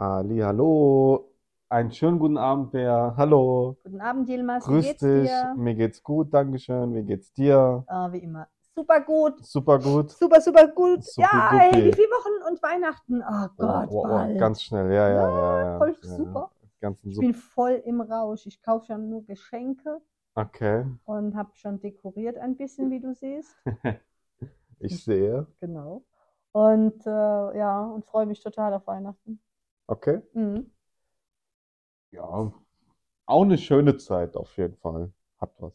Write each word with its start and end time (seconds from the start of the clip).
Ali, 0.00 0.40
hallo. 0.40 1.32
Einen 1.70 1.90
schönen 1.90 2.18
guten 2.18 2.36
Abend, 2.36 2.70
Bea. 2.70 3.14
Hallo. 3.16 3.76
Guten 3.82 4.00
Abend, 4.02 4.28
Yilmaz. 4.28 4.68
Wie 4.68 4.72
Grüß 4.72 4.84
geht's 4.84 5.00
dich. 5.00 5.28
dir? 5.30 5.54
Mir 5.56 5.74
geht's 5.74 6.02
gut, 6.02 6.32
Dankeschön. 6.34 6.94
Wie 6.94 7.02
geht's 7.02 7.32
dir? 7.32 7.82
Äh, 7.88 8.12
wie 8.12 8.18
immer. 8.18 8.46
Super 8.74 9.00
gut. 9.00 9.42
Super 9.44 9.78
gut. 9.78 10.10
Super, 10.10 10.40
super 10.42 10.68
gut. 10.68 11.00
Ja, 11.16 11.48
Supi-dupi. 11.50 11.76
ey, 11.76 11.84
wie 11.86 11.92
viele 11.94 12.08
Wochen 12.08 12.52
und 12.52 12.62
Weihnachten? 12.62 13.22
Oh 13.22 13.46
Oh, 13.46 13.48
Gott, 13.56 13.88
oh, 13.90 13.98
oh, 14.00 14.02
bald. 14.08 14.38
ganz 14.38 14.62
schnell. 14.62 14.92
Ja, 14.92 15.08
ja, 15.08 15.30
ja, 15.30 15.62
ja. 15.72 15.78
voll 15.78 15.96
ja, 16.02 16.08
super. 16.16 16.50
Ja. 16.82 16.90
Ich 17.02 17.14
super. 17.14 17.26
bin 17.26 17.34
voll 17.34 17.82
im 17.86 18.00
Rausch. 18.02 18.44
Ich 18.46 18.60
kaufe 18.62 18.84
schon 18.84 19.08
nur 19.08 19.24
Geschenke 19.24 20.02
Okay. 20.34 20.84
und 21.06 21.34
habe 21.34 21.48
schon 21.54 21.80
dekoriert 21.80 22.36
ein 22.36 22.54
bisschen, 22.56 22.90
wie 22.90 23.00
du 23.00 23.14
siehst. 23.14 23.56
Ich 24.78 25.02
sehe. 25.02 25.46
Genau. 25.58 26.02
Und 26.52 27.06
äh, 27.06 27.56
ja, 27.58 27.80
und 27.80 28.04
freue 28.04 28.26
mich 28.26 28.42
total 28.42 28.74
auf 28.74 28.86
Weihnachten. 28.86 29.40
Okay. 29.88 30.20
Mhm. 30.34 30.66
Ja. 32.10 32.52
Auch 33.26 33.42
eine 33.42 33.58
schöne 33.58 33.96
Zeit 33.98 34.36
auf 34.36 34.56
jeden 34.56 34.76
Fall. 34.76 35.12
Hat 35.40 35.52
was. 35.58 35.72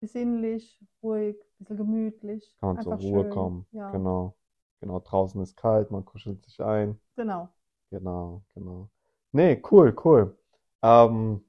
Besinnlich, 0.00 0.78
ruhig, 1.02 1.36
bisschen 1.58 1.76
gemütlich. 1.76 2.56
Kann 2.60 2.76
man 2.76 2.82
zur 2.82 2.92
Einfach 2.92 3.04
Ruhe 3.04 3.22
schön. 3.22 3.32
kommen. 3.32 3.66
Ja, 3.72 3.90
Genau. 3.92 4.34
Genau. 4.80 5.00
Draußen 5.00 5.40
ist 5.42 5.56
kalt, 5.56 5.90
man 5.90 6.04
kuschelt 6.04 6.44
sich 6.44 6.62
ein. 6.62 6.98
genau. 7.16 7.48
Genau, 7.90 8.42
genau. 8.54 8.88
Nee, 9.32 9.62
cool, 9.70 9.94
cool. 10.04 10.36
Ähm, 10.82 11.42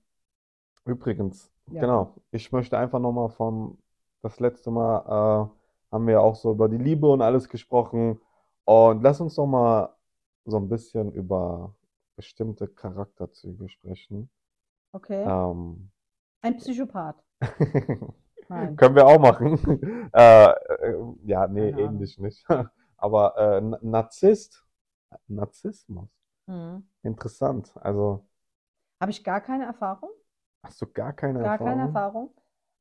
übrigens, 0.86 1.52
Ja. 1.72 1.82
genau, 1.82 2.16
ich 2.32 2.52
möchte 2.52 2.78
einfach 2.78 3.00
nochmal 3.00 3.30
vom, 3.30 3.78
das 4.22 4.40
letzte 4.40 4.72
Mal 4.72 5.50
äh, 5.50 5.92
haben 5.94 6.08
wir 6.08 6.22
auch 6.22 6.36
so 6.36 6.52
über 6.52 6.70
die 6.70 6.78
Liebe 6.78 7.08
und 7.08 7.22
alles 7.22 7.50
gesprochen. 7.50 8.20
Und 8.66 9.02
lass 9.04 9.22
uns 9.22 9.36
doch 9.36 9.48
mal 9.48 9.96
so 10.46 10.58
ein 10.58 10.70
bisschen 10.70 11.12
über 11.14 11.74
bestimmte 12.18 12.68
Charakterzüge 12.68 13.70
sprechen. 13.70 14.30
Okay. 14.94 15.32
Ähm, 15.32 15.92
Ein 16.42 16.58
Psychopath. 16.58 17.24
Können 18.76 18.96
wir 18.96 19.06
auch 19.08 19.20
machen. 19.20 20.10
Äh, 20.14 20.50
äh, 20.52 20.96
ja, 21.26 21.48
nee, 21.48 21.70
Keine 21.70 21.80
Ahnung. 21.80 22.08
ähnlich 22.08 22.18
nicht. 22.18 22.46
Aber 22.98 23.38
äh, 23.38 23.62
Narzisst, 23.86 24.66
Narzissmus, 25.28 26.10
Mhm. 26.48 26.88
interessant. 27.04 27.74
Also 27.78 28.26
Habe 29.02 29.10
ich 29.12 29.24
gar 29.24 29.42
keine 29.42 29.66
Erfahrung? 29.66 30.12
hast 30.64 30.82
du 30.82 30.86
gar 30.88 31.14
keine 31.14 31.40
Gar 31.40 31.58
keine 31.58 31.82
Erfahrung? 31.82 31.82
Erfahrung. 31.82 32.32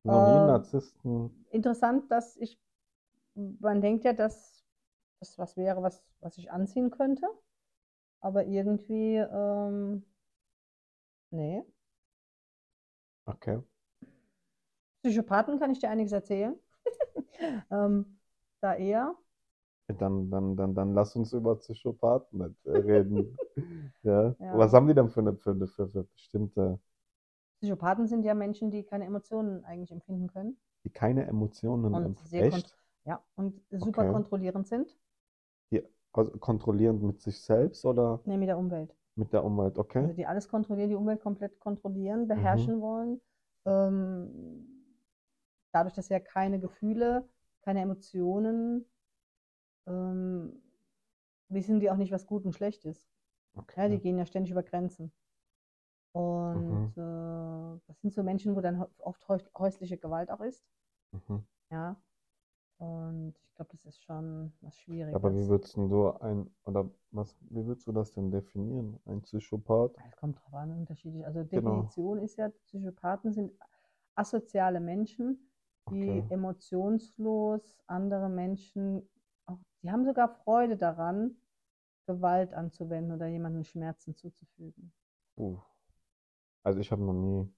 Noch 0.03 0.21
nie 0.21 0.39
Ähm, 0.39 0.41
Narzissten. 0.41 1.45
Interessant, 1.51 2.11
dass 2.11 2.37
ich, 2.37 2.59
man 3.35 3.81
denkt 3.81 4.03
ja, 4.05 4.13
dass 4.13 4.63
das 5.19 5.37
was 5.39 5.57
wäre, 5.57 5.83
was, 5.83 6.03
was 6.21 6.37
ich 6.37 6.51
anziehen 6.51 6.91
könnte. 6.91 7.27
Aber 8.27 8.45
irgendwie, 8.45 9.15
ähm, 9.17 10.03
nee. 11.31 11.63
Okay. 13.27 13.57
Psychopathen 15.01 15.59
kann 15.59 15.71
ich 15.71 15.79
dir 15.79 15.89
einiges 15.89 16.11
erzählen. 16.11 16.55
ähm, 17.71 18.19
da 18.61 18.75
eher. 18.75 19.15
Dann, 19.87 20.29
dann, 20.29 20.55
dann, 20.55 20.75
dann 20.75 20.93
lass 20.93 21.15
uns 21.15 21.33
über 21.33 21.55
Psychopathen 21.57 22.55
äh, 22.65 22.71
reden. 22.71 23.39
Ja. 24.03 24.35
Ja. 24.39 24.51
Was 24.51 24.71
haben 24.73 24.87
die 24.87 24.93
denn 24.93 25.09
für 25.09 25.19
eine, 25.21 25.35
für, 25.35 25.51
eine- 25.51 25.67
für, 25.67 25.89
für 25.89 26.03
bestimmte, 26.03 26.79
Psychopathen 27.59 28.07
sind 28.07 28.23
ja 28.25 28.33
Menschen, 28.33 28.71
die 28.71 28.81
keine 28.83 29.05
Emotionen 29.05 29.63
eigentlich 29.63 29.91
empfinden 29.91 30.27
können. 30.27 30.57
die 30.85 30.89
keine 30.89 31.27
Emotionen 31.27 31.93
Und 31.93 32.03
empf- 32.03 32.27
sehr 32.27 32.43
kont- 32.47 32.65
echt? 32.65 32.75
Ja, 33.05 33.21
und 33.35 33.61
super 33.71 34.03
Okay. 34.03 34.11
kontrollierend 34.13 34.67
sind. 34.67 34.97
Die, 35.71 35.81
also 35.81 35.87
kontrollierend 36.25 37.03
mit 37.03 37.21
sich 37.21 37.41
selbst 37.41 37.85
oder 37.85 38.19
Nee, 38.25 38.37
mit 38.37 38.47
der 38.49 38.57
Umwelt. 38.57 38.95
mit 39.15 39.33
der 39.33 39.43
Umwelt? 39.43 39.77
Also 39.77 39.81
Okay. 39.81 40.13
die 40.13 40.25
alles 40.25 40.47
kontrollieren, 40.49 40.89
die 40.89 40.95
Umwelt 40.95 41.21
komplett 41.21 41.59
kontrollieren, 41.59 42.27
beherrschen 42.27 42.81
wollen. 42.81 43.21
Ähm, 43.65 44.65
dadurch, 45.71 45.93
dass 45.95 46.07
sie 46.07 46.13
ja 46.13 46.19
keine 46.19 46.59
Gefühle, 46.59 47.27
keine 47.61 47.81
Emotionen, 47.81 48.85
ähm, 49.87 50.61
wissen 51.49 51.79
die 51.79 51.89
auch 51.89 51.97
nicht, 51.97 52.11
was 52.11 52.25
gut 52.27 52.45
und 52.45 52.53
schlecht 52.53 52.85
ist. 52.85 53.07
Ja, 53.75 53.87
die 53.87 53.95
Okay. 53.95 53.99
gehen 53.99 54.17
ja 54.17 54.25
ständig 54.25 54.51
über 54.51 54.63
Grenzen. 54.63 55.11
Und 56.13 56.91
äh, 56.97 57.79
das 57.87 58.01
sind 58.01 58.13
so 58.13 58.23
Menschen, 58.23 58.55
wo 58.55 58.61
dann 58.61 58.85
oft 58.99 59.27
häus- 59.27 59.49
häusliche 59.57 59.97
Gewalt 59.97 60.29
auch 60.31 60.41
ist. 60.41 60.63
Mhm. 61.13 61.45
Ja. 61.71 61.95
Und 62.79 63.33
ich 63.43 63.55
glaube, 63.55 63.71
das 63.71 63.85
ist 63.85 64.03
schon 64.03 64.53
was 64.61 64.77
Schwieriges. 64.77 65.15
Aber 65.15 65.33
wie 65.33 65.47
würdest 65.47 65.75
du 65.77 66.11
ein, 66.19 66.49
oder 66.65 66.89
was, 67.11 67.35
wie 67.49 67.65
würdest 67.65 67.87
du 67.87 67.91
das 67.91 68.11
denn 68.11 68.29
definieren? 68.31 68.99
Ein 69.05 69.21
Psychopath? 69.21 69.95
Es 70.09 70.15
kommt 70.17 70.37
drauf 70.37 70.53
an, 70.53 70.71
unterschiedlich. 70.71 71.25
Also 71.25 71.43
Genau. 71.43 71.59
Definition 71.61 72.19
ist 72.19 72.37
ja, 72.37 72.49
Psychopathen 72.65 73.33
sind 73.33 73.51
asoziale 74.15 74.79
Menschen, 74.79 75.39
die 75.89 76.07
Okay. 76.07 76.23
emotionslos 76.29 77.79
andere 77.87 78.29
Menschen, 78.29 79.09
auch, 79.45 79.57
die 79.81 79.91
haben 79.91 80.05
sogar 80.05 80.29
Freude 80.29 80.77
daran, 80.77 81.35
Gewalt 82.05 82.53
anzuwenden 82.53 83.13
oder 83.13 83.27
jemandem 83.27 83.63
Schmerzen 83.63 84.15
zuzufügen. 84.15 84.91
Uh. 85.37 85.57
Also 86.63 86.79
ich 86.79 86.91
habe 86.91 87.03
noch 87.03 87.13
nie, 87.13 87.49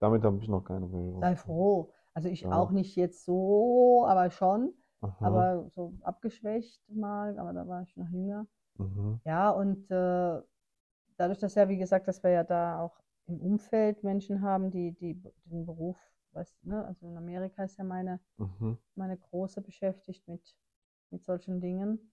damit 0.00 0.24
habe 0.24 0.38
ich 0.38 0.48
noch 0.48 0.62
keine 0.62 0.86
Berührung. 0.86 1.20
Sei 1.20 1.36
froh. 1.36 1.92
Also 2.14 2.28
ich 2.28 2.42
Ja. 2.42 2.52
auch 2.52 2.70
nicht 2.70 2.96
jetzt 2.96 3.24
so, 3.24 4.04
aber 4.06 4.30
schon, 4.30 4.74
Aha. 5.02 5.26
aber 5.26 5.70
so 5.70 5.94
abgeschwächt 6.02 6.80
mal, 6.90 7.38
aber 7.38 7.52
da 7.52 7.66
war 7.66 7.82
ich 7.82 7.96
noch 7.96 8.08
jünger. 8.10 8.46
Mhm. 8.78 9.20
Ja, 9.24 9.50
und 9.50 9.90
äh, 9.90 10.40
dadurch, 11.16 11.38
dass 11.38 11.54
ja, 11.54 11.68
wie 11.68 11.78
gesagt, 11.78 12.08
dass 12.08 12.22
wir 12.22 12.30
ja 12.30 12.44
da 12.44 12.80
auch 12.80 12.98
im 13.26 13.40
Umfeld 13.40 14.02
Menschen 14.04 14.42
haben, 14.42 14.70
die, 14.70 14.92
die 14.92 15.14
den 15.44 15.64
Beruf, 15.66 15.96
weißt, 16.32 16.64
ne, 16.64 16.84
also 16.84 17.06
in 17.06 17.16
Amerika 17.16 17.64
ist 17.64 17.78
ja 17.78 17.84
meine, 17.84 18.20
Mhm. 18.38 18.76
meine 18.96 19.16
Große 19.16 19.60
beschäftigt 19.62 20.26
mit, 20.28 20.56
mit 21.10 21.24
solchen 21.24 21.60
Dingen. 21.60 22.12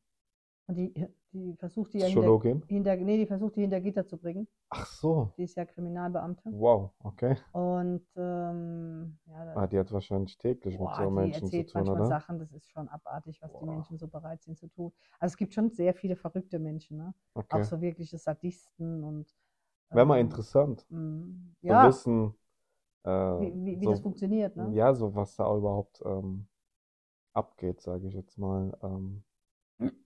Und 0.69 0.75
die, 0.77 0.93
die 1.33 1.55
versucht 1.57 1.93
die 1.93 1.99
ja 1.99 2.07
hinter, 2.07 2.31
hinter, 2.67 2.95
nee, 2.97 3.17
die 3.17 3.27
versucht 3.27 3.55
die 3.57 3.61
hinter 3.61 3.81
Gitter 3.81 4.07
zu 4.07 4.17
bringen. 4.17 4.47
Ach 4.71 4.85
so. 4.87 5.31
Die 5.37 5.43
ist 5.43 5.55
ja 5.57 5.65
Kriminalbeamte. 5.65 6.43
Wow, 6.51 6.93
okay. 7.03 7.37
Und 7.51 8.05
ähm, 8.15 9.19
ja, 9.27 9.45
Ah, 9.55 9.67
die 9.67 9.77
hat 9.77 9.91
wahrscheinlich 9.91 10.37
täglich 10.39 10.79
mit 10.79 10.89
boah, 10.89 10.95
so 10.95 11.11
die 11.15 11.31
Menschen 11.31 11.51
zu 11.51 11.63
erzählt 11.63 11.67
tun, 11.67 11.81
manchmal 11.81 12.01
oder? 12.01 12.05
Sachen, 12.05 12.39
das 12.39 12.51
ist 12.51 12.69
schon 12.69 12.87
abartig, 12.89 13.41
was 13.41 13.51
die 13.57 13.65
Boah. 13.65 13.65
Menschen 13.65 13.97
so 13.97 14.07
bereit 14.07 14.43
sind 14.43 14.57
zu 14.57 14.67
tun. 14.67 14.91
Also 15.19 15.33
es 15.33 15.37
gibt 15.37 15.53
schon 15.53 15.69
sehr 15.71 15.93
viele 15.93 16.15
verrückte 16.15 16.59
Menschen, 16.59 16.97
ne? 16.97 17.13
Auch 17.49 17.63
Okay. 17.63 17.63
so 17.63 17.81
wirkliche 17.81 18.17
Sadisten 18.17 19.03
und 19.03 19.33
Wäre 19.91 20.05
mal 20.05 20.19
ähm, 20.19 20.21
interessant 20.21 20.85
Mm, 20.91 21.55
zu 21.61 21.67
Ja, 21.69 21.81
wissen, 21.81 22.35
äh, 23.03 23.09
wie, 23.37 23.51
wie, 23.65 23.79
wie 23.81 23.87
so, 23.87 23.87
das 23.87 24.01
funktioniert, 24.01 24.55
ne? 24.55 24.75
ja, 24.75 24.93
so 24.95 25.15
was 25.15 25.35
da 25.35 25.55
überhaupt 25.55 26.01
ähm, 26.05 26.47
abgeht, 27.33 27.81
sage 27.81 28.07
ich 28.07 28.15
jetzt 28.15 28.37
mal. 28.39 28.77
Ähm, 28.83 29.23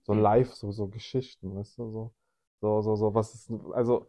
so 0.02 0.14
live, 0.14 0.54
so, 0.54 0.72
so 0.72 0.88
Geschichten, 0.88 1.54
weißt 1.56 1.78
du, 1.78 1.90
so, 1.90 2.14
so, 2.60 2.82
so, 2.82 2.96
so, 2.96 3.14
was 3.14 3.34
ist, 3.34 3.50
also 3.74 4.08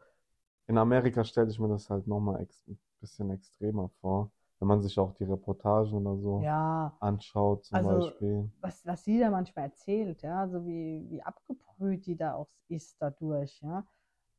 in 0.67 0.77
Amerika 0.77 1.23
stelle 1.25 1.49
ich 1.51 1.59
mir 1.59 1.69
das 1.69 1.89
halt 1.89 2.07
nochmal 2.07 2.41
ex 2.43 2.67
ein 2.67 2.79
bisschen 3.01 3.31
extremer 3.31 3.89
vor, 4.01 4.31
wenn 4.59 4.67
man 4.69 4.81
sich 4.81 4.99
auch 4.99 5.13
die 5.15 5.25
Reportagen 5.25 5.93
oder 5.93 6.17
so 6.21 6.47
Ja, 6.47 6.93
anschaut, 6.99 7.65
zum 7.65 7.81
also 7.81 7.83
Beispiel. 7.83 8.49
was, 8.61 8.85
was 8.85 9.03
sie 9.05 9.19
da 9.19 9.29
manchmal 9.31 9.65
erzählt, 9.65 10.21
ja, 10.23 10.47
so 10.47 10.65
wie, 10.65 11.05
wie 11.09 11.21
abgebrüht 11.23 12.05
die 12.05 12.15
da 12.17 12.35
auch 12.35 12.49
ist 12.69 12.97
dadurch, 13.01 13.61
ja. 13.61 13.85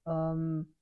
Ähm, 0.07 0.75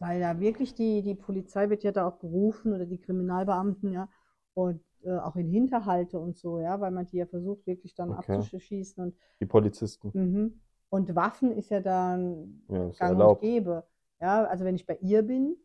weil 0.00 0.20
da 0.20 0.40
wirklich 0.40 0.74
die, 0.74 1.02
die 1.02 1.14
Polizei 1.14 1.70
wird 1.70 1.84
ja 1.84 1.92
da 1.92 2.06
auch 2.08 2.18
gerufen 2.20 2.72
oder 2.74 2.86
die 2.86 3.00
Kriminalbeamten, 3.00 3.92
ja, 3.92 4.08
und 4.54 4.82
äh, 5.04 5.16
auch 5.18 5.36
in 5.36 5.48
Hinterhalte 5.48 6.18
und 6.18 6.36
so, 6.36 6.60
ja, 6.60 6.80
weil 6.80 6.90
man 6.90 7.06
die 7.06 7.16
ja 7.18 7.26
versucht, 7.26 7.66
wirklich 7.66 7.94
dann 7.94 8.10
Okay. 8.10 8.38
abzuschießen 8.38 9.02
und 9.02 9.16
die 9.40 9.46
Polizisten, 9.46 10.12
Mhm. 10.12 10.60
Und 10.88 11.14
Waffen 11.14 11.50
ist 11.52 11.70
ja 11.70 11.80
dann 11.80 12.62
ja, 12.68 12.88
ist 12.88 12.98
gang 12.98 13.12
und 13.12 13.18
erlaubt. 13.18 13.42
gäbe. 13.42 13.84
Ja, 14.20 14.44
also 14.44 14.64
wenn 14.64 14.76
ich 14.76 14.86
bei 14.86 14.96
ihr 15.02 15.22
bin, 15.22 15.56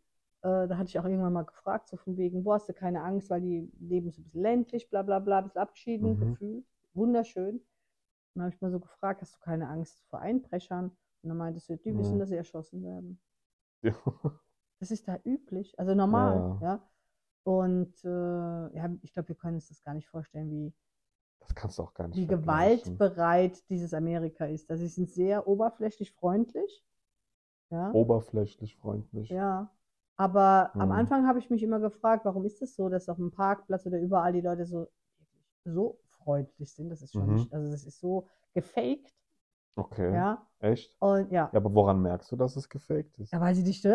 äh, 0.41 0.67
da 0.67 0.77
hatte 0.77 0.89
ich 0.89 1.00
auch 1.00 1.06
irgendwann 1.06 1.33
mal 1.33 1.44
gefragt, 1.45 1.88
so 1.89 1.97
von 1.97 2.17
wegen, 2.17 2.44
boah, 2.44 2.56
hast 2.56 2.67
du 2.69 2.73
keine 2.73 3.01
Angst, 3.03 3.29
weil 3.29 3.41
die 3.41 3.71
leben 3.79 4.09
so 4.11 4.21
ein 4.21 4.25
bisschen 4.25 4.41
ländlich, 4.41 4.89
bla 4.89 5.03
bla 5.03 5.19
bla, 5.19 5.41
bisschen 5.41 5.61
abgeschieden, 5.61 6.15
Mhm. 6.15 6.17
gefühlt, 6.19 6.65
wunderschön. 6.94 7.56
Und 7.57 7.63
dann 8.35 8.44
habe 8.45 8.56
ich 8.56 8.61
mal 8.61 8.71
so 8.71 8.79
gefragt, 8.79 9.21
hast 9.21 9.35
du 9.35 9.39
keine 9.39 9.69
Angst 9.69 10.03
vor 10.09 10.19
Einbrechern? 10.19 10.85
Und 11.23 11.29
dann 11.29 11.38
meinte 11.38 11.59
sie, 11.59 11.77
die 11.77 11.97
wissen, 11.97 12.15
Mhm. 12.15 12.19
dass 12.19 12.29
sie 12.29 12.35
erschossen 12.35 12.83
werden. 12.83 13.19
Ja. 13.81 13.91
Das 14.79 14.91
ist 14.91 15.07
da 15.07 15.17
üblich, 15.23 15.77
also 15.79 15.94
normal, 15.95 16.44
Ja. 16.59 16.59
ja. 16.59 16.89
Und 17.43 17.93
äh, 18.05 18.07
ja, 18.75 18.89
ich 19.01 19.13
glaube, 19.13 19.29
wir 19.29 19.35
können 19.35 19.55
uns 19.55 19.67
das 19.69 19.83
gar 19.83 19.93
nicht 19.93 20.07
vorstellen, 20.07 20.51
wie, 20.51 20.73
Das 21.39 21.53
kannst 21.55 21.77
du 21.77 21.83
auch 21.83 21.93
gar 21.93 22.07
nicht 22.07 22.17
wie 22.17 22.27
gewaltbereit 22.27 23.69
dieses 23.69 23.93
Amerika 23.93 24.45
ist. 24.45 24.69
Also 24.69 24.83
sie 24.83 24.89
sind 24.89 25.09
sehr 25.09 25.47
oberflächlich 25.47 26.11
freundlich. 26.13 26.83
Ja, 27.69 27.93
Oberflächlich 27.93 28.75
freundlich. 28.75 29.29
ja. 29.29 29.69
Aber 30.17 30.71
am 30.77 30.91
Mhm. 30.91 30.91
Anfang 30.91 31.27
habe 31.27 31.39
ich 31.39 31.49
mich 31.49 31.63
immer 31.63 31.79
gefragt, 31.79 32.25
warum 32.25 32.45
ist 32.45 32.61
es 32.61 32.75
so, 32.75 32.89
dass 32.89 33.09
auf 33.09 33.17
dem 33.17 33.31
Parkplatz 33.31 33.85
oder 33.87 33.99
überall 33.99 34.33
die 34.33 34.41
Leute 34.41 34.65
so, 34.65 34.87
so 35.65 35.99
freundlich 36.09 36.73
sind. 36.73 36.89
Das 36.89 37.01
ist 37.01 37.15
schon 37.15 37.27
Mhm. 37.27 37.33
nicht, 37.33 37.53
also 37.53 37.71
das 37.71 37.85
ist 37.85 37.99
so 37.99 38.27
gefaked. 38.53 39.13
Okay. 39.77 40.13
Ja. 40.13 40.47
Echt? 40.59 40.95
Und 40.99 41.31
ja. 41.31 41.51
Ja, 41.51 41.59
aber 41.59 41.73
woran 41.73 42.01
merkst 42.01 42.31
du, 42.31 42.35
dass 42.35 42.55
es 42.55 42.69
gefaked 42.69 43.17
ist? 43.19 43.31
Ja, 43.33 43.41
weil 43.41 43.55
sie 43.55 43.63
dich. 43.63 43.83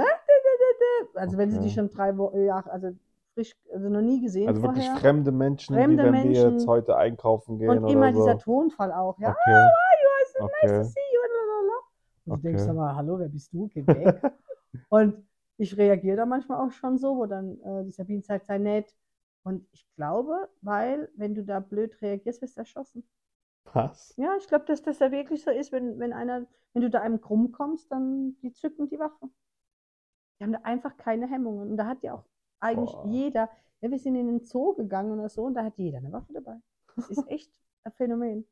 Also 1.14 1.38
wenn 1.38 1.50
sie 1.50 1.56
Okay. 1.56 1.62
dich 1.62 1.72
schon 1.75 1.88
drei 1.88 2.16
Wochen, 2.19 2.44
ja, 2.44 2.60
also 2.66 2.92
frisch, 3.37 3.55
also 3.73 3.88
noch 3.88 4.00
nie 4.00 4.21
gesehen 4.23 4.49
Also 4.49 4.62
wirklich 4.62 4.85
vorher. 4.87 5.00
fremde 5.00 5.31
Menschen, 5.33 5.75
wie 5.77 5.81
Fremde 5.81 6.03
wenn 6.03 6.12
wir 6.15 6.31
jetzt 6.31 6.43
Menschen. 6.43 6.69
heute 6.69 6.97
einkaufen 6.97 7.59
gehen 7.59 7.71
Und 7.71 7.91
immer 7.91 8.12
so. 8.12 8.19
dieser 8.19 8.38
Tonfall 8.38 8.93
auch, 8.93 9.19
ja. 9.19 9.31
Okay. 9.31 9.53
Ah, 9.53 9.93
you 10.03 10.09
are 10.09 10.27
so 10.33 10.38
nice 10.62 10.73
Okay. 10.73 10.79
to 10.79 10.85
see 10.91 11.00
you. 11.12 11.17
Und 12.27 12.38
du 12.43 12.49
denkst 12.49 12.62
Okay. 12.62 12.71
aber, 12.71 12.97
hallo, 12.97 13.19
wer 13.19 13.29
bist 13.29 13.53
du? 13.53 13.69
Geh 13.69 13.87
weg. 13.87 14.21
Und 14.88 15.27
ich 15.59 15.77
reagiere 15.77 16.17
da 16.17 16.27
manchmal 16.27 16.67
auch 16.67 16.73
schon 16.73 16.99
so, 16.99 17.17
wo 17.17 17.27
dann 17.27 17.61
äh, 17.61 17.85
die 17.85 17.93
Sabine 17.93 18.23
sagt, 18.23 18.47
sei 18.47 18.59
nett. 18.59 18.93
Und 19.44 19.67
ich 19.73 19.87
glaube, 19.97 20.49
weil, 20.61 21.09
wenn 21.15 21.35
du 21.35 21.44
da 21.44 21.61
blöd 21.61 22.00
reagierst, 22.03 22.43
wirst 22.43 22.56
du 22.56 22.61
erschossen. 22.61 23.09
Was? 23.73 24.12
Ja, 24.17 24.35
ich 24.38 24.49
glaube, 24.49 24.65
dass 24.65 24.83
das 24.83 24.99
da 24.99 25.12
wirklich 25.12 25.44
so 25.44 25.50
ist, 25.50 25.71
wenn, 25.71 25.99
wenn 26.00 26.12
einer, 26.12 26.47
wenn 26.73 26.83
du 26.83 26.91
da 26.91 27.00
einem 27.00 27.21
krumm 27.21 27.53
kommst, 27.53 27.93
dann 27.93 28.37
die 28.43 28.53
zücken 28.53 28.88
die 28.88 28.99
Waffe. 28.99 29.29
Die 30.38 30.44
haben 30.44 30.53
da 30.53 30.61
einfach 30.65 30.97
keine 30.97 31.29
Hemmungen. 31.29 31.71
Und 31.71 31.77
da 31.77 31.87
hat 31.87 32.03
ja 32.03 32.15
auch 32.15 32.25
eigentlich 32.61 32.93
Boah. 32.93 33.06
jeder, 33.06 33.49
ja, 33.81 33.91
wir 33.91 33.99
sind 33.99 34.17
in 34.17 34.26
den 34.26 34.41
Zoo 34.41 34.75
gegangen 34.75 35.12
oder 35.19 35.29
so, 35.29 35.44
und 35.44 35.55
da 35.55 35.64
hat 35.64 35.76
jeder 35.79 35.99
eine 35.99 36.12
Waffe 36.12 36.32
dabei. 36.32 36.56
Das 36.97 37.11
ist 37.11 37.29
echt 37.29 37.50
ein 37.85 37.93
Phänomen. 37.93 38.47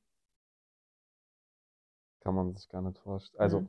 Kann 2.20 2.34
man 2.34 2.54
sich 2.54 2.68
gar 2.68 2.82
nicht 2.82 2.98
vorstellen. 2.98 3.40
Also, 3.40 3.60
Mhm. 3.60 3.68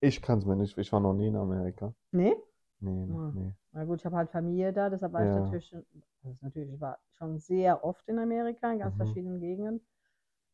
ich 0.00 0.22
kann 0.22 0.38
es 0.38 0.44
mir 0.44 0.56
nicht. 0.56 0.76
Ich 0.78 0.92
war 0.92 1.00
noch 1.00 1.14
nie 1.14 1.28
in 1.28 1.36
Amerika. 1.36 1.92
Nee? 2.12 2.36
Nee, 2.80 3.06
noch 3.06 3.18
Ah. 3.28 3.30
nie. 3.34 3.52
Na 3.72 3.84
gut, 3.84 4.00
ich 4.00 4.04
habe 4.06 4.16
halt 4.16 4.30
Familie 4.30 4.72
da, 4.72 4.90
deshalb 4.90 5.12
war 5.12 5.22
ich 5.22 5.28
Ja. 5.30 5.40
natürlich 5.40 5.66
schon, 5.66 5.84
also 6.24 6.36
natürlich, 6.42 6.74
ich 6.74 6.80
war 6.80 6.98
schon 7.14 7.38
sehr 7.38 7.84
oft 7.84 8.06
in 8.08 8.18
Amerika, 8.18 8.70
in 8.72 8.78
ganz 8.80 8.94
Mhm. 8.94 8.98
verschiedenen 8.98 9.40
Gegenden. 9.40 9.80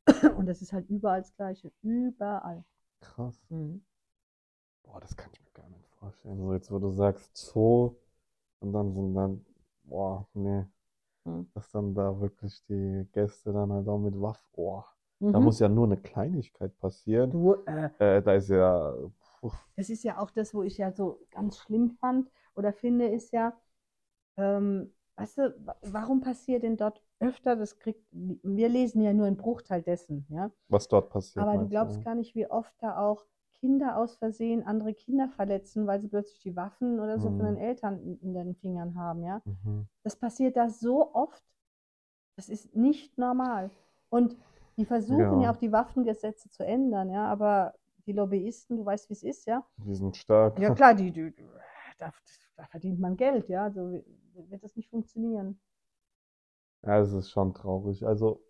Und 0.38 0.46
das 0.46 0.62
ist 0.62 0.72
halt 0.72 0.88
überall 0.88 1.20
das 1.20 1.34
Gleiche. 1.34 1.72
Überall. 1.82 2.64
Krass. 3.00 3.40
Mhm. 3.50 3.84
Boah, 4.84 5.00
das 5.00 5.16
kann 5.16 5.30
ich 5.32 5.42
mir 5.42 5.50
gar 5.52 5.68
nicht 5.68 5.86
vorstellen. 5.98 6.38
So 6.38 6.52
jetzt, 6.54 6.70
wo 6.70 6.78
du 6.78 6.88
sagst 6.90 7.36
Zoo 7.36 7.96
und 8.60 8.72
dann 8.72 8.92
sind 8.94 9.14
dann, 9.14 9.44
boah, 9.84 10.26
nee, 10.34 10.64
Mhm. 11.26 11.46
dass 11.54 11.70
dann 11.72 11.94
da 11.94 12.20
wirklich 12.20 12.62
die 12.68 13.06
Gäste 13.12 13.52
dann 13.52 13.72
halt 13.72 13.88
auch 13.88 13.98
mit 13.98 14.20
Waffen, 14.20 14.46
boah, 14.54 14.86
da 15.30 15.40
Mhm. 15.40 15.40
muss 15.40 15.60
ja 15.60 15.68
nur 15.68 15.86
eine 15.86 15.98
Kleinigkeit 15.98 16.78
passieren. 16.80 17.34
Du, 17.34 17.54
äh, 17.66 17.90
Äh, 17.98 18.22
da 18.22 18.34
ist 18.34 18.48
ja, 18.50 18.94
puh, 19.40 19.52
Das 19.76 19.90
ist 19.90 20.02
ja 20.04 20.18
auch 20.18 20.30
das, 20.30 20.54
wo 20.54 20.62
ich 20.62 20.78
ja 20.78 20.92
so 20.92 21.20
ganz 21.30 21.58
schlimm 21.58 21.90
fand 22.00 22.30
oder 22.54 22.72
finde, 22.72 23.08
ist 23.08 23.32
ja, 23.32 23.58
ähm, 24.36 24.94
weißt 25.16 25.38
du, 25.38 25.66
wa- 25.66 25.76
warum 25.82 26.20
passiert 26.22 26.62
denn 26.64 26.76
dort 26.76 27.02
öfter, 27.20 27.56
das 27.56 27.78
kriegt, 27.78 28.04
wir 28.12 28.68
lesen 28.68 29.02
ja 29.02 29.12
nur 29.14 29.26
einen 29.26 29.36
Bruchteil 29.38 29.82
dessen, 29.82 30.26
ja, 30.30 30.50
was 30.68 30.88
dort 30.88 31.10
passiert. 31.10 31.52
aber 31.52 31.58
du 31.58 31.68
glaubst 31.68 32.00
ja? 32.00 32.04
gar 32.04 32.14
nicht, 32.16 32.34
wie 32.36 32.48
oft 32.50 32.74
da 32.80 32.98
auch 32.98 33.26
Kinder 33.60 33.96
aus 33.98 34.16
Versehen 34.16 34.64
andere 34.64 34.94
Kinder 34.94 35.28
verletzen, 35.28 35.86
weil 35.86 36.00
sie 36.00 36.08
plötzlich 36.08 36.40
die 36.40 36.56
Waffen 36.56 37.00
oder 37.00 37.18
so 37.18 37.30
von 37.32 37.46
den 37.46 37.56
Mhm. 37.56 37.58
Eltern 37.58 37.98
in, 38.22 38.34
den 38.34 38.54
Fingern 38.56 38.96
haben, 38.96 39.22
ja. 39.24 39.42
Mhm. 39.44 39.86
Das 40.04 40.16
passiert 40.16 40.56
da 40.56 40.70
so 40.70 41.14
oft, 41.14 41.42
das 42.36 42.48
ist 42.48 42.74
nicht 42.76 43.18
normal. 43.18 43.70
Und 44.10 44.36
die 44.76 44.84
versuchen 44.86 45.40
ja, 45.40 45.50
Ja. 45.50 45.52
auch 45.52 45.56
die 45.56 45.72
Waffengesetze 45.72 46.50
zu 46.50 46.64
ändern, 46.64 47.10
ja, 47.10 47.26
aber 47.26 47.74
die 48.06 48.12
Lobbyisten, 48.12 48.76
du 48.76 48.84
weißt, 48.84 49.08
wie 49.10 49.14
es 49.14 49.22
ist, 49.22 49.46
ja. 49.46 49.66
Die 49.78 49.94
sind 49.96 50.16
stark. 50.16 50.56
Ja 50.58 50.70
klar, 50.70 50.94
die, 50.94 51.12
die, 51.12 51.32
da, 51.98 52.12
da 52.56 52.66
verdient 52.66 53.00
man 53.00 53.16
Geld, 53.16 53.48
ja. 53.48 53.64
Also 53.64 53.92
wi- 53.92 54.04
wird 54.50 54.64
das 54.64 54.76
nicht 54.76 54.90
funktionieren. 54.90 55.60
Ja, 56.82 56.98
es 57.00 57.12
ist 57.12 57.30
schon 57.30 57.54
traurig. 57.54 58.04
Also, 58.06 58.42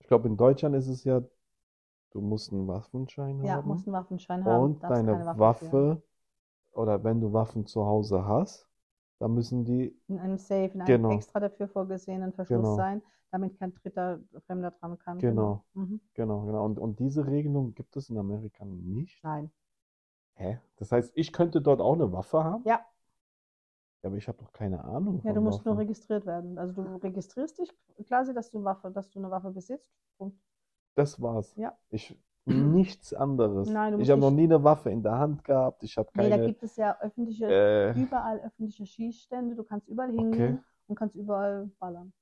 ich 0.00 0.08
glaube, 0.08 0.28
in 0.28 0.36
Deutschland 0.38 0.76
ist 0.76 0.88
es 0.88 1.04
ja, 1.04 1.22
du 2.12 2.20
musst 2.20 2.52
einen 2.52 2.66
Waffenschein 2.68 3.42
Ja, 3.42 3.54
haben 3.54 3.70
musst 3.70 3.86
einen 3.86 3.94
Waffenschein 3.94 4.44
haben, 4.44 4.68
und 4.74 4.82
deine 4.90 5.12
Waffe 5.38 5.54
führen. 5.70 6.02
Oder 6.72 7.04
wenn 7.04 7.20
du 7.20 7.32
Waffen 7.32 7.66
zu 7.66 7.84
Hause 7.86 8.24
hast, 8.26 8.68
dann 9.18 9.34
müssen 9.34 9.64
die, 9.64 9.96
In 10.08 10.18
einem 10.18 10.36
Safe, 10.38 10.70
in 10.74 10.82
einem 10.82 10.86
Genau. 10.86 11.08
extra 11.08 11.40
dafür 11.40 11.66
vorgesehenen 11.68 12.32
Verschluss 12.34 12.66
Genau. 12.66 12.76
sein, 12.76 13.00
damit 13.30 13.58
kein 13.58 13.72
dritter 13.74 14.20
Fremder 14.46 14.70
dran 14.72 14.98
kann. 14.98 15.18
Genau. 15.20 15.64
Mhm. 15.74 16.00
genau, 16.14 16.44
genau. 16.46 16.64
Und, 16.64 16.78
und 16.78 16.98
diese 17.00 17.26
Regelung 17.26 17.74
gibt 17.74 17.96
es 17.96 18.10
in 18.10 18.18
Amerika 18.18 18.64
nicht. 18.64 19.22
Nein. 19.22 19.50
Hä? 20.36 20.58
Das 20.76 20.90
heißt, 20.90 21.12
ich 21.16 21.34
könnte 21.34 21.60
dort 21.60 21.82
auch 21.82 21.92
eine 21.92 22.10
Waffe 22.12 22.42
haben? 22.42 22.64
Ja. 22.64 22.86
Ja, 24.02 24.08
aber 24.08 24.16
ich 24.16 24.26
habe 24.28 24.38
doch 24.38 24.52
keine 24.52 24.82
Ahnung 24.84 25.22
Ja, 25.22 25.32
du 25.32 25.40
musst 25.40 25.64
nur 25.64 25.76
Waffen. 25.76 25.78
registriert 25.78 26.26
werden. 26.26 26.58
Also 26.58 26.82
du 26.82 26.96
registrierst 26.96 27.58
dich 27.58 27.72
quasi, 28.06 28.34
dass 28.34 28.50
du 28.50 28.64
Waffe, 28.64 28.90
dass 28.90 29.10
du 29.10 29.18
eine 29.20 29.30
Waffe 29.30 29.50
besitzt. 29.52 29.92
Punkt. 30.18 30.36
Das 30.98 31.22
war's. 31.22 31.54
Ja. 31.54 31.78
Ich, 31.90 32.18
nichts 32.44 33.14
anderes. 33.14 33.68
Nein, 33.68 34.00
Ich 34.00 34.10
habe 34.10 34.20
noch 34.20 34.32
nie 34.32 34.44
eine 34.44 34.64
Waffe 34.64 34.90
in 34.90 35.00
der 35.00 35.16
Hand 35.16 35.44
gehabt. 35.44 35.84
Ich 35.84 35.96
habe 35.96 36.08
Nee, 36.16 36.24
da 36.24 36.30
keine, 36.30 36.46
gibt 36.48 36.64
es 36.64 36.74
ja 36.74 36.98
öffentliche, 37.00 37.46
äh, 37.46 37.92
überall 37.92 38.40
öffentliche 38.40 38.84
Schießstände. 38.84 39.54
Du 39.54 39.62
kannst 39.62 39.86
überall 39.86 40.10
hingehen 40.10 40.54
okay. 40.54 40.64
und 40.88 40.96
kannst 40.96 41.14
überall 41.14 41.70
ballern. 41.78 42.12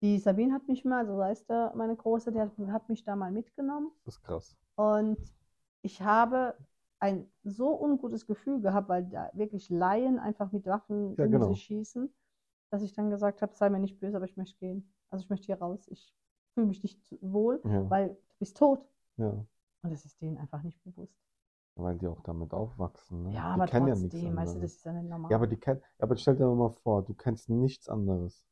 Die 0.00 0.18
Sabine 0.18 0.54
hat 0.54 0.66
mich 0.66 0.86
mal, 0.86 1.06
so 1.06 1.22
heißt 1.22 1.50
er, 1.50 1.74
meine 1.76 1.94
Große, 1.94 2.32
die 2.32 2.40
hat, 2.40 2.56
hat 2.68 2.88
mich 2.88 3.04
da 3.04 3.16
mal 3.16 3.32
mitgenommen. 3.32 3.90
Das 4.06 4.14
ist 4.14 4.22
krass. 4.22 4.56
Und 4.76 5.18
ich 5.82 6.00
habe 6.00 6.54
ein 7.00 7.30
so 7.44 7.78
ungutes 7.78 8.26
Gefühl 8.26 8.62
gehabt, 8.62 8.88
weil 8.88 9.04
da 9.04 9.30
wirklich 9.34 9.68
Laien 9.68 10.18
einfach 10.18 10.52
mit 10.52 10.64
Waffen 10.64 11.14
Ja, 11.18 11.26
um 11.26 11.32
genau. 11.32 11.48
sich 11.48 11.64
schießen, 11.64 12.10
dass 12.70 12.82
ich 12.82 12.94
dann 12.94 13.10
gesagt 13.10 13.42
habe, 13.42 13.54
sei 13.54 13.68
mir 13.68 13.78
nicht 13.78 14.00
böse, 14.00 14.16
aber 14.16 14.24
ich 14.24 14.38
möchte 14.38 14.58
gehen. 14.58 14.90
Also 15.10 15.22
ich 15.24 15.28
möchte 15.28 15.46
hier 15.46 15.58
raus. 15.58 15.86
Ich 15.88 16.14
fühle 16.58 16.66
mich 16.66 16.82
nicht 16.82 17.00
wohl, 17.20 17.60
Ja, 17.64 17.82
weil 17.90 18.08
du 18.10 18.36
bist 18.38 18.56
tot. 18.56 18.80
ja. 19.18 19.44
Und 19.82 19.90
das 19.92 20.04
ist 20.04 20.20
denen 20.20 20.38
einfach 20.38 20.62
nicht 20.62 20.82
bewusst. 20.84 21.16
Weil 21.76 21.96
die 21.96 22.08
auch 22.08 22.20
damit 22.24 22.52
aufwachsen. 22.52 23.22
Ne? 23.22 23.30
Ja, 23.32 23.44
Die 23.44 23.54
aber 23.54 23.66
kennen 23.66 23.86
ja 23.88 23.94
nichts 23.94 24.18
trotzdem, 24.20 24.36
weißt 24.36 24.54
du, 24.56 24.60
das 24.60 24.72
ist 24.74 24.84
ja 24.84 24.92
nicht 24.92 25.08
normal. 25.08 25.30
Ja, 25.30 25.36
aber 25.36 25.46
die 25.46 25.56
kennen, 25.56 25.80
ja, 25.80 26.04
aber 26.04 26.16
stell 26.16 26.36
dir 26.36 26.46
mal 26.54 26.70
vor, 26.82 27.04
du 27.04 27.14
kennst 27.14 27.48
nichts 27.48 27.88
anderes. 27.88 28.44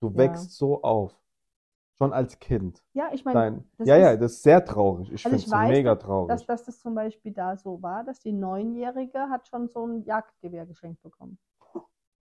Du 0.00 0.08
Ja. 0.08 0.18
wächst 0.18 0.52
so 0.56 0.82
auf. 0.82 1.14
Schon 1.98 2.12
als 2.12 2.38
Kind. 2.40 2.82
ja, 2.94 3.10
ich 3.12 3.24
meine, 3.24 3.64
ja, 3.84 3.96
ja, 3.96 4.12
ist- 4.12 4.20
das 4.22 4.32
ist 4.32 4.42
sehr 4.42 4.64
traurig. 4.64 5.12
Ich 5.12 5.22
Also 5.22 5.36
finde 5.36 5.46
es 5.46 5.54
mega 5.54 5.94
traurig. 5.96 6.30
dass, 6.30 6.46
dass 6.46 6.64
das 6.64 6.80
zum 6.80 6.94
Beispiel 6.94 7.32
da 7.32 7.56
so 7.56 7.82
war, 7.82 8.04
dass 8.04 8.20
die 8.20 8.32
Neunjährige 8.32 9.28
hat 9.30 9.48
schon 9.48 9.68
so 9.68 9.86
ein 9.86 10.04
Jagdgewehr 10.04 10.66
geschenkt 10.66 11.02
bekommen. 11.02 11.38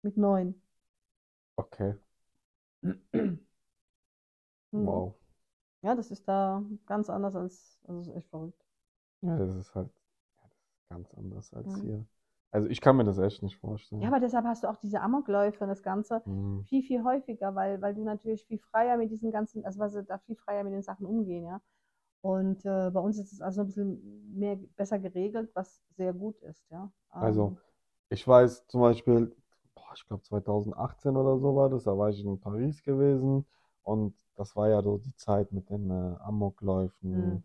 Mit 0.02 0.16
neun. 0.16 0.54
Okay. 1.58 1.94
wow. 4.76 5.14
Ja, 5.82 5.94
das 5.94 6.10
ist 6.10 6.26
da 6.28 6.64
ganz 6.86 7.10
anders 7.10 7.36
als, 7.36 7.80
also 7.86 8.00
das 8.00 8.08
ist 8.08 8.16
echt 8.16 8.28
verrückt. 8.30 8.64
Ja, 9.22 9.36
das 9.38 9.54
ist 9.56 9.74
halt 9.74 9.90
ja, 10.36 10.42
das 10.48 10.58
ist 10.68 10.88
ganz 10.88 11.14
anders 11.14 11.52
als 11.54 11.76
Mhm. 11.76 11.80
hier. 11.80 12.06
Also 12.52 12.68
ich 12.68 12.80
kann 12.80 12.96
mir 12.96 13.04
das 13.04 13.18
echt 13.18 13.42
nicht 13.42 13.56
vorstellen. 13.56 14.02
Ja, 14.02 14.08
aber 14.08 14.20
deshalb 14.20 14.44
hast 14.46 14.62
du 14.64 14.68
auch 14.68 14.76
diese 14.76 15.00
Amokläufe 15.00 15.62
und 15.64 15.68
das 15.70 15.82
Ganze 15.82 16.22
Mhm. 16.26 16.64
viel, 16.66 16.82
viel 16.82 17.02
häufiger, 17.04 17.54
weil, 17.54 17.80
weil 17.82 17.94
du 17.94 18.04
natürlich 18.04 18.44
viel 18.46 18.58
freier 18.58 18.96
mit 18.96 19.10
diesen 19.10 19.30
ganzen, 19.32 19.64
also 19.64 19.78
weil 19.80 19.90
sie 19.90 20.04
da 20.04 20.18
viel 20.18 20.36
freier 20.36 20.64
mit 20.64 20.72
den 20.72 20.82
Sachen 20.82 21.06
umgehen, 21.06 21.44
ja. 21.44 21.60
Und 22.22 22.64
äh, 22.66 22.90
bei 22.90 23.00
uns 23.00 23.18
ist 23.18 23.32
es 23.32 23.40
also 23.42 23.62
ein 23.62 23.66
bisschen 23.68 24.34
mehr, 24.38 24.56
besser 24.76 24.98
geregelt, 24.98 25.50
was 25.54 25.82
sehr 25.96 26.12
gut 26.14 26.40
ist, 26.42 26.64
ja. 26.70 26.90
Also, 27.18 27.52
Ähm, 27.52 27.58
Ich 28.10 28.26
weiß 28.28 28.66
zum 28.68 28.82
Beispiel, 28.82 29.34
boah, 29.74 29.92
ich 29.96 30.06
glaube 30.06 30.22
2018 30.24 31.16
oder 31.16 31.38
so 31.38 31.56
war 31.56 31.70
das, 31.70 31.84
da 31.84 31.98
war 31.98 32.10
ich 32.10 32.24
in 32.24 32.40
Paris 32.40 32.82
gewesen 32.84 33.46
und 33.84 34.14
das 34.36 34.56
war 34.56 34.68
ja 34.70 34.82
so 34.82 34.98
die 34.98 35.14
Zeit 35.16 35.52
mit 35.52 35.70
den 35.70 35.90
äh, 35.90 36.16
Amokläufen 36.20 37.14
Mhm. 37.14 37.42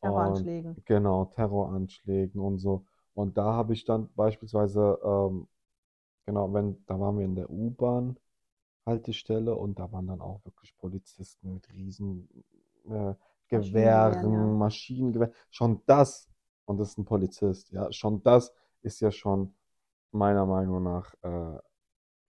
und 0.00 0.02
Terroranschlägen. 0.02 0.76
genau, 0.86 1.26
Terroranschlägen 1.26 2.40
und 2.40 2.58
so. 2.58 2.84
Und 3.14 3.36
da 3.38 3.52
habe 3.54 3.72
ich 3.74 3.84
dann 3.84 4.08
beispielsweise, 4.14 4.98
ähm, 5.04 5.48
genau, 6.26 6.52
wenn, 6.54 6.84
da 6.86 7.00
waren 7.00 7.18
wir 7.18 7.26
in 7.26 7.36
der 7.36 7.50
U-Bahn-Haltestelle 7.50 8.16
und 9.54 9.78
da 9.78 9.90
waren 9.92 10.06
dann 10.06 10.20
auch 10.20 10.44
wirklich 10.44 10.76
Polizisten 10.78 11.54
mit 11.54 11.70
riesen 11.72 12.28
äh, 12.90 13.14
Maschinengewehren, 13.50 13.50
Gewehren, 13.50 14.32
ja. 14.32 14.58
Maschinengewehr. 14.58 15.32
Schon 15.50 15.82
das, 15.86 16.28
und 16.66 16.78
das 16.78 16.90
ist 16.90 16.98
ein 16.98 17.04
Polizist, 17.04 17.70
ja, 17.72 17.90
schon 17.92 18.22
das 18.22 18.52
ist 18.82 19.00
ja 19.00 19.10
schon 19.10 19.54
meiner 20.12 20.46
Meinung 20.46 20.82
nach 20.84 21.14
äh, 21.22 21.28
ja, 21.28 21.60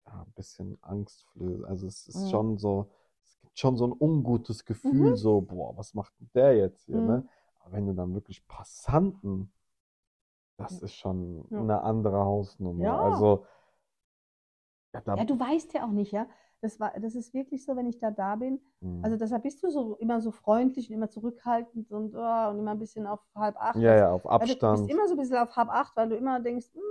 ein 0.05 0.31
bisschen 0.35 0.77
angstflößend. 0.83 1.65
Also 1.65 1.87
es 1.87 2.07
ist 2.07 2.29
Mhm. 2.29 2.31
schon 2.31 2.57
so, 2.57 2.89
schon 3.59 3.77
so 3.77 3.87
ein 3.87 3.93
ungutes 3.97 4.65
Gefühl, 4.65 5.11
Mhm. 5.11 5.15
so, 5.17 5.41
boah, 5.41 5.75
was 5.77 5.93
macht 5.93 6.13
der 6.35 6.55
jetzt 6.55 6.85
hier, 6.85 6.97
ne? 7.01 7.17
Mhm. 7.17 7.29
Aber 7.59 7.71
wenn 7.73 7.85
du 7.87 7.93
dann 7.93 8.13
wirklich 8.13 8.47
Passanten, 8.47 9.51
das 10.57 10.81
ist 10.81 10.93
schon 10.95 11.45
Ja. 11.51 11.59
eine 11.59 11.81
andere 11.81 12.19
Hausnummer. 12.25 12.83
Ja. 12.85 12.99
Also, 12.99 13.45
ja, 14.93 15.15
Ja, 15.15 15.25
du 15.25 15.39
weißt 15.39 15.73
ja 15.73 15.85
auch 15.85 15.91
nicht, 15.91 16.11
ja. 16.11 16.27
Das 16.61 16.79
war, 16.79 16.91
das 16.99 17.13
ist 17.15 17.33
wirklich 17.33 17.63
so, 17.63 17.75
wenn 17.75 17.85
ich 17.85 17.99
da 17.99 18.09
da 18.11 18.35
bin. 18.35 18.59
Mhm. 18.81 19.03
Also 19.03 19.15
deshalb 19.15 19.43
bist 19.43 19.61
du 19.61 19.69
so 19.69 19.95
immer 19.97 20.21
so 20.21 20.31
freundlich 20.31 20.89
und 20.89 20.95
immer 20.95 21.09
zurückhaltend 21.09 21.91
und, 21.91 22.15
oh, 22.15 22.49
und 22.49 22.59
immer 22.59 22.71
ein 22.71 22.79
bisschen 22.79 23.05
auf 23.05 23.19
halb 23.35 23.55
acht. 23.57 23.75
ja, 23.75 23.81
Das- 23.93 23.99
ja, 24.01 24.11
auf 24.11 24.23
Ja, 24.25 24.31
du 24.39 24.45
Abstand. 24.53 24.79
bist 24.79 24.89
immer 24.89 25.07
so 25.07 25.13
ein 25.13 25.17
bisschen 25.17 25.37
auf 25.37 25.55
halb 25.55 25.69
acht, 25.69 25.95
weil 25.95 26.09
du 26.09 26.15
immer 26.15 26.39
denkst, 26.39 26.67
hm, 26.73 26.81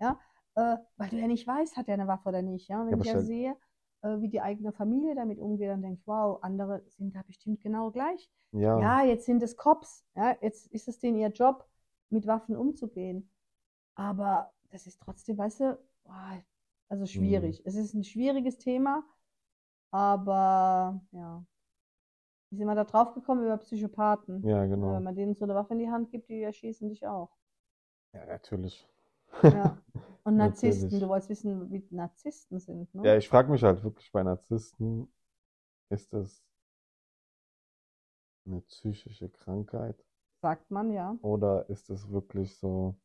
ja, 0.00 0.18
äh, 0.56 0.76
weil 0.96 1.08
du 1.08 1.16
ja 1.16 1.26
nicht 1.28 1.46
weißt, 1.46 1.76
hat 1.76 1.86
er 1.88 1.94
eine 1.94 2.08
Waffe 2.08 2.28
oder 2.30 2.42
nicht, 2.42 2.68
ja. 2.68 2.80
Und 2.80 2.86
wenn 2.88 2.98
Ja, 2.98 3.00
ich 3.00 3.06
ja 3.06 3.20
sehe, 3.20 3.56
wie 4.02 4.28
die 4.28 4.40
eigene 4.40 4.72
Familie 4.72 5.14
damit 5.14 5.38
umgeht, 5.38 5.68
dann 5.70 5.82
denkst 5.82 6.02
du, 6.04 6.10
wow, 6.10 6.42
andere 6.42 6.82
sind 6.88 7.14
da 7.14 7.22
bestimmt 7.22 7.60
genau 7.60 7.90
gleich. 7.90 8.30
Ja, 8.52 8.80
Ja, 8.80 9.02
jetzt 9.04 9.26
sind 9.26 9.42
es 9.42 9.56
Cops, 9.56 10.04
ja, 10.14 10.36
jetzt 10.40 10.66
ist 10.72 10.88
es 10.88 10.98
denen 10.98 11.18
ihr 11.18 11.28
Job, 11.28 11.66
mit 12.10 12.26
Waffen 12.26 12.56
umzugehen. 12.56 13.30
Aber 13.94 14.52
das 14.70 14.86
ist 14.86 15.00
trotzdem, 15.00 15.38
weißt 15.38 15.60
du, 15.60 15.78
also 16.88 17.06
schwierig. 17.06 17.62
Es 17.64 17.74
ist 17.74 17.94
ein 17.94 18.04
schwieriges 18.04 18.58
Thema, 18.58 19.04
aber 19.90 21.00
ja. 21.12 21.44
Wie 22.50 22.56
sind 22.56 22.66
wir 22.66 22.74
da 22.74 22.84
drauf 22.84 23.14
gekommen 23.14 23.44
über 23.44 23.56
Psychopathen? 23.56 24.42
ja, 24.42 24.58
Ja, 24.58 24.66
genau. 24.66 24.94
Wenn 24.94 25.04
man 25.04 25.14
denen 25.14 25.34
so 25.34 25.44
eine 25.44 25.54
Waffe 25.54 25.72
in 25.72 25.78
die 25.78 25.90
Hand 25.90 26.10
gibt, 26.10 26.28
die 26.28 26.42
erschießen 26.42 26.88
dich 26.88 27.06
auch. 27.06 27.30
Ja, 28.12 28.26
natürlich. 28.26 28.86
Ja. 29.42 29.78
Und 30.24 30.36
Narzissten, 30.36 30.84
Natürlich. 30.84 31.02
du 31.02 31.08
wolltest 31.08 31.30
wissen, 31.30 31.70
wie 31.70 31.84
Narzissten 31.90 32.60
sind, 32.60 32.94
ne? 32.94 33.06
Ja, 33.06 33.16
ich 33.16 33.28
frage 33.28 33.50
mich 33.50 33.62
halt 33.62 33.82
wirklich 33.82 34.10
bei 34.12 34.22
Narzissten, 34.22 35.12
ist 35.90 36.12
das 36.12 36.42
eine 38.46 38.60
psychische 38.62 39.28
Krankheit 39.28 39.96
Sagt 40.40 40.70
man, 40.70 40.92
ja. 40.92 41.16
oder 41.22 41.68
ist 41.68 41.90
es 41.90 42.10
wirklich 42.10 42.56
so, 42.56 42.96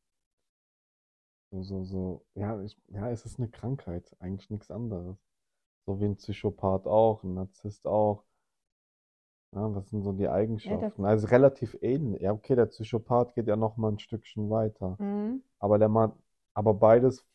so, 1.52 1.62
so, 1.64 1.84
so, 1.84 2.26
ja, 2.36 2.60
ich, 2.62 2.78
ja, 2.90 3.10
es 3.12 3.26
ist 3.26 3.40
eine 3.40 3.50
Krankheit, 3.50 4.16
eigentlich 4.20 4.50
nichts 4.50 4.72
anderes. 4.72 5.18
So 5.86 6.00
wie 6.00 6.06
ein 6.06 6.18
Psychopath 6.18 6.88
auch, 6.88 7.24
ein 7.24 7.36
Narzisst 7.36 7.88
auch. 7.88 8.24
Ja, 9.54 9.74
was 9.74 9.90
sind 9.90 10.04
so 10.04 10.12
die 10.12 10.28
Eigenschaften? 10.28 11.06
Also 11.06 11.28
relativ 11.28 11.78
ähnlich. 11.82 12.22
Ja, 12.22 12.34
okay, 12.34 12.56
der 12.56 12.66
Psychopath 12.66 13.34
geht 13.34 13.48
ja 13.48 13.56
noch 13.56 13.78
mal 13.78 13.92
ein 13.92 14.00
Stückchen 14.00 14.50
weiter. 14.50 14.98
Mhm. 15.00 15.42
Aber 15.60 15.80
der 15.80 15.90
Mann, 15.90 16.12
aber 16.58 16.74
beides, 16.74 17.26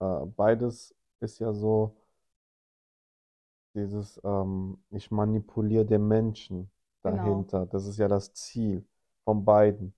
äh, 0.00 0.26
beides 0.36 0.94
ist 1.20 1.38
ja 1.40 1.52
so 1.52 1.96
dieses, 3.74 4.20
ähm, 4.24 4.78
ich 4.90 5.10
manipuliere 5.10 5.84
den 5.86 6.06
Menschen 6.08 6.70
Genau. 7.04 7.44
dahinter. 7.44 7.66
Das 7.66 7.86
ist 7.86 7.98
ja 7.98 8.08
das 8.08 8.32
Ziel 8.34 8.86
von 9.24 9.44
beiden. 9.44 9.94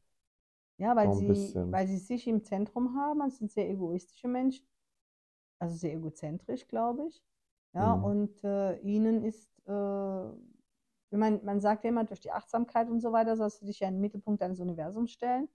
Ja, 0.79 0.97
weil 0.97 1.11
ein 1.11 1.13
sie, 1.13 1.27
bisschen. 1.27 1.71
weil 1.71 1.87
sie 1.87 1.99
sich 1.99 2.27
im 2.27 2.43
Zentrum 2.45 2.97
haben, 2.97 3.21
und 3.21 3.33
sind 3.33 3.51
sehr 3.53 3.69
egoistische 3.71 4.29
Menschen, 4.29 4.67
also 5.61 5.77
sehr 5.77 5.95
egozentrisch, 5.95 6.69
glaube 6.69 7.07
ich. 7.09 7.23
Ja, 7.75 7.93
Mhm. 7.93 7.95
und 7.95 8.43
äh, 8.45 8.79
ihnen 8.81 9.25
ist, 9.25 9.51
äh, 9.69 9.73
meine, 11.11 11.41
man 11.45 11.61
sagt 11.61 11.85
ja 11.85 11.91
immer, 11.91 12.05
durch 12.05 12.21
die 12.21 12.33
Achtsamkeit 12.33 12.89
und 12.89 13.01
so 13.01 13.13
weiter 13.13 13.37
sollst 13.37 13.63
du 13.63 13.67
dich 13.67 13.81
ja 13.81 13.89
in 13.89 13.95
den 13.97 14.01
Mittelpunkt 14.01 14.43
deines 14.43 14.61
Universums 14.61 15.13
stellen, 15.13 15.49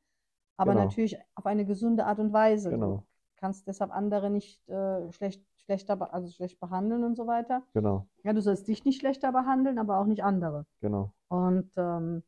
aber 0.57 0.75
Genau. 0.75 0.75
natürlich 0.75 1.17
auf 1.35 1.45
eine 1.45 1.65
gesunde 1.65 2.05
Art 2.05 2.19
und 2.19 2.33
Weise. 2.33 2.73
Du 2.73 2.79
Genau, 2.79 3.05
kannst 3.37 3.67
deshalb 3.67 3.91
andere 3.91 4.29
nicht 4.29 4.67
äh, 4.69 5.11
schlecht, 5.13 5.43
schlechter, 5.65 6.13
also 6.13 6.29
schlecht 6.31 6.59
behandeln 6.59 7.03
und 7.03 7.15
so 7.15 7.27
weiter. 7.27 7.63
genau, 7.73 8.07
Ja, 8.23 8.33
du 8.33 8.41
sollst 8.41 8.67
dich 8.67 8.85
nicht 8.85 8.99
schlechter 9.01 9.31
behandeln, 9.31 9.79
aber 9.79 9.99
auch 9.99 10.05
nicht 10.07 10.23
andere. 10.23 10.65
genau. 10.81 11.13
Und 11.29 11.71
ähm, 11.77 12.23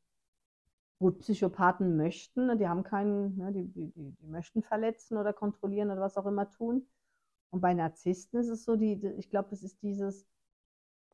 gut, 1.00 1.20
Psychopathen 1.20 1.96
möchten, 1.98 2.48
ne, 2.48 2.58
die 2.58 2.68
haben 2.68 2.84
keinen, 2.84 3.38
ne, 3.38 3.52
die, 3.52 3.66
die, 3.72 3.92
die, 3.92 4.12
die 4.22 4.28
möchten 4.28 4.62
verletzen 4.64 5.18
oder 5.18 5.34
kontrollieren 5.34 5.92
oder 5.92 6.02
was 6.02 6.18
auch 6.18 6.26
immer 6.26 6.50
tun. 6.50 6.86
Und 7.52 7.62
bei 7.62 7.74
Narzissten 7.74 8.40
ist 8.40 8.50
es 8.50 8.66
so, 8.66 8.76
die, 8.76 9.00
die, 9.00 9.08
ich 9.10 9.30
glaube, 9.30 9.50
das 9.52 9.64
ist 9.64 9.82
dieses, 9.84 10.26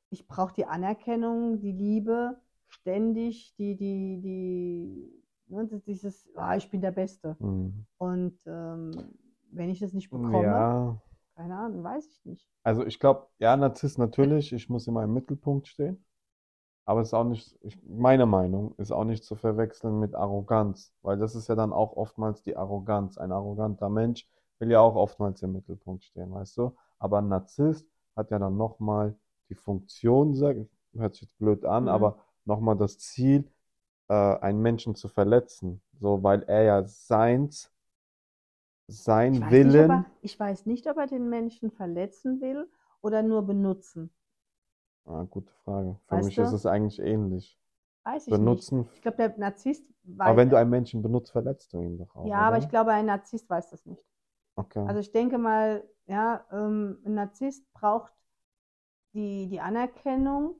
ich 0.09 0.27
brauche 0.27 0.53
die 0.53 0.65
Anerkennung, 0.65 1.59
die 1.61 1.71
Liebe, 1.71 2.39
ständig, 2.67 3.55
die, 3.57 3.75
die, 3.77 4.21
die, 4.21 5.23
ne, 5.47 5.67
dieses, 5.85 6.27
ah, 6.35 6.55
ich 6.55 6.69
bin 6.69 6.81
der 6.81 6.91
Beste. 6.91 7.35
Mhm. 7.39 7.85
Und 7.97 8.39
ähm, 8.45 8.91
wenn 9.51 9.69
ich 9.69 9.79
das 9.79 9.93
nicht 9.93 10.09
bekomme, 10.09 10.43
Ja, 10.43 11.01
keine 11.35 11.55
Ahnung, 11.57 11.83
weiß 11.83 12.07
ich 12.07 12.25
nicht. 12.25 12.47
also 12.63 12.85
ich 12.85 12.99
glaube, 12.99 13.27
ja, 13.39 13.55
Narzisst 13.55 13.97
natürlich, 13.97 14.51
ich 14.53 14.69
muss 14.69 14.87
immer 14.87 15.03
im 15.03 15.13
Mittelpunkt 15.13 15.67
stehen. 15.67 16.03
Aber 16.85 17.01
es 17.01 17.09
ist 17.09 17.13
auch 17.13 17.23
nicht, 17.23 17.57
ich, 17.61 17.81
meine 17.83 18.25
Meinung 18.27 18.75
ist 18.77 18.91
auch 18.91 19.05
nicht 19.05 19.23
zu 19.23 19.35
verwechseln 19.35 19.99
mit 19.99 20.15
Arroganz, 20.15 20.93
weil 21.01 21.17
das 21.17 21.35
ist 21.35 21.47
ja 21.49 21.55
dann 21.55 21.73
auch 21.73 21.93
oftmals 21.95 22.43
die 22.43 22.55
Arroganz. 22.57 23.17
Ein 23.17 23.31
arroganter 23.31 23.89
Mensch 23.89 24.27
will 24.59 24.71
ja 24.71 24.79
auch 24.81 24.95
oftmals 24.95 25.41
im 25.41 25.53
Mittelpunkt 25.53 26.03
stehen, 26.03 26.31
weißt 26.31 26.57
du? 26.57 26.75
Aber 26.99 27.19
ein 27.19 27.27
Narzisst 27.27 27.87
hat 28.15 28.31
ja 28.31 28.39
dann 28.39 28.57
nochmal 28.57 29.15
die 29.49 29.55
Funktion, 29.55 30.35
sag, 30.35 30.57
hört 30.93 31.15
sich 31.15 31.23
jetzt 31.23 31.37
blöd 31.39 31.65
an, 31.65 31.83
Mhm. 31.85 31.89
aber 31.89 32.17
nochmal 32.45 32.77
das 32.77 32.99
Ziel, 32.99 33.49
äh, 34.09 34.13
einen 34.13 34.61
Menschen 34.61 34.95
zu 34.95 35.07
verletzen. 35.09 35.81
So, 35.99 36.23
weil 36.23 36.43
er 36.43 36.63
ja 36.63 36.83
seins, 36.85 37.71
sein 38.87 39.33
Ich 39.33 39.39
weiß 39.39 39.61
nicht, 39.61 39.75
Willen, 39.75 39.85
er, 39.87 40.05
ich 40.21 40.39
weiß 40.39 40.65
nicht, 40.65 40.87
ob 40.87 40.97
er 40.97 41.05
den 41.05 41.29
Menschen 41.29 41.69
verletzen 41.69 42.41
will 42.41 42.67
oder 43.01 43.21
nur 43.21 43.43
benutzen. 43.45 44.09
ah, 45.05 45.23
gute 45.29 45.51
Frage. 45.63 45.99
Für 46.07 46.17
Weißt 46.17 46.19
mich 46.19 46.37
du? 46.37 46.41
ist 46.41 46.51
es 46.51 46.65
eigentlich 46.65 46.99
ähnlich. 46.99 47.57
Weiß 48.03 48.27
ich 48.27 48.39
nicht. 48.41 48.65
Benutzen, 48.69 48.89
Ich 48.93 49.01
glaube, 49.01 49.17
der 49.17 49.37
Narzisst 49.37 49.83
aber 50.23 50.35
weiß, 50.35 50.37
wenn 50.37 50.49
du 50.49 50.57
einen 50.57 50.69
Menschen 50.71 51.01
benutzt, 51.01 51.31
verletzt 51.31 51.71
du 51.73 51.79
ihn 51.81 51.97
doch 51.97 52.13
auch, 52.15 52.23
ja, 52.23 52.39
aber 52.39 52.57
oder? 52.57 52.57
ich 52.57 52.69
glaube, 52.69 52.91
ein 52.91 53.05
Narzisst 53.05 53.49
weiß 53.49 53.69
das 53.69 53.85
nicht. 53.85 54.03
Okay. 54.57 54.85
Also 54.85 55.01
ich 55.01 55.11
denke 55.13 55.37
mal, 55.37 55.87
ja, 56.07 56.45
ähm, 56.51 56.99
ein 57.05 57.15
Narzisst 57.15 57.71
braucht 57.73 58.13
die, 59.13 59.47
die 59.49 59.59
Anerkennung 59.61 60.55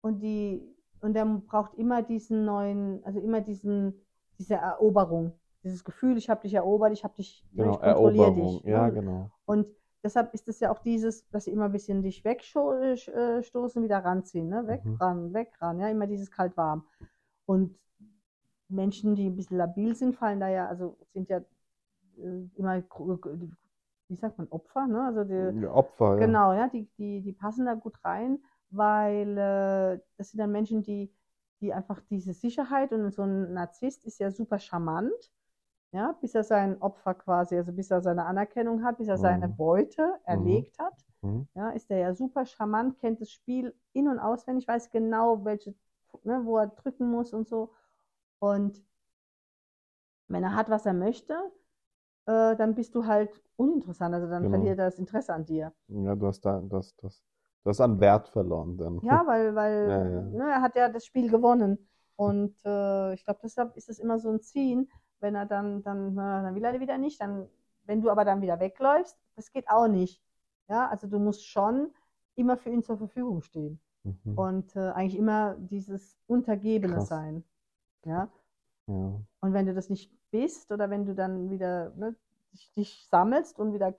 und 0.00 0.20
die, 0.20 0.62
und 1.00 1.14
der 1.14 1.24
braucht 1.24 1.74
immer 1.74 2.02
diesen 2.02 2.44
neuen, 2.44 3.04
also 3.04 3.20
immer 3.20 3.40
diesen, 3.40 3.94
diese 4.38 4.54
Eroberung, 4.56 5.32
dieses 5.64 5.84
Gefühl, 5.84 6.16
ich 6.16 6.30
habe 6.30 6.42
dich 6.42 6.54
erobert, 6.54 6.92
ich 6.92 7.04
habe 7.04 7.14
dich, 7.14 7.44
Genau, 7.54 7.74
ich 7.74 7.80
kontrolliere 7.82 8.32
dich. 8.32 8.62
Ja, 8.64 8.88
ne? 8.88 8.90
genau. 8.90 9.30
Und 9.46 9.66
deshalb 10.04 10.34
ist 10.34 10.48
es 10.48 10.60
ja 10.60 10.70
auch 10.70 10.78
dieses, 10.80 11.28
dass 11.30 11.44
sie 11.44 11.52
immer 11.52 11.66
ein 11.66 11.72
bisschen 11.72 12.02
dich 12.02 12.24
wegstoßen, 12.24 13.82
wieder 13.82 14.04
ranziehen, 14.04 14.48
ne? 14.48 14.66
Weg, 14.66 14.82
Mhm. 14.84 15.00
ran, 15.00 15.32
weg, 15.32 15.52
ran, 15.60 15.78
ja, 15.80 15.88
immer 15.88 16.06
dieses 16.06 16.30
kalt-warm. 16.30 16.86
Und 17.46 17.78
Menschen, 18.68 19.14
die 19.14 19.28
ein 19.28 19.36
bisschen 19.36 19.56
labil 19.58 19.94
sind, 19.96 20.16
fallen 20.16 20.40
da 20.40 20.48
ja, 20.48 20.66
also 20.68 20.96
sind 21.12 21.28
ja 21.28 21.38
äh, 22.18 22.48
immer, 22.56 22.80
gro- 22.82 23.18
wie 24.08 24.16
sagt 24.16 24.38
man, 24.38 24.48
Opfer, 24.50 24.86
ne? 24.86 25.04
Also 25.04 25.24
die, 25.24 25.56
Ja, 25.62 25.72
Opfer, 25.72 26.18
ja. 26.20 26.28
Genau, 26.28 26.52
ja, 26.54 26.68
die, 26.68 26.88
die, 26.98 27.22
die 27.22 27.32
passen 27.32 27.66
da 27.66 27.74
gut 27.74 27.96
rein, 28.04 28.40
weil 28.70 29.36
äh, 29.38 30.00
das 30.16 30.30
sind 30.30 30.38
dann 30.38 30.52
Menschen, 30.52 30.82
die, 30.82 31.12
die 31.60 31.72
einfach 31.72 32.00
diese 32.10 32.32
Sicherheit 32.34 32.92
und 32.92 33.10
so 33.12 33.22
ein 33.22 33.52
Narzisst 33.54 34.04
ist 34.06 34.20
ja 34.20 34.30
super 34.30 34.58
charmant, 34.58 35.12
ja, 35.92 36.12
bis 36.20 36.34
er 36.34 36.44
sein 36.44 36.80
Opfer 36.82 37.14
quasi, 37.14 37.56
also 37.56 37.72
bis 37.72 37.90
er 37.90 38.02
seine 38.02 38.26
Anerkennung 38.26 38.84
hat, 38.84 38.98
bis 38.98 39.08
er 39.08 39.18
seine 39.18 39.48
Mhm. 39.48 39.54
Beute 39.56 40.20
erlegt 40.24 40.78
hat, 40.78 40.94
Mhm. 41.22 41.46
ja, 41.54 41.70
ist 41.70 41.90
er 41.90 41.98
ja 41.98 42.14
super 42.14 42.46
charmant, 42.46 42.98
kennt 43.00 43.20
das 43.20 43.30
Spiel 43.32 43.74
in- 43.92 44.08
und 44.08 44.18
auswendig, 44.18 44.68
weiß 44.68 44.90
genau, 44.90 45.44
welche, 45.44 45.74
ne, 46.24 46.42
wo 46.44 46.58
er 46.58 46.68
drücken 46.68 47.10
muss 47.10 47.32
und 47.32 47.48
so. 47.48 47.72
Und 48.40 48.82
wenn 50.28 50.42
er 50.42 50.54
hat, 50.54 50.70
was 50.70 50.86
er 50.86 50.94
möchte, 50.94 51.34
äh, 52.26 52.56
dann 52.56 52.74
bist 52.74 52.94
du 52.94 53.06
halt 53.06 53.42
uninteressant, 53.56 54.14
also 54.14 54.28
dann 54.28 54.46
Genau. 54.46 54.48
verliert 54.48 54.78
er 54.78 54.86
das 54.86 54.98
Interesse 54.98 55.34
an 55.34 55.46
dir. 55.46 55.74
Ja, 55.88 56.14
du 56.16 56.26
hast 56.26 56.40
da, 56.46 56.60
das, 56.62 56.94
das, 56.96 57.22
du 57.64 57.70
hast 57.70 57.80
an 57.80 58.00
Wert 58.00 58.28
verloren 58.28 58.76
dann. 58.76 59.00
Ja, 59.02 59.24
weil, 59.26 59.54
weil 59.54 59.88
Ja, 59.88 60.08
ja. 60.08 60.20
Ne, 60.22 60.44
er 60.44 60.62
hat 60.62 60.76
ja 60.76 60.88
das 60.88 61.04
Spiel 61.04 61.30
gewonnen. 61.30 61.78
Und 62.16 62.56
äh, 62.64 63.14
ich 63.14 63.24
glaube, 63.24 63.40
deshalb 63.42 63.76
ist 63.76 63.88
es 63.88 63.98
immer 63.98 64.18
so 64.18 64.28
ein 64.30 64.40
Ziehen, 64.40 64.90
wenn 65.20 65.34
er 65.34 65.46
dann, 65.46 65.82
dann, 65.82 66.14
na, 66.14 66.42
dann 66.42 66.54
will 66.54 66.64
er 66.64 66.80
wieder 66.80 66.98
nicht. 66.98 67.20
Dann, 67.20 67.48
wenn 67.84 68.00
du 68.00 68.10
aber 68.10 68.24
dann 68.24 68.42
wieder 68.42 68.58
wegläufst, 68.60 69.16
das 69.36 69.52
geht 69.52 69.68
auch 69.68 69.86
nicht. 69.86 70.20
Ja, 70.68 70.88
also 70.88 71.06
du 71.06 71.18
musst 71.18 71.46
schon 71.46 71.90
immer 72.34 72.56
für 72.56 72.70
ihn 72.70 72.82
zur 72.82 72.98
Verfügung 72.98 73.42
stehen. 73.42 73.80
Mhm. 74.04 74.38
Und 74.38 74.76
äh, 74.76 74.90
eigentlich 74.90 75.18
immer 75.18 75.56
dieses 75.58 76.16
Untergebene 76.26 76.94
Krass. 76.94 77.08
sein. 77.08 77.44
Ja. 78.04 78.28
Ja. 78.86 79.20
Und 79.40 79.52
wenn 79.52 79.66
du 79.66 79.74
das 79.74 79.90
nicht 79.90 80.12
bist 80.30 80.72
oder 80.72 80.90
wenn 80.90 81.04
du 81.04 81.14
dann 81.14 81.50
wieder 81.50 81.92
ne, 81.96 82.16
dich, 82.52 82.72
dich 82.74 83.06
sammelst 83.10 83.58
und 83.58 83.72
wieder 83.72 83.94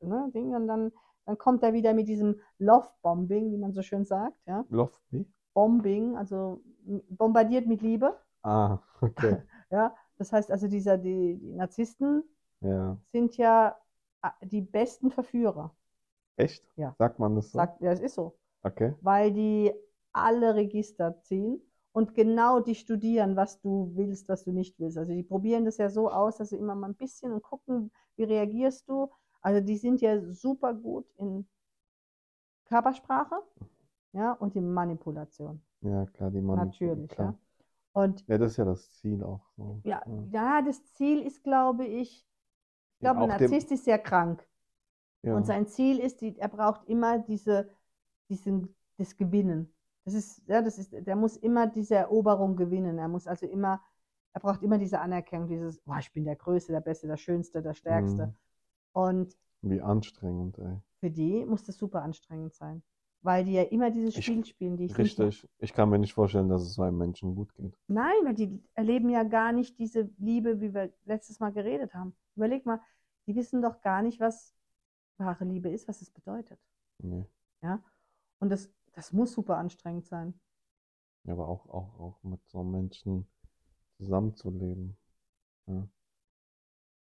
ne, 0.00 0.30
Ding, 0.34 0.52
dann, 0.66 0.92
dann 1.26 1.38
kommt 1.38 1.62
er 1.62 1.72
wieder 1.72 1.94
mit 1.94 2.08
diesem 2.08 2.40
Love-Bombing, 2.58 3.52
wie 3.52 3.58
man 3.58 3.72
so 3.72 3.82
schön 3.82 4.04
sagt, 4.04 4.36
ja. 4.46 4.64
Lofty? 4.70 5.26
Bombing, 5.54 6.16
also 6.16 6.62
bombardiert 7.08 7.66
mit 7.66 7.82
Liebe. 7.82 8.16
Ah, 8.42 8.78
okay. 9.00 9.36
Ja, 9.70 9.94
das 10.18 10.32
heißt 10.32 10.50
also, 10.50 10.66
dieser, 10.66 10.98
die, 10.98 11.36
die 11.36 11.52
Narzissten 11.52 12.24
Ja. 12.60 12.96
sind 13.12 13.36
ja 13.36 13.76
ah, 14.22 14.32
die 14.42 14.62
besten 14.62 15.10
Verführer. 15.12 15.72
Echt? 16.36 16.64
Ja. 16.76 16.94
Sagt 16.98 17.18
man 17.18 17.36
das 17.36 17.52
so? 17.52 17.58
Sagt, 17.58 17.80
ja, 17.80 17.92
es 17.92 18.00
ist 18.00 18.14
so. 18.14 18.36
Okay. 18.62 18.94
Weil 19.00 19.32
die 19.32 19.72
alle 20.12 20.54
Register 20.56 21.20
ziehen 21.22 21.60
und 21.92 22.14
genau 22.14 22.60
die 22.60 22.74
studieren, 22.74 23.36
was 23.36 23.60
du 23.60 23.92
willst, 23.94 24.28
was 24.28 24.44
du 24.44 24.52
nicht 24.52 24.78
willst. 24.80 24.98
Also 24.98 25.12
die 25.12 25.22
probieren 25.22 25.64
das 25.64 25.76
ja 25.76 25.88
so 25.88 26.10
aus, 26.10 26.36
dass 26.38 26.50
sie 26.50 26.56
immer 26.56 26.74
mal 26.74 26.88
ein 26.88 26.96
bisschen 26.96 27.32
und 27.32 27.42
gucken, 27.42 27.92
wie 28.16 28.24
reagierst 28.24 28.88
du. 28.88 29.10
Also 29.42 29.60
die 29.64 29.76
sind 29.76 30.00
ja 30.00 30.20
super 30.32 30.74
gut 30.74 31.06
in 31.16 31.46
Körpersprache, 32.66 33.36
ja, 34.12 34.32
und 34.32 34.54
in 34.56 34.72
Manipulation. 34.72 35.62
Ja, 35.80 36.06
klar, 36.06 36.30
die 36.30 36.40
Mann. 36.40 36.58
Natürlich, 36.58 37.08
klar. 37.10 37.32
ja. 37.32 37.38
Und 37.92 38.24
Ja, 38.28 38.38
das 38.38 38.52
ist 38.52 38.56
ja 38.58 38.64
das 38.64 38.92
Ziel 38.92 39.22
auch 39.24 39.44
so. 39.56 39.80
Ja, 39.84 40.02
Ja. 40.30 40.62
das 40.62 40.84
Ziel 40.92 41.22
ist, 41.22 41.42
glaube 41.42 41.84
ich, 41.84 42.26
ich 42.94 43.00
glaube, 43.00 43.20
ein 43.20 43.28
Narzisst 43.28 43.72
ist 43.72 43.84
sehr 43.84 43.98
krank. 43.98 44.46
Ja. 45.22 45.34
Und 45.34 45.46
sein 45.46 45.66
Ziel 45.66 45.98
ist, 45.98 46.20
die, 46.20 46.38
er 46.38 46.48
braucht 46.48 46.84
immer 46.88 47.18
diese, 47.18 47.68
diesen, 48.28 48.74
das 48.98 49.16
Gewinnen. 49.16 49.72
Das 50.04 50.14
ist, 50.14 50.42
ja, 50.46 50.62
das 50.62 50.78
ist, 50.78 50.92
der 50.92 51.16
muss 51.16 51.36
immer 51.36 51.66
diese 51.66 51.96
Eroberung 51.96 52.56
gewinnen. 52.56 52.98
Er 52.98 53.08
muss 53.08 53.26
also 53.26 53.46
immer, 53.46 53.82
er 54.32 54.40
braucht 54.40 54.62
immer 54.62 54.78
diese 54.78 55.00
Anerkennung, 55.00 55.48
dieses, 55.48 55.80
oh, 55.86 55.94
ich 55.98 56.12
bin 56.12 56.24
der 56.24 56.36
Größte, 56.36 56.72
der 56.72 56.80
Beste, 56.80 57.06
der 57.06 57.16
Schönste, 57.16 57.62
der 57.62 57.74
Stärkste. 57.74 58.28
Mhm. 58.28 58.34
Und 58.92 59.36
Wie 59.62 59.80
anstrengend, 59.80 60.58
ey. 60.58 60.78
für 60.98 61.10
die 61.10 61.44
muss 61.44 61.64
das 61.64 61.76
super 61.78 62.02
anstrengend 62.02 62.54
sein. 62.54 62.82
Weil 63.22 63.44
die 63.44 63.52
ja 63.52 63.62
immer 63.64 63.90
dieses 63.90 64.16
Ich- 64.16 64.24
Spiel 64.24 64.44
spielen, 64.46 64.76
die 64.78 64.84
ich 64.86 64.96
nicht 64.96 65.18
mag. 65.18 65.26
Richtig. 65.28 65.50
Ich 65.58 65.74
kann 65.74 65.90
mir 65.90 65.98
nicht 65.98 66.14
vorstellen, 66.14 66.48
dass 66.48 66.62
es 66.62 66.72
so 66.74 66.82
einem 66.82 66.96
Menschen 66.96 67.34
gut 67.34 67.54
geht. 67.54 67.76
Nein, 67.86 68.14
weil 68.24 68.34
die 68.34 68.62
erleben 68.74 69.10
ja 69.10 69.24
gar 69.24 69.52
nicht 69.52 69.78
diese 69.78 70.10
Liebe, 70.16 70.60
wie 70.62 70.72
wir 70.72 70.90
letztes 71.04 71.38
Mal 71.38 71.52
geredet 71.52 71.92
haben. 71.92 72.14
Überleg 72.34 72.64
mal, 72.64 72.80
die 73.26 73.34
wissen 73.36 73.60
doch 73.60 73.82
gar 73.82 74.00
nicht, 74.00 74.20
was 74.20 74.54
wahre 75.18 75.44
Liebe 75.44 75.68
ist, 75.68 75.86
was 75.86 76.00
es 76.00 76.10
bedeutet. 76.10 76.58
Nee. 76.98 77.26
Und 78.38 78.48
das, 78.48 78.72
das 78.92 79.12
muss 79.12 79.32
super 79.34 79.58
anstrengend 79.58 80.06
sein. 80.06 80.32
Ja, 81.24 81.34
aber 81.34 81.46
auch, 81.46 81.68
auch, 81.68 82.00
auch 82.00 82.22
mit 82.22 82.40
so 82.48 82.64
Menschen 82.64 83.28
zusammenzuleben. 83.98 84.96
Ja. 85.66 85.86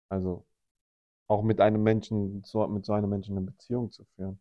Also 0.09 0.45
auch 1.27 1.43
mit 1.43 1.61
einem 1.61 1.83
Menschen, 1.83 2.43
so, 2.43 2.67
mit 2.67 2.85
so 2.85 2.93
einem 2.93 3.09
Menschen 3.09 3.37
eine 3.37 3.45
Beziehung 3.47 3.91
zu 3.91 4.05
führen. 4.15 4.39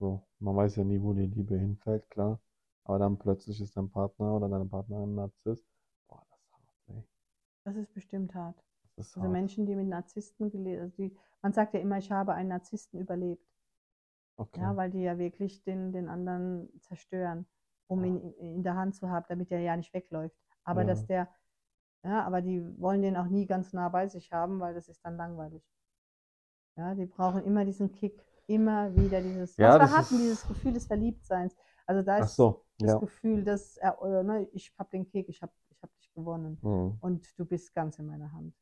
So, 0.00 0.26
man 0.40 0.56
weiß 0.56 0.74
ja 0.76 0.82
nie, 0.84 1.00
wo 1.00 1.12
die 1.12 1.26
Liebe 1.26 1.56
hinfällt, 1.56 2.10
klar. 2.10 2.40
Aber 2.84 2.98
dann 2.98 3.18
plötzlich 3.18 3.60
ist 3.60 3.76
dein 3.76 3.90
Partner 3.90 4.34
oder 4.34 4.48
deine 4.48 4.64
Partnerin 4.64 5.10
ein 5.10 5.14
Narzisst. 5.14 5.66
Boah, 6.08 6.24
das 6.30 6.40
ist 6.40 6.52
hart, 6.52 6.74
ey. 6.88 7.04
Das 7.62 7.76
ist 7.76 7.94
bestimmt 7.94 8.34
hart. 8.34 8.60
Ist 8.96 9.16
Also 9.16 9.20
hart. 9.20 9.32
Menschen, 9.32 9.64
die 9.64 9.76
mit 9.76 9.86
Narzissten 9.86 10.50
gelebt, 10.50 10.80
also 10.82 10.96
die, 10.96 11.16
man 11.40 11.52
sagt 11.52 11.74
ja 11.74 11.78
immer, 11.80 11.98
ich 11.98 12.10
habe 12.10 12.34
einen 12.34 12.48
Narzissten 12.48 12.98
überlebt. 12.98 13.46
Okay. 14.38 14.60
Ja, 14.60 14.76
weil 14.76 14.90
die 14.90 15.02
ja 15.02 15.18
wirklich 15.18 15.62
den, 15.62 15.92
den 15.92 16.08
anderen 16.08 16.68
zerstören, 16.80 17.46
um 17.86 18.04
ihn 18.04 18.32
in 18.34 18.62
der 18.62 18.74
Hand 18.76 18.96
zu 18.96 19.08
haben, 19.08 19.26
damit 19.28 19.50
er 19.52 19.60
ja 19.60 19.76
nicht 19.76 19.94
wegläuft. 19.94 20.36
Aber 20.64 20.82
Ja. 20.82 20.88
dass 20.88 21.06
der, 21.06 21.28
ja, 22.08 22.24
aber 22.24 22.40
die 22.40 22.62
wollen 22.80 23.02
den 23.02 23.16
auch 23.16 23.26
nie 23.28 23.46
ganz 23.46 23.72
nah 23.72 23.88
bei 23.90 24.08
sich 24.08 24.32
haben, 24.32 24.60
weil 24.60 24.74
das 24.74 24.88
ist 24.88 25.04
dann 25.04 25.16
langweilig. 25.16 25.62
Ja, 26.76 26.94
die 26.94 27.06
brauchen 27.06 27.44
immer 27.44 27.64
diesen 27.64 27.92
Kick, 27.92 28.24
immer 28.46 28.94
wieder 28.96 29.20
dieses, 29.20 29.56
Ja, 29.56 29.78
was 29.78 29.90
wir 29.90 29.96
hatten, 29.96 30.14
ist- 30.14 30.20
dieses 30.22 30.48
Gefühl 30.48 30.72
des 30.72 30.86
Verliebtseins. 30.86 31.54
Also 31.86 32.02
da 32.02 32.18
ist 32.18 32.36
so, 32.36 32.64
das 32.78 32.92
ja. 32.92 32.98
Gefühl, 32.98 33.44
dass 33.44 33.76
er, 33.76 34.00
oder, 34.00 34.22
ne, 34.22 34.48
ich 34.52 34.72
habe 34.78 34.88
den 34.90 35.06
Kick, 35.06 35.28
ich 35.28 35.42
habe 35.42 35.52
ich 35.70 35.82
hab 35.82 35.92
dich 35.96 36.10
gewonnen 36.14 36.58
Mhm. 36.62 36.96
und 37.00 37.38
du 37.38 37.44
bist 37.44 37.74
ganz 37.74 37.98
in 37.98 38.06
meiner 38.06 38.32
Hand. 38.32 38.54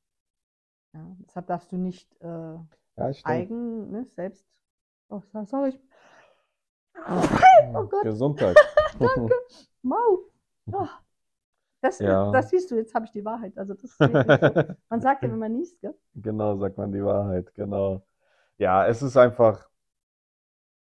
Ja, 0.95 1.17
deshalb 1.21 1.47
darfst 1.47 1.71
du 1.73 1.77
nicht 1.77 2.11
äh, 2.23 2.27
Ja, 2.27 3.11
eigen, 3.25 3.91
ne, 3.91 4.05
selbst. 4.07 4.47
Oh, 5.09 5.21
so- 5.33 5.45
sorry, 5.45 5.69
ich, 5.71 5.81
oh 7.75 7.85
Gott. 7.87 8.03
Gesundheit. 8.03 8.57
Mau. 9.83 10.19
Oh. 10.73 10.87
Das, 11.87 11.99
Ja. 12.01 12.31
das 12.33 12.51
siehst 12.51 12.71
du, 12.71 12.77
jetzt 12.77 12.95
habe 12.95 13.05
ich 13.07 13.13
die 13.13 13.25
Wahrheit. 13.25 13.57
Also 13.57 13.75
das 13.75 13.97
so. 13.97 14.05
Man 14.91 15.01
sagt 15.01 15.23
ja, 15.23 15.31
wenn 15.31 15.39
man 15.39 15.53
niest, 15.53 15.81
gell? 15.81 15.95
Genau, 16.15 16.57
sagt 16.59 16.79
man 16.79 16.93
die 16.93 17.05
Wahrheit, 17.05 17.55
genau. 17.55 18.03
Ja, 18.59 18.87
es 18.87 19.03
ist 19.03 19.17
einfach, 19.17 19.69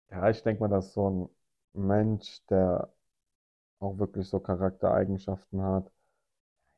ja, 0.09 0.29
ich 0.29 0.41
denke 0.43 0.61
mal, 0.61 0.69
dass 0.69 0.93
so 0.93 1.09
ein 1.09 1.29
Mensch, 1.87 2.45
der 2.49 2.91
auch 3.79 3.97
wirklich 3.99 4.27
so 4.29 4.39
Charaktereigenschaften 4.39 5.61
hat, 5.61 5.91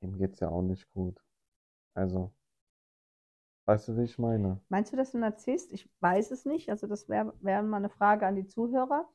ihm 0.02 0.18
geht's 0.18 0.40
ja 0.42 0.50
auch 0.50 0.62
nicht 0.64 0.90
gut. 0.94 1.22
Also, 1.96 2.34
weißt 3.66 3.88
du, 3.90 3.98
wie 3.98 4.04
ich 4.04 4.18
meine? 4.18 4.60
Meinst 4.70 4.92
du, 4.92 4.98
das 4.98 5.10
ist 5.10 5.16
ein 5.16 5.22
Narzisst? 5.22 5.72
Ich 5.74 5.90
weiß 6.02 6.32
es 6.32 6.46
nicht. 6.46 6.70
Also 6.70 6.88
das 6.88 7.08
wäre 7.10 7.34
wär 7.42 7.62
mal 7.64 7.78
eine 7.78 7.90
Frage 7.90 8.26
an 8.28 8.36
die 8.36 8.48
Zuhörer. 8.48 9.08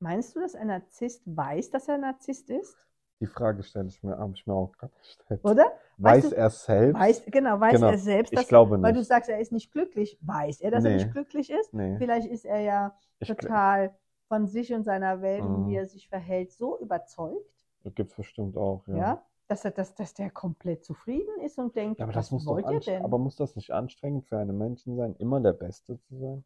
Meinst 0.00 0.36
du, 0.36 0.40
dass 0.40 0.54
ein 0.54 0.68
Narzisst 0.68 1.22
weiß, 1.26 1.70
dass 1.70 1.88
er 1.88 1.94
ein 1.94 2.02
Narzisst 2.02 2.50
ist? 2.50 2.76
Die 3.22 3.28
Frage 3.28 3.62
stelle 3.62 3.86
ich 3.86 4.02
mir, 4.02 4.18
habe 4.18 4.32
ich 4.34 4.44
mir 4.48 4.52
auch 4.52 4.72
gerade 4.76 4.92
gestellt. 4.98 5.44
Oder? 5.44 5.66
Weiß 5.96 6.24
Weißt 6.24 6.32
du- 6.32 6.36
er 6.36 6.50
selbst? 6.50 7.00
Weiß, 7.00 7.22
genau, 7.26 7.60
weiß 7.60 7.74
Genau. 7.76 7.86
er 7.92 7.98
selbst, 7.98 8.32
Ich 8.32 8.38
dass, 8.40 8.48
glaube 8.48 8.82
weil 8.82 8.92
du 8.92 8.98
nicht. 8.98 9.06
sagst, 9.08 9.30
er 9.30 9.38
ist 9.38 9.52
nicht 9.52 9.70
glücklich. 9.70 10.18
Weiß 10.22 10.60
er, 10.60 10.72
dass 10.72 10.82
er 10.82 10.90
Nee. 10.90 10.96
nicht 10.96 11.12
glücklich 11.12 11.48
ist? 11.50 11.72
Nee, 11.72 11.96
Vielleicht 11.98 12.26
ist 12.26 12.44
er 12.44 12.58
ja 12.58 12.96
ich 13.20 13.28
total 13.28 13.94
von 14.26 14.48
sich 14.48 14.74
und 14.74 14.82
seiner 14.82 15.22
Welt 15.22 15.42
und 15.44 15.62
Mhm. 15.62 15.68
wie 15.68 15.76
er 15.76 15.86
sich 15.86 16.08
verhält, 16.08 16.50
so 16.50 16.76
überzeugt, 16.80 17.46
gibt's 17.94 18.16
bestimmt 18.16 18.56
auch, 18.56 18.84
ja, 18.88 18.96
ja. 18.96 19.22
dass, 19.46 19.64
er, 19.64 19.70
dass, 19.70 19.94
dass 19.94 20.14
der 20.14 20.30
komplett 20.30 20.84
zufrieden 20.84 21.40
ist 21.44 21.58
und 21.60 21.76
denkt, 21.76 22.00
Ja, 22.00 22.06
aber 22.06 22.12
das 22.12 22.32
was 22.32 22.44
wollt 22.44 22.68
ihr 22.68 22.80
denn? 22.80 23.04
aber 23.04 23.18
muss 23.18 23.36
das 23.36 23.54
nicht 23.54 23.70
anstrengend 23.70 24.26
für 24.26 24.38
einen 24.38 24.58
Menschen 24.58 24.96
sein, 24.96 25.14
immer 25.20 25.38
der 25.40 25.52
Beste 25.52 25.96
zu 26.00 26.16
sein? 26.18 26.44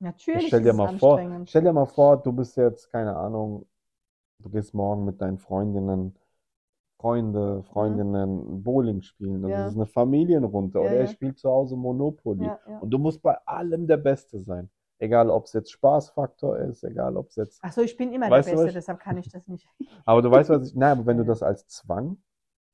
Natürlich 0.00 0.46
stell 0.48 0.60
ist 0.60 0.64
dir 0.64 0.70
es 0.70 0.76
mal 0.76 0.98
vor, 0.98 1.18
anstrengend. 1.18 1.50
stell 1.50 1.62
dir 1.62 1.72
mal 1.72 1.86
vor, 1.86 2.16
du 2.20 2.32
bist 2.32 2.56
jetzt, 2.56 2.90
keine 2.90 3.14
Ahnung, 3.14 3.66
du 4.42 4.50
gehst 4.50 4.74
morgen 4.74 5.04
mit 5.04 5.20
deinen 5.20 5.38
Freundinnen, 5.38 6.14
Freunde, 6.98 7.62
Freundinnen 7.64 8.62
Bowling 8.62 9.02
spielen. 9.02 9.36
Und 9.36 9.42
Mhm. 9.44 9.50
Ja. 9.50 9.64
das 9.64 9.72
ist 9.72 9.76
eine 9.78 9.86
Familienrunde. 9.86 10.78
Ja, 10.78 10.84
Oder 10.84 10.96
er 11.00 11.06
spielt 11.06 11.38
zu 11.38 11.50
Hause 11.50 11.76
Monopoly. 11.76 12.50
Und 12.80 12.90
du 12.90 12.98
musst 12.98 13.22
bei 13.22 13.36
allem 13.46 13.86
der 13.86 13.96
Beste 13.96 14.40
sein. 14.40 14.70
Egal, 14.98 15.30
ob 15.30 15.46
es 15.46 15.54
jetzt 15.54 15.70
Spaßfaktor 15.72 16.58
ist, 16.58 16.84
egal, 16.84 17.16
ob 17.16 17.28
es 17.30 17.36
jetzt. 17.36 17.60
Ach 17.62 17.72
so, 17.72 17.80
ich 17.80 17.96
bin 17.96 18.12
immer 18.12 18.28
der 18.28 18.42
du, 18.42 18.50
Beste, 18.50 18.66
ich- 18.68 18.74
deshalb 18.74 19.00
kann 19.00 19.16
ich 19.16 19.28
das 19.30 19.48
nicht. 19.48 19.66
Aber 20.04 20.20
du 20.20 20.30
weißt, 20.30 20.50
was 20.50 20.68
ich. 20.68 20.74
Nein, 20.74 20.92
aber 20.98 21.06
wenn 21.06 21.16
du 21.16 21.24
das 21.34 21.42
als 21.42 21.66
Zwang. 21.68 22.18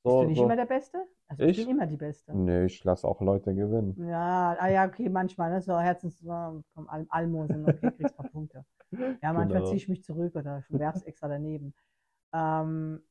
Bist 0.07 0.19
So, 0.19 0.23
du 0.23 0.27
nicht 0.27 0.41
so, 0.41 0.43
immer 0.43 0.57
der 0.57 0.65
Beste? 0.67 1.07
Also 1.29 1.43
ich, 1.43 1.53
Ich? 1.53 1.55
bin 1.55 1.69
immer 1.69 1.87
die 1.87 1.99
Beste. 1.99 2.33
Nee, 2.33 2.67
ich 2.67 2.85
lasse 2.85 3.09
auch 3.09 3.21
Leute 3.23 3.55
gewinnen. 3.55 3.99
Ja, 3.99 4.57
ah 4.61 4.69
ja, 4.69 4.85
okay, 4.87 5.09
manchmal, 5.09 5.51
ne, 5.51 5.63
so 5.63 5.79
Herzens 5.79 6.21
vom 6.21 6.89
Al 6.89 7.07
Almosen, 7.09 7.65
okay, 7.67 7.93
kriegst 7.93 8.13
ein 8.15 8.17
paar 8.17 8.27
Punkte. 8.27 8.67
Ja, 9.23 9.33
manchmal 9.33 9.63
Genau. 9.63 9.67
ziehe 9.67 9.79
ich 9.79 9.89
mich 9.89 10.05
zurück 10.05 10.37
oder 10.37 10.65
werf's 10.71 11.03
extra 11.05 11.29
daneben. 11.29 11.75
Ähm, 12.35 13.03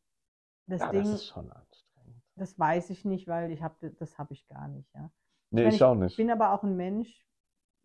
das 0.68 0.82
Ja, 0.82 0.90
Ding, 0.90 1.12
das 1.12 1.12
das, 1.12 1.22
ist 1.22 1.26
schon 1.26 1.52
anstrengend. 1.52 2.24
weiß 2.58 2.90
ich 2.90 3.06
nicht, 3.06 3.28
weil 3.28 3.52
ich 3.52 3.62
habe, 3.62 3.92
das 3.92 4.18
habe 4.18 4.34
ich 4.34 4.48
gar 4.48 4.68
nicht, 4.68 4.94
ja. 4.94 5.12
Nee, 5.52 5.64
meine, 5.64 5.70
ich 5.70 5.84
auch 5.84 5.96
nicht. 5.96 6.14
Ich 6.14 6.16
bin 6.26 6.30
aber 6.32 6.52
auch 6.54 6.64
ein 6.64 6.76
Mensch, 6.76 7.26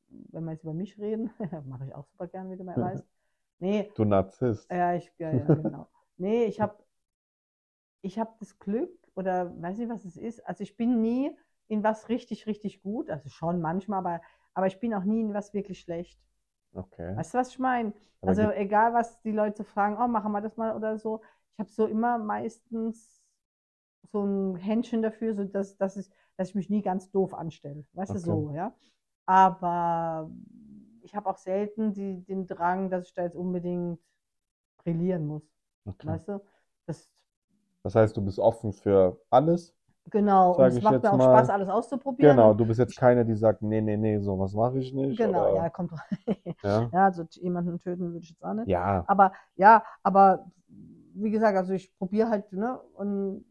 wenn 0.09 0.44
wir 0.44 0.53
jetzt 0.53 0.64
über 0.64 0.75
mich 0.75 0.99
reden, 0.99 1.31
mache 1.66 1.87
ich 1.87 1.94
auch 1.94 2.07
super 2.07 2.29
gern, 2.29 2.51
wie 2.51 2.57
du 2.57 2.64
mal 2.64 2.79
weißt. 2.81 3.07
Nee, 3.61 3.92
Du 3.94 4.05
Narzisst. 4.05 4.70
ja, 4.70 4.94
ich, 4.96 5.12
ja, 5.18 5.33
ja, 5.33 5.55
genau. 5.55 5.90
Nee, 6.18 6.46
ich 6.46 6.61
habe 6.61 6.85
ich 8.03 8.18
hab 8.18 8.38
das 8.38 8.59
Glück 8.59 8.90
oder 9.21 9.53
weiß 9.63 9.79
nicht, 9.79 9.91
was 9.91 10.05
es 10.05 10.17
ist. 10.17 10.47
Also 10.49 10.63
ich 10.65 10.77
bin 10.77 11.01
nie 11.03 11.37
in 11.69 11.85
was 11.85 12.09
richtig, 12.09 12.47
richtig 12.47 12.83
gut. 12.83 13.11
Also 13.11 13.29
schon 13.31 13.61
manchmal, 13.61 14.01
aber, 14.01 14.23
aber 14.55 14.67
ich 14.67 14.81
bin 14.81 14.95
auch 14.95 15.05
nie 15.05 15.21
in 15.23 15.35
was 15.35 15.55
wirklich 15.55 15.81
schlecht. 15.81 16.21
Okay. 16.77 17.15
Weißt 17.17 17.35
du, 17.35 17.39
was 17.39 17.51
ich 17.51 17.59
meine? 17.59 17.93
Also 18.23 18.51
egal, 18.51 18.95
was 18.95 19.21
die 19.23 19.33
Leute 19.33 19.65
fragen, 19.65 19.97
oh, 20.01 20.09
machen 20.09 20.33
wir 20.33 20.41
das 20.41 20.57
mal 20.57 20.75
oder 20.77 20.99
so. 20.99 21.23
Ich 21.55 21.61
habe 21.61 21.71
so 21.71 21.87
immer 21.87 22.19
meistens 22.19 23.23
so 24.13 24.25
ein 24.25 24.57
Händchen 24.57 25.03
dafür, 25.03 25.35
so 25.35 25.45
dass, 25.45 25.77
dass, 25.77 25.97
ich, 25.97 26.11
dass 26.37 26.51
ich 26.51 26.55
mich 26.55 26.71
nie 26.71 26.83
ganz 26.83 27.11
doof 27.11 27.35
anstelle. 27.35 27.85
Weißt 27.95 28.15
du, 28.15 28.19
Okay. 28.19 28.25
so, 28.25 28.53
ja. 28.55 28.75
Aber 29.27 30.31
ich 31.03 31.15
habe 31.15 31.29
auch 31.31 31.39
selten 31.39 31.93
die, 31.93 32.23
den 32.25 32.47
Drang, 32.47 32.91
dass 32.91 33.07
ich 33.09 33.15
da 33.15 33.23
jetzt 33.23 33.37
unbedingt 33.37 34.01
brillieren 34.79 35.27
muss. 35.27 35.43
Okay. 35.87 36.09
Weißt 36.09 36.29
du? 36.29 36.41
Das, 36.87 37.13
Das 37.83 37.95
heißt, 37.95 38.16
du 38.16 38.23
bist 38.25 38.38
offen 38.38 38.73
für 38.73 39.21
alles. 39.31 39.75
genau, 40.11 40.53
und 40.59 40.66
es 40.69 40.81
macht 40.83 41.03
mir 41.03 41.12
auch 41.12 41.21
mal. 41.21 41.21
Spaß, 41.21 41.51
alles 41.51 41.69
auszuprobieren. 41.69 42.38
Genau, 42.38 42.55
du 42.55 42.66
bist 42.66 42.79
jetzt 42.81 42.97
keine, 42.97 43.25
die 43.27 43.35
sagt, 43.37 43.62
nee, 43.62 43.81
nee, 43.81 43.97
nee, 43.97 44.19
sowas 44.21 44.55
mache 44.55 44.79
ich 44.81 44.93
nicht. 44.93 45.25
Genau, 45.25 45.27
oder, 45.27 45.49
ja, 45.49 45.69
kommt 45.71 45.93
ja. 46.64 46.93
Ja, 46.93 47.07
also 47.07 47.25
jemanden 47.33 47.79
töten 47.79 48.12
würde 48.12 48.19
ich 48.25 48.31
jetzt 48.31 48.45
auch 48.45 48.55
nicht. 48.55 48.71
Ja, 48.71 49.07
Aber 49.07 49.33
ja, 49.57 49.85
aber 50.03 50.51
wie 51.14 51.31
gesagt, 51.31 51.57
also 51.57 51.73
ich 51.73 51.97
probiere 51.99 52.29
halt, 52.31 52.53
ne? 52.53 52.79
Und, 52.95 53.45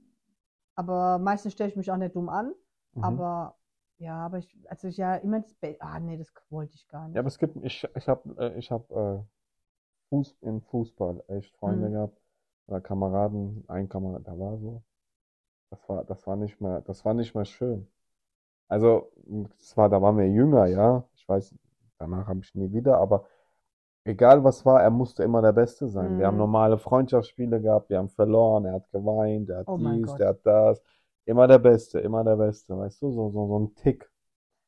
aber 0.75 1.19
meistens 1.19 1.53
stelle 1.53 1.69
ich 1.71 1.75
mich 1.77 1.91
auch 1.91 1.97
nicht 1.97 2.15
dumm 2.15 2.29
an. 2.29 2.53
mhm. 2.95 3.03
Aber 3.05 3.57
ja, 3.97 4.25
aber 4.25 4.39
ich, 4.39 4.55
also 4.69 4.87
ich 4.87 4.97
ja 4.97 5.15
immer 5.15 5.41
das 5.41 5.53
Be 5.55 5.77
Ah, 5.79 5.99
nee, 5.99 6.17
das 6.17 6.33
wollte 6.49 6.75
ich 6.75 6.87
gar 6.87 7.07
nicht. 7.09 7.15
Ja, 7.15 7.19
aber 7.21 7.27
es 7.27 7.37
gibt, 7.37 7.55
ich, 7.63 7.87
ich 7.95 8.07
habe 8.07 8.35
äh, 8.39 8.57
ich 8.57 8.71
hab, 8.71 8.89
äh, 8.91 9.19
Fuß, 10.09 10.37
in 10.41 10.61
Fußball 10.61 11.23
echt 11.29 11.55
Freunde 11.57 11.89
Mhm. 11.89 11.91
gehabt 11.91 12.19
oder 12.69 12.81
Kameraden, 12.81 13.65
ein 13.69 13.89
Kamerad, 13.89 14.27
der 14.27 14.39
war 14.39 14.57
so. 14.59 14.83
Das 15.71 15.87
war, 15.89 16.03
das 16.05 16.27
war 16.27 16.35
nicht 16.37 16.61
mehr, 16.61 16.81
das 16.81 17.05
war 17.05 17.13
nicht 17.15 17.35
mehr 17.35 17.45
schön. 17.45 17.87
Also, 18.69 19.11
war, 19.75 19.89
da 19.89 20.01
waren 20.01 20.17
wir 20.17 20.29
jünger, 20.29 20.67
ja. 20.67 21.05
Ich 21.15 21.27
weiß, 21.29 21.55
danach 21.99 22.27
habe 22.27 22.41
ich 22.41 22.55
nie 22.55 22.71
wieder, 22.73 22.97
aber 22.99 23.25
egal 24.05 24.43
was 24.43 24.65
war, 24.65 24.81
er 24.83 24.91
musste 24.91 25.23
immer 25.23 25.41
der 25.41 25.53
Beste 25.53 25.87
sein. 25.89 26.17
Wir 26.17 26.27
haben 26.27 26.35
Mhm. 26.35 26.39
normale 26.39 26.77
Freundschaftsspiele 26.77 27.61
gehabt, 27.61 27.89
wir 27.89 27.97
haben 27.99 28.09
verloren, 28.09 28.65
er 28.65 28.73
hat 28.75 28.91
geweint, 28.91 29.49
er 29.49 29.59
hat 29.59 29.67
Oh 29.67 29.77
dies, 29.77 30.15
der 30.15 30.29
hat 30.29 30.45
das. 30.45 30.81
Immer 31.25 31.47
der 31.47 31.59
Beste, 31.59 31.99
immer 31.99 32.23
der 32.23 32.37
Beste, 32.37 32.77
weißt 32.77 33.01
du, 33.03 33.11
so, 33.11 33.29
so, 33.31 33.47
so 33.47 33.59
ein 33.59 33.75
Tick. 33.75 34.09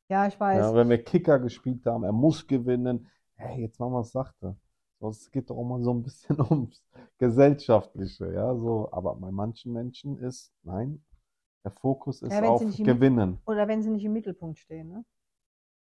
Ja, 0.08 0.26
ich 0.28 0.38
weiß. 0.38 0.58
Ja, 0.58 0.74
wenn 0.74 0.88
wir 0.88 1.02
Kicker 1.02 1.38
gespielt 1.40 1.84
haben, 1.86 2.04
er 2.04 2.12
muss 2.12 2.46
gewinnen. 2.46 3.08
Hey, 3.34 3.62
jetzt 3.62 3.80
machen 3.80 3.92
wir 3.92 4.00
es 4.00 4.12
sachte. 4.12 4.56
Es 5.10 5.30
geht 5.30 5.50
doch 5.50 5.62
mal 5.62 5.82
so 5.82 5.92
ein 5.92 6.02
bisschen 6.02 6.40
ums 6.50 6.82
Gesellschaftliche, 7.18 8.32
ja, 8.32 8.54
so. 8.56 8.88
Aber 8.92 9.14
bei 9.16 9.30
manchen 9.30 9.72
Menschen 9.72 10.18
ist, 10.18 10.52
nein, 10.62 11.04
der 11.64 11.72
Fokus 11.72 12.22
ist 12.22 12.40
Ja, 12.40 12.48
auf 12.48 12.66
im- 12.76 12.76
Gewinnen. 12.82 13.40
Oder 13.46 13.68
wenn 13.68 13.82
sie 13.82 13.90
nicht 13.90 14.04
im 14.04 14.12
Mittelpunkt 14.12 14.58
stehen, 14.58 14.88
ne? 14.88 15.04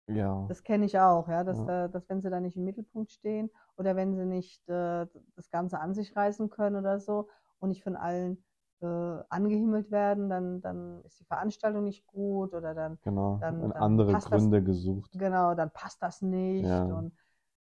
Ja, 0.07 0.27
Das 0.47 0.63
kenne 0.63 0.85
ich 0.85 0.99
auch, 0.99 1.29
ja, 1.29 1.43
dass, 1.43 1.63
ja, 1.63 1.63
da, 1.63 1.87
dass 1.87 2.09
wenn 2.09 2.21
sie 2.21 2.29
da 2.29 2.39
nicht 2.41 2.57
im 2.57 2.65
Mittelpunkt 2.65 3.11
stehen 3.11 3.49
oder 3.77 3.95
wenn 3.95 4.15
sie 4.15 4.25
nicht 4.25 4.67
äh, 4.67 5.07
das 5.35 5.49
Ganze 5.49 5.79
an 5.79 5.93
sich 5.93 6.15
reißen 6.15 6.49
können 6.49 6.75
oder 6.75 6.99
so 6.99 7.29
und 7.59 7.69
nicht 7.69 7.83
von 7.83 7.95
allen 7.95 8.43
äh, 8.81 8.85
angehimmelt 9.29 9.91
werden, 9.91 10.29
dann, 10.29 10.59
dann 10.61 11.01
ist 11.05 11.19
die 11.21 11.25
Veranstaltung 11.25 11.85
nicht 11.85 12.05
gut 12.05 12.53
oder 12.53 12.73
dann, 12.73 12.99
genau. 13.03 13.39
dann, 13.39 13.71
dann 13.71 13.73
andere 13.77 14.01
passt 14.05 14.33
das, 14.33 14.49
Gründe 14.49 14.63
gesucht. 14.63 15.11
genau, 15.13 15.55
dann 15.55 15.71
passt 15.71 16.01
das 16.01 16.21
nicht 16.21 16.85
Ja. 16.85 16.87
und 16.89 17.13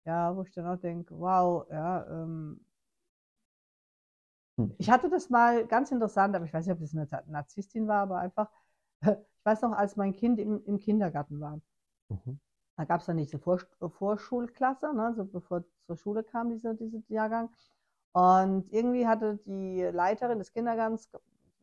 ja, 0.07 0.35
wo 0.37 0.43
ich 0.43 0.53
dann 0.53 0.67
auch 0.67 0.81
denke, 0.81 1.19
wow, 1.19 1.67
ja, 1.71 2.07
ähm, 2.11 2.61
Hm. 4.59 4.67
ich 4.79 4.89
hatte 4.91 5.11
das 5.11 5.29
mal 5.31 5.67
ganz 5.67 5.91
interessant, 5.91 6.35
aber 6.35 6.45
ich 6.47 6.53
weiß 6.53 6.67
nicht, 6.67 6.75
ob 6.75 6.81
das 6.81 6.95
eine 6.95 7.07
Narzisstin 7.33 7.89
war, 7.89 8.03
aber 8.03 8.19
einfach, 8.19 8.51
ich 9.03 9.45
weiß 9.45 9.63
noch, 9.63 9.73
als 9.73 9.97
mein 9.97 10.13
Kind 10.15 10.39
im, 10.39 10.63
im 10.65 10.79
Kindergarten 10.79 11.41
war. 11.41 11.61
Mhm. 12.11 12.37
Da 12.77 12.85
gab 12.85 13.01
es 13.01 13.07
dann 13.07 13.17
diese 13.17 13.39
Vor 13.39 13.59
Vorschulklasse, 13.81 14.93
ne, 14.95 15.13
so 15.17 15.25
bevor 15.25 15.65
zur 15.87 15.97
Schule 15.97 16.23
kam, 16.25 16.51
dieser 16.51 16.75
diese 16.75 17.03
Jahrgang. 17.09 17.51
Und 18.13 18.73
irgendwie 18.73 19.07
hatte 19.07 19.39
die 19.47 19.83
Leiterin 19.83 20.39
des 20.39 20.53
Kindergartens 20.53 21.11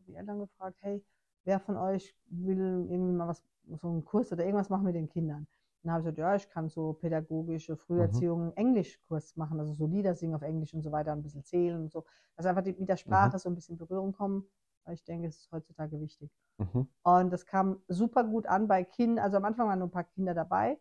die 0.08 0.16
Eltern 0.16 0.40
gefragt, 0.40 0.78
hey, 0.82 1.04
wer 1.46 1.60
von 1.60 1.78
euch 1.78 2.16
will 2.28 2.88
irgendwie 2.90 3.14
mal 3.14 3.28
was, 3.28 3.44
so 3.82 3.88
einen 3.90 4.06
Kurs 4.06 4.32
oder 4.32 4.44
irgendwas 4.46 4.70
machen 4.70 4.86
mit 4.86 4.96
den 4.96 5.10
Kindern? 5.10 5.48
Dann 5.84 5.92
habe 5.94 6.02
ich 6.02 6.06
gesagt, 6.06 6.18
ja, 6.20 6.36
ich 6.36 6.50
kann 6.50 6.70
so 6.70 6.94
pädagogische 6.94 7.76
Mhm. 7.76 7.78
Früherziehung, 7.78 8.54
Englischkurs 8.56 9.36
machen, 9.36 9.60
also 9.60 9.74
so 9.74 9.86
Lieder 9.86 10.16
singen 10.16 10.36
auf 10.36 10.42
Englisch 10.42 10.74
und 10.74 10.82
so 10.82 10.92
weiter, 10.92 11.12
ein 11.12 11.24
bisschen 11.24 11.44
zählen 11.44 11.82
und 11.82 11.92
so. 11.92 12.06
Dass 12.36 12.46
einfach 12.46 12.64
mit 12.66 12.88
der 12.90 12.96
Mhm. 12.96 12.98
Sprache 12.98 13.38
so 13.40 13.50
ein 13.50 13.56
bisschen 13.56 13.74
in 13.74 13.80
Berührung 13.80 14.14
kommen, 14.14 14.48
weil 14.86 14.96
ich 14.96 15.04
denke, 15.04 15.28
es 15.28 15.38
ist 15.40 15.52
heutzutage 15.52 16.00
wichtig. 16.00 16.32
Mhm. 16.60 16.88
Und 17.04 17.32
das 17.32 17.46
kam 17.46 17.82
super 17.88 18.24
gut 18.24 18.46
an 18.48 18.68
bei 18.68 18.84
Kindern. 18.84 19.24
Also 19.26 19.38
am 19.38 19.46
Anfang 19.46 19.68
waren 19.68 19.80
nur 19.80 19.90
ein 19.90 19.92
paar 19.92 20.06
Kinder 20.06 20.34
dabei. 20.34 20.80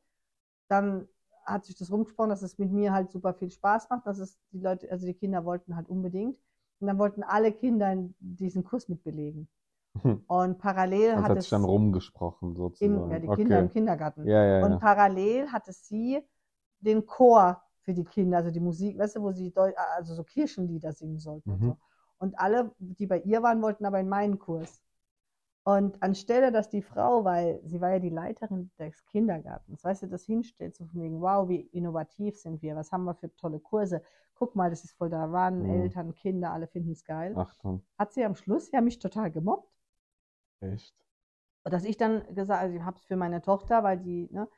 Dann 0.69 1.09
hat 1.45 1.65
sich 1.65 1.77
das 1.77 1.91
rumgesprochen, 1.91 2.31
dass 2.31 2.43
es 2.43 2.59
mit 2.59 2.73
mir 2.73 2.93
halt 2.93 3.11
super 3.11 3.35
viel 3.35 3.51
Spaß 3.51 3.91
macht. 3.91 4.07
Dass 4.07 4.19
es 4.19 4.41
die 4.53 4.61
Leute, 4.61 4.91
also 4.91 5.07
die 5.07 5.15
Kinder 5.15 5.45
wollten 5.45 5.77
halt 5.77 5.89
unbedingt. 5.89 6.39
Und 6.81 6.87
dann 6.89 6.99
wollten 6.99 7.23
alle 7.23 7.53
Kinder 7.53 7.97
diesen 8.21 8.65
Kurs 8.65 8.89
mitbelegen. 8.89 9.49
Mhm. 9.95 10.27
Und 10.27 10.59
parallel 10.59 11.17
Also 11.17 11.23
hat 11.23 11.35
hat 11.35 11.41
sich 11.43 11.49
dann 11.51 11.65
es 11.65 11.67
rumgesprochen, 11.67 12.55
im, 12.79 13.05
ja, 13.09 13.19
sozusagen. 13.19 13.19
die 13.19 13.29
Kinder 13.31 13.59
im 13.59 13.69
Okay. 13.69 13.71
Kindergarten. 13.71 14.31
Ja, 14.31 14.45
ja, 14.45 14.59
Und 14.59 14.71
ja. 14.71 14.79
parallel 14.79 15.51
hatte 15.53 15.73
sie 15.73 16.21
den 16.81 17.07
Chor 17.07 17.63
für 17.83 17.95
die 17.95 18.05
Kinder, 18.05 18.39
also 18.39 18.51
die 18.51 18.61
Musik, 18.61 18.99
weißt 18.99 19.17
du, 19.17 19.23
wo 19.23 19.33
sie 19.33 19.53
Deu 19.53 19.73
also 19.97 20.15
so 20.15 20.25
Kirchenlieder 20.25 20.93
singen 20.93 21.19
sollten 21.19 21.53
und 21.53 21.61
Mhm. 21.61 21.65
so. 21.65 21.79
Und 22.19 22.39
alle, 22.39 22.73
die 22.79 23.07
bei 23.07 23.21
ihr 23.21 23.43
waren, 23.43 23.63
wollten 23.63 23.85
aber 23.85 23.99
in 24.01 24.09
meinen 24.09 24.39
Kurs. 24.39 24.81
Und 25.65 26.03
anstelle, 26.03 26.53
dass 26.53 26.71
die 26.71 26.83
Frau, 26.83 27.25
weil 27.25 27.61
sie 27.65 27.81
war 27.81 27.91
ja 27.93 27.99
die 28.01 28.11
Leiterin 28.11 28.71
des 28.79 29.05
Kindergartens, 29.07 29.85
weißt 29.85 30.05
du, 30.05 30.09
das 30.09 30.25
hinstellt, 30.25 30.77
so 30.77 30.87
von 30.87 31.03
wegen, 31.03 31.21
wow, 31.21 31.49
wie 31.49 31.61
innovativ 31.61 32.39
sind 32.39 32.63
wir, 32.63 32.77
was 32.77 32.93
haben 32.93 33.05
wir 33.05 33.15
für 33.15 33.35
tolle 33.37 33.61
Kurse. 33.61 34.03
Guck 34.35 34.57
mal, 34.57 34.71
das 34.71 34.85
ist 34.85 34.93
voll 34.95 35.11
da 35.11 35.25
ran, 35.27 35.63
Mhm. 35.63 35.67
Eltern, 35.67 36.15
Kinder, 36.15 36.53
alle 36.53 36.67
finden 36.69 36.93
es 36.93 37.05
geil. 37.05 37.39
Achtung, 37.43 37.83
Hat 37.99 38.13
sie 38.13 38.25
am 38.25 38.35
Schluss 38.37 38.71
ja 38.73 38.81
mich 38.81 38.99
total 39.01 39.31
gemobbt. 39.31 39.72
Echt? 40.63 40.95
Und 41.65 41.73
dass 41.73 41.85
ich 41.85 41.97
dann 41.97 42.35
gesagt, 42.35 42.61
also 42.61 42.77
ich 42.77 42.83
habe 42.83 42.97
es 42.97 43.05
für 43.05 43.17
meine 43.17 43.41
Tochter, 43.41 43.83
weil 43.83 43.99
die 43.99 44.29
ne, 44.33 44.49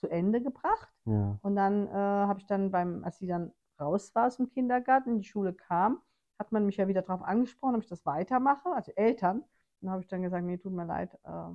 zu 0.00 0.08
Ende 0.08 0.42
gebracht. 0.42 0.88
Ja. 1.04 1.38
Und 1.42 1.56
dann 1.56 1.88
äh, 1.88 1.92
habe 1.92 2.40
ich 2.40 2.46
dann 2.46 2.70
beim, 2.70 3.04
als 3.04 3.18
sie 3.18 3.26
dann 3.26 3.52
raus 3.80 4.14
war 4.14 4.26
aus 4.26 4.36
dem 4.36 4.48
Kindergarten, 4.48 5.10
in 5.10 5.18
die 5.18 5.28
Schule 5.28 5.52
kam, 5.52 6.00
hat 6.38 6.52
man 6.52 6.66
mich 6.66 6.76
ja 6.76 6.88
wieder 6.88 7.02
darauf 7.02 7.22
angesprochen, 7.22 7.76
ob 7.76 7.82
ich 7.82 7.88
das 7.88 8.06
weitermache, 8.06 8.68
also 8.70 8.92
Eltern. 8.92 9.44
Dann 9.80 9.90
habe 9.90 10.02
ich 10.02 10.08
dann 10.08 10.22
gesagt, 10.22 10.44
nee, 10.44 10.56
tut 10.56 10.72
mir 10.72 10.86
leid, 10.86 11.14
äh, 11.24 11.50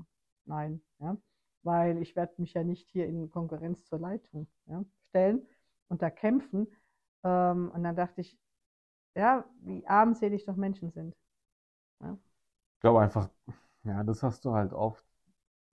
nein, 0.46 0.82
ja, 1.00 1.18
weil 1.64 2.02
ich 2.02 2.16
werde 2.16 2.34
mich 2.38 2.54
ja 2.54 2.64
nicht 2.64 2.90
hier 2.90 3.08
in 3.08 3.30
Konkurrenz 3.30 3.84
zur 3.86 4.00
Leitung 4.00 4.48
ja, 4.66 4.84
stellen 5.10 5.48
und 5.88 6.02
da 6.02 6.10
kämpfen. 6.10 6.68
Ähm, 7.24 7.72
und 7.74 7.84
dann 7.84 7.96
dachte 7.96 8.22
ich, 8.22 8.38
ja, 9.16 9.46
wie 9.62 9.86
armselig 9.88 10.46
doch 10.46 10.56
Menschen 10.56 10.92
sind. 10.92 11.16
Ja. 12.02 12.18
Ich 12.76 12.82
glaube 12.82 13.02
einfach, 13.02 13.30
ja, 13.84 14.04
das 14.04 14.24
hast 14.24 14.46
du 14.46 14.54
halt 14.54 14.74
oft. 14.74 15.04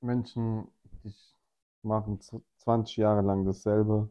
Menschen, 0.01 0.69
die 1.05 1.15
machen 1.83 2.21
z- 2.21 2.43
20 2.59 2.97
Jahre 2.99 3.23
lang 3.23 3.45
dasselbe, 3.45 4.11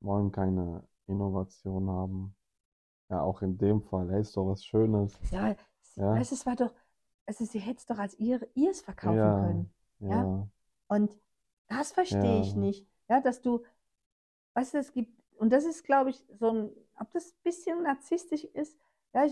wollen 0.00 0.32
keine 0.32 0.86
Innovation 1.08 1.90
haben. 1.90 2.36
Ja, 3.10 3.22
auch 3.22 3.42
in 3.42 3.58
dem 3.58 3.82
Fall, 3.82 4.10
hey, 4.12 4.20
ist 4.22 4.36
doch 4.36 4.46
was 4.48 4.64
Schönes. 4.64 5.20
Ja, 5.30 5.56
Ja. 5.96 6.14
weißt 6.14 6.32
es 6.32 6.46
war 6.46 6.56
doch, 6.56 6.74
also 7.26 7.44
sie 7.44 7.58
hätte 7.60 7.78
es 7.78 7.86
doch 7.86 7.98
als 7.98 8.18
ihr, 8.18 8.46
ihrs 8.54 8.82
verkaufen 8.82 9.34
Ja, 9.34 9.34
können. 9.34 9.72
Ja. 10.08 10.28
ja, 10.28 10.48
Und 10.88 11.16
das 11.68 11.92
verstehe 11.92 12.40
ich 12.40 12.56
nicht. 12.56 12.86
Ja, 13.08 13.20
dass 13.20 13.40
du, 13.42 13.64
weißt 14.54 14.74
du, 14.74 14.78
es 14.78 14.92
gibt, 14.92 15.12
und 15.38 15.50
das 15.52 15.64
ist, 15.64 15.84
glaube 15.84 16.10
ich, 16.10 16.24
so 16.38 16.50
ein, 16.50 16.70
ob 16.98 17.10
das 17.12 17.32
ein 17.32 17.42
bisschen 17.44 17.82
narzisstisch 17.84 18.44
ist, 18.44 18.78
ja, 19.14 19.26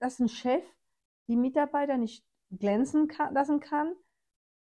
dass 0.00 0.20
ein 0.20 0.28
Chef 0.28 0.64
die 1.28 1.36
Mitarbeiter 1.36 1.96
nicht 1.98 2.24
glänzen 2.50 3.08
kann, 3.08 3.34
lassen 3.34 3.60
kann, 3.60 3.94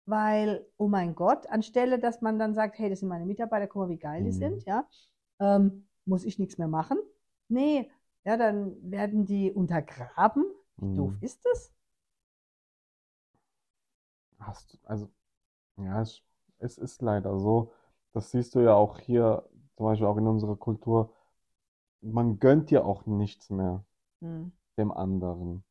weil, 0.06 0.66
oh 0.78 0.88
mein 0.88 1.14
Gott, 1.14 1.48
anstelle, 1.48 1.98
dass 1.98 2.22
man 2.22 2.38
dann 2.38 2.54
sagt, 2.54 2.78
hey, 2.78 2.90
das 2.90 3.00
sind 3.00 3.08
meine 3.08 3.26
Mitarbeiter, 3.26 3.66
guck 3.66 3.82
mal, 3.84 3.88
wie 3.90 3.98
geil 3.98 4.24
die 4.24 4.32
Mhm. 4.32 4.32
sind, 4.32 4.64
ja, 4.66 4.86
ähm, 5.40 5.88
muss 6.06 6.24
ich 6.24 6.38
nichts 6.38 6.58
mehr 6.58 6.68
machen. 6.68 6.98
Nee, 7.48 7.90
ja, 8.24 8.36
dann 8.36 8.76
werden 8.90 9.26
die 9.26 9.52
untergraben. 9.52 10.44
Wie 10.84 10.92
doof 10.94 11.14
Mhm. 11.14 11.22
ist 11.22 11.44
das? 11.46 11.72
Hast 14.38 14.78
also, 14.84 15.10
ja, 15.78 16.02
es, 16.02 16.22
es 16.58 16.78
ist 16.78 17.02
leider 17.02 17.38
so. 17.40 17.72
Das 18.14 18.30
siehst 18.32 18.54
du 18.54 18.60
ja 18.60 18.74
auch 18.74 18.98
hier, 19.00 19.48
zum 19.76 19.86
Beispiel 19.86 20.06
auch 20.08 20.16
in 20.18 20.26
unserer 20.28 20.56
Kultur. 20.56 21.14
Man 22.02 22.40
gönnt 22.40 22.70
ja 22.70 22.84
auch 22.84 23.06
nichts 23.06 23.50
mehr 23.50 23.84
Hm. 24.22 24.48
dem 24.78 24.92
anderen. 24.92 25.64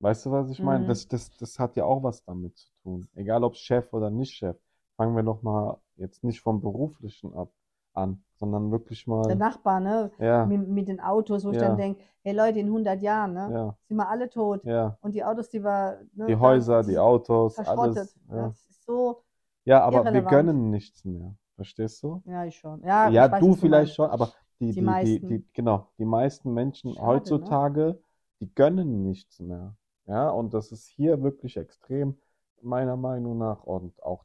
Weißt 0.00 0.26
du, 0.26 0.30
was 0.32 0.50
ich 0.50 0.62
meine? 0.62 0.84
Mhm. 0.84 0.88
Das, 0.88 1.08
das, 1.08 1.30
das 1.38 1.58
hat 1.58 1.76
ja 1.76 1.84
auch 1.84 2.02
was 2.02 2.24
damit 2.24 2.56
zu 2.58 2.68
tun. 2.82 3.08
Egal 3.14 3.44
ob 3.44 3.56
Chef 3.56 3.92
oder 3.92 4.10
nicht 4.10 4.34
Chef. 4.34 4.56
Fangen 4.96 5.14
wir 5.16 5.22
doch 5.22 5.42
mal 5.42 5.78
jetzt 5.96 6.24
nicht 6.24 6.40
vom 6.40 6.60
Beruflichen 6.60 7.34
ab 7.34 7.50
an, 7.94 8.22
sondern 8.38 8.70
wirklich 8.70 9.06
Der 9.28 9.34
mal, 9.34 9.36
Nachbar, 9.36 9.80
ne, 9.80 10.10
ja, 10.18 10.46
mit, 10.46 10.68
mit 10.68 10.88
den 10.88 11.00
Autos, 11.00 11.44
wo 11.44 11.50
ich 11.50 11.56
Ja. 11.56 11.68
dann 11.68 11.76
denke, 11.76 12.02
hey 12.22 12.34
Leute, 12.34 12.58
in 12.60 12.68
100 12.68 13.02
Jahren, 13.02 13.34
ne, 13.34 13.50
ja, 13.52 13.76
sind 13.88 13.96
wir 13.96 14.08
alle 14.08 14.28
tot. 14.30 14.62
ja. 14.64 14.96
Und 15.00 15.14
die 15.14 15.24
Autos, 15.24 15.48
die 15.50 15.62
wir, 15.62 16.00
ne, 16.14 16.26
Die 16.28 16.36
Häuser, 16.36 16.82
die 16.82 16.98
Autos, 16.98 17.58
alles, 17.58 18.16
Ja, 18.28 18.36
ja. 18.36 18.48
das 18.48 18.66
ist 18.70 18.84
so 18.84 19.22
Ja, 19.64 19.82
aber 19.82 20.04
wir 20.12 20.22
irrelevant. 20.22 20.30
gönnen 20.30 20.70
nichts 20.70 21.04
mehr. 21.04 21.34
Verstehst 21.56 22.02
du? 22.02 22.22
Ja, 22.24 22.44
ich 22.44 22.56
schon. 22.58 22.82
Ja, 22.82 23.08
Ja, 23.10 23.26
ich 23.26 23.30
weiß, 23.32 23.40
du 23.40 23.54
vielleicht 23.54 23.94
schon, 23.94 24.10
aber 24.10 24.32
die, 24.60 24.72
Die 24.74 24.80
die, 24.80 25.20
die, 25.26 25.44
genau, 25.52 25.88
die 25.98 26.04
meisten 26.04 26.52
Menschen 26.54 26.92
Schade, 26.94 27.02
ne? 27.04 27.06
heutzutage, 27.06 27.98
die 28.40 28.54
gönnen 28.54 29.02
nichts 29.02 29.38
mehr. 29.40 29.74
Ja, 30.10 30.28
und 30.30 30.52
das 30.54 30.72
ist 30.72 30.88
hier 30.88 31.22
wirklich 31.22 31.56
extrem, 31.56 32.18
meiner 32.62 32.96
Meinung 32.96 33.38
nach. 33.38 33.62
Und 33.64 34.02
auch 34.02 34.24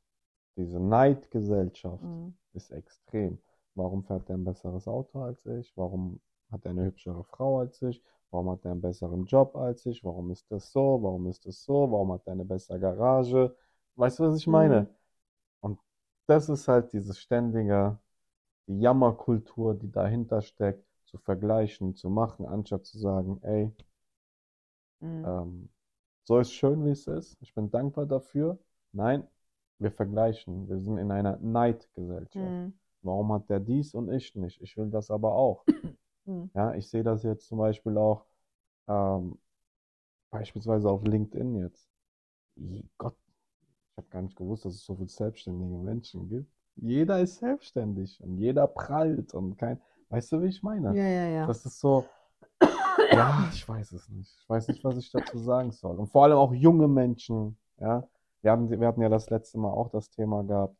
diese 0.58 0.80
Neidgesellschaft 0.80 2.04
Mhm. 2.04 2.34
ist 2.54 2.71
extrem. 2.71 3.38
Warum 3.76 4.04
fährt 4.04 4.30
er 4.30 4.38
ein 4.38 4.43
besseres 4.45 4.88
Auto 4.88 5.21
als 5.21 5.45
ich? 5.45 5.71
Warum 5.78 6.19
hat 6.52 6.65
er 6.65 6.71
eine 6.71 6.86
hübschere 6.86 7.24
Frau 7.24 7.60
als 7.60 7.82
ich? 7.84 8.04
Warum 8.32 8.50
hat 8.52 8.65
er 8.65 8.71
einen 8.71 8.82
besseren 8.82 9.26
Job 9.26 9.56
als 9.56 9.86
ich? 9.86 10.04
Warum 10.04 10.32
ist 10.32 10.52
das 10.52 10.71
so? 10.71 11.00
Warum 11.04 11.28
ist 11.28 11.45
das 11.45 11.63
so? 11.63 11.91
Warum 11.91 12.13
hat 12.13 12.26
er 12.26 12.34
eine 12.34 12.45
bessere 12.45 12.80
Garage? 12.80 13.56
Weißt 13.95 14.19
du, 14.19 14.24
was 14.24 14.38
ich 14.38 14.48
meine? 14.48 14.88
Mhm. 14.88 14.95
Und 15.62 15.80
das 16.28 16.50
ist 16.50 16.67
halt 16.67 16.93
dieses 16.93 17.19
ständige, 17.19 18.00
die 18.67 18.80
Jammerkultur, 18.80 19.76
die 19.76 19.91
dahinter 19.91 20.41
steckt, 20.41 20.86
zu 21.06 21.17
vergleichen, 21.19 21.95
zu 21.95 22.10
machen, 22.10 22.45
anstatt 22.48 22.86
zu 22.86 23.00
sagen, 23.00 23.39
ey, 23.43 23.71
Mhm. 25.02 25.26
ähm, 25.26 25.69
so 26.26 26.40
ist 26.40 26.54
schön, 26.54 26.86
wie 26.86 26.92
es 26.92 27.08
ist. 27.08 27.38
Ich 27.42 27.54
bin 27.56 27.72
dankbar 27.72 28.08
dafür. 28.08 28.60
Nein, 28.94 29.26
wir 29.80 29.92
vergleichen. 29.92 30.70
Wir 30.70 30.80
sind 30.80 30.98
in 31.00 31.12
einer 31.12 31.38
Neidgesellschaft. 31.40 32.36
Mhm. 32.36 32.74
Warum 33.04 33.34
hat 33.34 33.50
der 33.50 33.60
dies 33.62 33.94
und 33.96 34.12
ich 34.12 34.36
nicht? 34.36 34.62
Ich 34.62 34.78
will 34.78 34.90
das 34.92 35.12
aber 35.12 35.34
auch. 35.36 35.66
Mhm. 36.28 36.50
Ja, 36.56 36.74
ich 36.76 36.90
sehe 36.90 37.04
das 37.04 37.24
jetzt 37.24 37.48
zum 37.48 37.60
Beispiel 37.60 37.98
auch 37.98 38.26
ähm, 38.88 39.38
beispielsweise 40.32 40.90
auf 40.90 41.04
LinkedIn 41.06 41.56
jetzt. 41.58 41.90
Je- 42.58 42.84
Gott, 42.98 43.16
ich 43.92 43.98
habe 43.98 44.08
gar 44.10 44.22
nicht 44.24 44.38
gewusst, 44.38 44.66
dass 44.66 44.76
es 44.76 44.86
so 44.86 44.96
viele 44.96 45.10
selbstständige 45.10 45.78
Menschen 45.78 46.30
gibt. 46.30 46.52
Jeder 46.78 47.22
ist 47.22 47.38
selbstständig 47.40 48.22
und 48.22 48.38
jeder 48.40 48.68
prallt 48.68 49.34
und 49.34 49.58
kein, 49.58 49.82
weißt 50.10 50.34
du, 50.34 50.42
wie 50.44 50.48
ich 50.48 50.64
meine? 50.64 50.94
Ja, 50.96 51.04
ja, 51.08 51.26
ja. 51.30 51.48
Das 51.48 51.66
ist 51.66 51.80
so, 51.80 52.06
ja, 53.12 53.49
ich 53.51 53.67
weiß 53.67 53.91
es 53.93 54.10
nicht. 54.10 54.36
Ich 54.41 54.49
weiß 54.49 54.67
nicht, 54.67 54.84
was 54.84 54.97
ich 54.97 55.12
dazu 55.12 55.38
sagen 55.39 55.71
soll. 55.71 55.97
Und 55.97 56.08
vor 56.08 56.23
allem 56.23 56.38
auch 56.38 56.53
junge 56.53 56.88
Menschen, 56.88 57.58
ja. 57.79 58.08
Wir 58.41 58.51
haben, 58.51 58.69
wir 58.69 58.88
hatten 58.88 59.01
ja 59.01 59.10
das 59.10 59.29
letzte 59.31 59.58
Mal 59.58 59.71
auch 59.71 59.89
das 59.89 60.12
Thema 60.12 60.43
gehabt. 60.43 60.77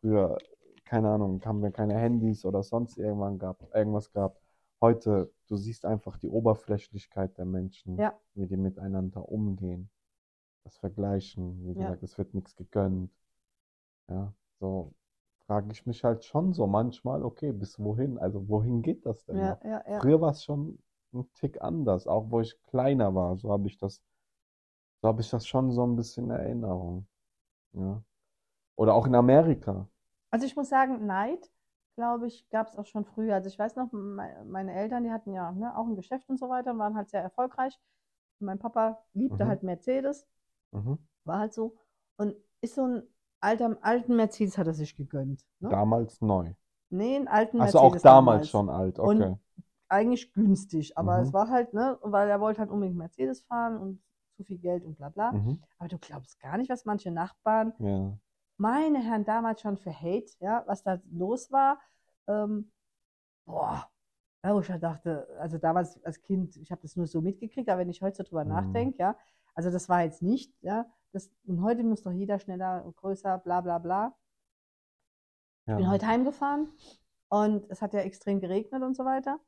Früher, 0.00 0.38
keine 0.84 1.10
Ahnung, 1.10 1.42
haben 1.44 1.62
wir 1.62 1.72
keine 1.72 1.94
Handys 1.98 2.44
oder 2.44 2.62
sonst 2.62 2.96
irgendwann 2.96 3.38
gehabt, 3.38 3.64
irgendwas 3.74 4.12
gehabt. 4.12 4.40
Heute, 4.80 5.32
du 5.48 5.56
siehst 5.56 5.84
einfach 5.84 6.16
die 6.18 6.28
Oberflächlichkeit 6.28 7.36
der 7.36 7.44
Menschen, 7.44 7.96
Ja. 7.98 8.16
wie 8.34 8.46
die 8.46 8.56
miteinander 8.56 9.28
umgehen. 9.28 9.90
Das 10.62 10.76
Vergleichen, 10.76 11.64
wie 11.64 11.72
Ja. 11.72 11.86
gesagt, 11.86 12.02
es 12.04 12.16
wird 12.18 12.34
nichts 12.34 12.54
gegönnt. 12.54 13.10
Ja, 14.08 14.32
so 14.60 14.92
frage 15.46 15.72
ich 15.72 15.86
mich 15.86 16.04
halt 16.04 16.24
schon 16.24 16.52
so 16.52 16.68
manchmal, 16.68 17.24
okay, 17.24 17.50
bis 17.50 17.78
wohin? 17.80 18.16
Also 18.18 18.48
wohin 18.48 18.82
geht 18.82 19.04
das 19.04 19.24
denn 19.24 19.38
Ja, 19.38 19.58
ja, 19.64 19.82
ja. 19.88 20.00
Früher 20.00 20.20
war 20.20 20.30
es 20.30 20.44
schon 20.44 20.78
ein 21.12 21.28
Tick 21.34 21.60
anders, 21.62 22.06
auch 22.06 22.30
wo 22.30 22.40
ich 22.40 22.56
kleiner 22.66 23.14
war, 23.14 23.36
so 23.36 23.50
habe 23.52 23.68
ich 23.68 23.78
das, 23.78 24.02
so 25.02 25.08
habe 25.08 25.20
ich 25.22 25.30
das 25.30 25.46
schon 25.46 25.70
so 25.72 25.84
ein 25.86 25.96
bisschen 25.96 26.24
in 26.26 26.30
Erinnerung. 26.30 27.06
Ja. 27.74 28.02
Oder 28.76 28.94
auch 28.94 29.06
in 29.06 29.14
Amerika. 29.14 29.88
Also 30.30 30.46
ich 30.46 30.56
muss 30.56 30.68
sagen, 30.68 31.06
Neid, 31.06 31.50
glaube 31.96 32.26
ich, 32.26 32.48
gab 32.50 32.68
es 32.68 32.76
auch 32.76 32.86
schon 32.86 33.04
früher. 33.04 33.34
Also 33.34 33.48
ich 33.48 33.58
weiß 33.58 33.76
noch, 33.76 33.90
mei- 33.92 34.36
meine 34.44 34.72
Eltern, 34.74 35.04
die 35.04 35.10
hatten 35.10 35.32
ja 35.32 35.52
ne, 35.52 35.76
auch 35.76 35.86
ein 35.86 35.96
Geschäft 35.96 36.28
und 36.28 36.38
so 36.38 36.48
weiter 36.48 36.72
und 36.72 36.78
waren 36.78 36.96
halt 36.96 37.08
sehr 37.08 37.22
erfolgreich. 37.22 37.78
Und 38.40 38.46
mein 38.46 38.58
Papa 38.58 39.02
liebte 39.14 39.44
Mhm. 39.44 39.48
halt 39.48 39.62
Mercedes, 39.62 40.26
Mhm. 40.72 40.98
war 41.24 41.38
halt 41.40 41.54
so. 41.54 41.76
Und 42.16 42.34
ist 42.60 42.74
so 42.74 42.84
ein 42.86 43.02
alter, 43.40 43.78
alten 43.82 44.16
Mercedes 44.16 44.58
hat 44.58 44.66
er 44.66 44.74
sich 44.74 44.96
gegönnt. 44.96 45.44
Ne? 45.60 45.70
Damals 45.70 46.20
neu. 46.20 46.52
Nee, 46.90 47.16
einen 47.16 47.28
alten 47.28 47.60
Also 47.60 47.78
auch 47.78 47.90
Mercedes 47.90 48.02
damals 48.02 48.48
schon 48.48 48.70
alt, 48.70 48.98
Und 48.98 49.20
okay. 49.20 49.36
Eigentlich 49.88 50.32
günstig, 50.32 50.96
aber 50.98 51.16
Mhm. 51.16 51.22
es 51.22 51.32
war 51.32 51.48
halt, 51.48 51.72
ne, 51.74 51.98
weil 52.02 52.28
er 52.28 52.40
wollte 52.40 52.60
halt 52.60 52.70
unbedingt 52.70 52.98
Mercedes 52.98 53.42
fahren 53.42 53.78
und 53.78 54.02
zu 54.36 54.44
viel 54.44 54.58
Geld 54.58 54.84
und 54.84 54.96
bla 54.96 55.08
bla. 55.08 55.32
Mhm. 55.32 55.62
Aber 55.78 55.88
du 55.88 55.98
glaubst 55.98 56.38
gar 56.40 56.58
nicht, 56.58 56.70
was 56.70 56.84
manche 56.84 57.10
Nachbarn 57.10 57.72
Ja. 57.78 58.18
meine 58.58 59.00
Herren 59.02 59.24
damals 59.24 59.60
schon 59.60 59.76
für 59.78 59.92
Hate, 59.92 60.32
ja, 60.40 60.64
was 60.66 60.82
da 60.82 61.00
los 61.10 61.50
war. 61.52 61.80
Ähm, 62.26 62.70
boah, 63.46 63.88
ja, 64.44 64.54
wo 64.54 64.60
ich 64.60 64.70
halt 64.70 64.82
dachte, 64.82 65.28
also 65.40 65.58
damals 65.58 66.02
als 66.04 66.20
Kind, 66.22 66.56
ich 66.56 66.70
habe 66.72 66.82
das 66.82 66.96
nur 66.96 67.06
so 67.06 67.20
mitgekriegt, 67.20 67.68
aber 67.68 67.80
wenn 67.80 67.90
ich 67.90 68.02
heute 68.02 68.16
so 68.18 68.22
drüber 68.24 68.44
Mhm. 68.44 68.50
nachdenke, 68.50 68.98
ja, 68.98 69.16
also 69.54 69.70
das 69.70 69.88
war 69.88 70.02
jetzt 70.02 70.22
nicht, 70.22 70.52
ja, 70.62 70.86
das, 71.12 71.30
und 71.46 71.62
heute 71.62 71.82
muss 71.84 72.02
doch 72.02 72.12
jeder 72.12 72.38
schneller 72.38 72.84
und 72.84 72.96
größer, 72.96 73.38
bla 73.38 73.60
bla 73.60 73.78
bla. 73.78 74.14
Ich 75.66 75.74
bin 75.76 75.84
Ja. 75.84 75.90
heute 75.92 76.06
heimgefahren 76.06 76.72
und 77.28 77.70
es 77.70 77.82
hat 77.82 77.94
ja 77.94 78.00
extrem 78.00 78.40
geregnet 78.40 78.82
und 78.82 78.96
so 78.96 79.04
weiter. 79.04 79.38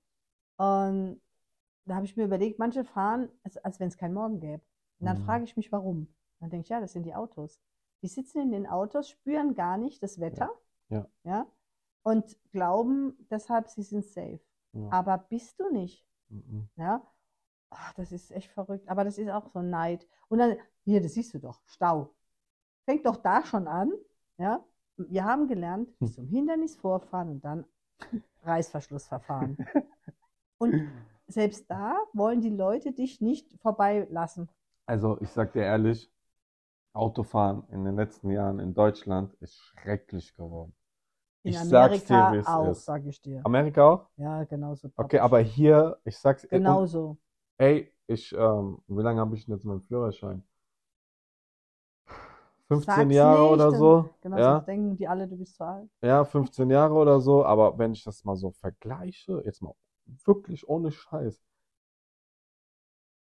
Und 0.60 1.20
da 1.86 1.94
habe 1.94 2.04
ich 2.04 2.16
mir 2.18 2.24
überlegt, 2.24 2.58
manche 2.58 2.84
fahren, 2.84 3.30
als, 3.44 3.56
als 3.58 3.80
wenn 3.80 3.88
es 3.88 3.96
keinen 3.96 4.12
Morgen 4.12 4.40
gäbe. 4.40 4.62
Und 4.98 5.06
dann 5.06 5.18
Mhm. 5.18 5.24
frage 5.24 5.44
ich 5.44 5.56
mich, 5.56 5.72
warum. 5.72 6.06
Dann 6.38 6.50
denke 6.50 6.64
ich, 6.64 6.68
ja, 6.68 6.80
das 6.80 6.92
sind 6.92 7.04
die 7.04 7.14
Autos. 7.14 7.60
Die 8.02 8.08
sitzen 8.08 8.40
in 8.40 8.50
den 8.52 8.66
Autos, 8.66 9.08
spüren 9.08 9.54
gar 9.54 9.78
nicht 9.78 10.02
das 10.02 10.20
Wetter, 10.20 10.50
Ja. 10.90 11.06
ja, 11.24 11.46
und 12.02 12.36
glauben 12.52 13.16
deshalb, 13.30 13.68
sie 13.68 13.82
sind 13.82 14.04
safe. 14.04 14.40
Ja. 14.72 14.88
Aber 14.90 15.16
bist 15.18 15.58
du 15.60 15.70
nicht, 15.70 16.06
Mhm. 16.28 16.68
ja. 16.76 17.02
Ach, 17.70 17.92
das 17.94 18.12
ist 18.12 18.30
echt 18.32 18.50
verrückt. 18.50 18.86
Aber 18.88 19.04
das 19.04 19.16
ist 19.16 19.30
auch 19.30 19.46
so 19.48 19.60
ein 19.60 19.70
Neid. 19.70 20.06
Und 20.28 20.38
dann, 20.40 20.56
hier, 20.84 21.00
das 21.00 21.14
siehst 21.14 21.32
du 21.34 21.38
doch, 21.38 21.62
Stau. 21.66 22.10
Fängt 22.84 23.06
doch 23.06 23.16
da 23.16 23.42
schon 23.44 23.66
an, 23.66 23.92
ja. 24.38 24.62
Wir 24.96 25.24
haben 25.24 25.46
gelernt, 25.48 25.88
Hm. 25.88 25.96
bis 26.00 26.14
zum 26.16 26.26
Hindernis 26.26 26.76
vorfahren 26.76 27.30
und 27.30 27.44
dann 27.44 27.64
Reißverschlussverfahren. 28.44 29.56
Und 30.60 30.74
selbst 31.26 31.70
da 31.70 31.96
wollen 32.12 32.40
die 32.42 32.50
Leute 32.50 32.92
dich 32.92 33.20
nicht 33.20 33.46
vorbeilassen. 33.62 34.48
Also 34.86 35.18
ich 35.20 35.30
sag 35.30 35.52
dir 35.52 35.62
ehrlich, 35.62 36.10
Autofahren 36.94 37.64
in 37.70 37.84
den 37.84 37.96
letzten 37.96 38.30
Jahren 38.30 38.60
in 38.60 38.74
Deutschland 38.74 39.34
ist 39.40 39.56
schrecklich 39.58 40.34
geworden. 40.36 40.74
In 41.44 41.52
Ich 41.52 41.58
sag's 41.58 42.04
dir, 42.04 42.16
Amerika 42.16 42.32
wie 42.32 42.36
es 42.38 42.48
auch, 42.48 42.72
ist. 42.72 42.86
sage 42.86 43.08
ich 43.08 43.20
dir. 43.20 43.42
Amerika 43.44 43.84
auch? 43.88 44.06
Ja, 44.16 44.44
genauso. 44.44 44.90
Okay, 44.96 45.18
aber 45.18 45.40
hier, 45.40 45.98
ich 46.04 46.18
sag's, 46.18 46.44
Genauso. 46.50 47.16
ey, 47.58 47.92
ich, 48.06 48.32
ähm, 48.32 48.78
wie 48.88 49.02
lange 49.02 49.20
habe 49.20 49.36
ich 49.36 49.44
denn 49.46 49.54
jetzt 49.54 49.64
meinen 49.64 49.82
Führerschein? 49.82 50.42
15 52.68 52.86
Sag's 52.86 53.14
Jahre 53.16 53.42
nicht, 53.42 53.54
oder 53.54 53.70
so, 53.72 54.10
Genau, 54.22 54.38
ja, 54.38 54.60
denken 54.60 54.96
die 54.96 55.08
alle, 55.08 55.26
du 55.28 55.36
bist 55.36 55.56
zu 55.56 55.64
alt. 55.64 55.90
ja, 56.02 56.24
15 56.24 56.70
Jahre 56.70 56.94
oder 56.94 57.20
so, 57.20 57.44
aber 57.44 57.78
wenn 57.78 57.92
ich 57.92 58.04
das 58.04 58.24
mal 58.24 58.36
so 58.36 58.50
vergleiche, 58.52 59.42
jetzt 59.44 59.62
mal 59.62 59.74
wirklich 60.24 60.68
ohne 60.68 60.92
Scheiß, 60.92 61.42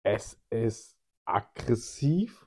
es 0.02 0.40
ist 0.50 0.96
aggressiv. 1.24 2.46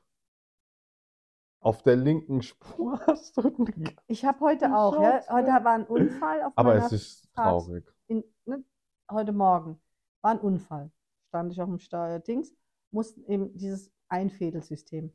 Auf 1.62 1.84
der 1.84 1.98
linken 1.98 2.42
Spur 2.42 3.00
hast 3.08 3.36
du 3.36 3.42
einen 3.42 3.98
Ich 4.08 4.24
habe 4.24 4.40
heute 4.40 4.74
auch, 4.74 5.02
ja, 5.02 5.22
heute 5.30 5.48
war 5.48 5.74
ein 5.74 5.86
Unfall 5.86 6.42
auf 6.44 6.54
Aber 6.56 6.70
meiner 6.70 6.86
es 6.86 6.94
ist 6.94 7.34
traurig. 7.34 7.86
in, 8.08 8.24
ne, 8.46 8.64
heute 9.12 9.34
Morgen 9.34 9.82
war 10.22 10.32
ein 10.32 10.40
Unfall. 10.40 10.90
Stand 11.28 11.52
ich 11.52 11.62
auf 11.62 11.68
dem 11.68 11.80
Steuer 11.80 12.20
Dings, 12.20 12.56
mussten 12.92 13.26
eben 13.26 13.58
dieses 13.58 13.92
Einfädelsystem. 14.08 15.14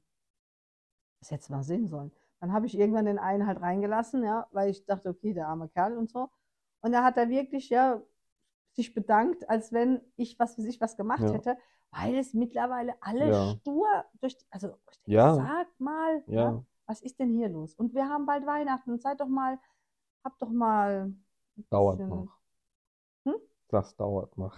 Das 1.21 1.31
hätte 1.31 1.51
mal 1.51 1.63
sehen 1.63 1.89
sollen. 1.89 2.13
Dann 2.41 2.53
habe 2.53 2.67
ich 2.67 2.79
irgendwann 2.79 3.07
den 3.07 3.19
einen 3.19 3.47
halt 3.47 3.63
reingelassen, 3.63 4.23
ja, 4.23 4.47
weil 4.53 4.71
ich 4.71 4.85
dachte, 4.85 5.09
okay, 5.09 5.33
der 5.33 5.49
arme 5.49 5.71
Kerl 5.71 5.97
und 5.97 6.11
so. 6.11 6.29
Und 6.83 6.93
da 6.93 7.03
hat 7.03 7.17
er 7.17 7.31
wirklich, 7.31 7.71
ja, 7.71 8.03
sich 8.75 8.95
bedankt, 8.95 9.49
als 9.49 9.73
wenn 9.73 10.01
ich 10.17 10.39
was 10.39 10.55
für 10.57 10.63
sich 10.63 10.81
was 10.81 10.97
gemacht 10.97 11.23
Ja. 11.23 11.33
hätte, 11.33 11.57
weil 11.91 12.17
es 12.17 12.35
mittlerweile 12.35 12.95
alle 13.01 13.29
Ja. 13.31 13.51
stur 13.57 13.87
durch, 14.21 14.37
die- 14.37 14.47
also, 14.51 14.77
ich 14.91 14.99
denke, 15.03 15.13
Ja. 15.13 15.35
sag 15.35 15.69
mal, 15.81 16.25
Ja. 16.27 16.65
was 16.87 17.01
ist 17.01 17.19
denn 17.21 17.31
hier 17.33 17.49
los? 17.49 17.75
Und 17.75 17.95
wir 17.95 18.09
haben 18.09 18.27
bald 18.27 18.47
Weihnachten, 18.47 18.99
seid 18.99 19.21
doch 19.21 19.29
mal, 19.29 19.59
habt 20.25 20.41
doch 20.43 20.51
mal 20.51 21.15
Dauert 21.71 21.99
bisschen- 21.99 22.09
noch. 22.11 22.39
Hm? 23.25 23.37
Das 23.69 23.97
dauert 23.97 24.37
noch. 24.37 24.57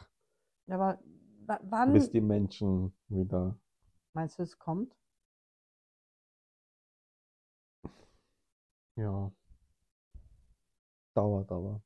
Aber 0.69 0.99
wa- 1.45 1.61
wann 1.63 1.93
Bis 1.93 2.11
die 2.11 2.21
Menschen 2.21 2.97
wieder. 3.09 3.57
meinst 4.15 4.39
du, 4.39 4.43
es 4.43 4.59
kommt? 4.59 4.97
Ja. 8.97 9.31
Dauert 11.15 11.51
aber. 11.53 11.83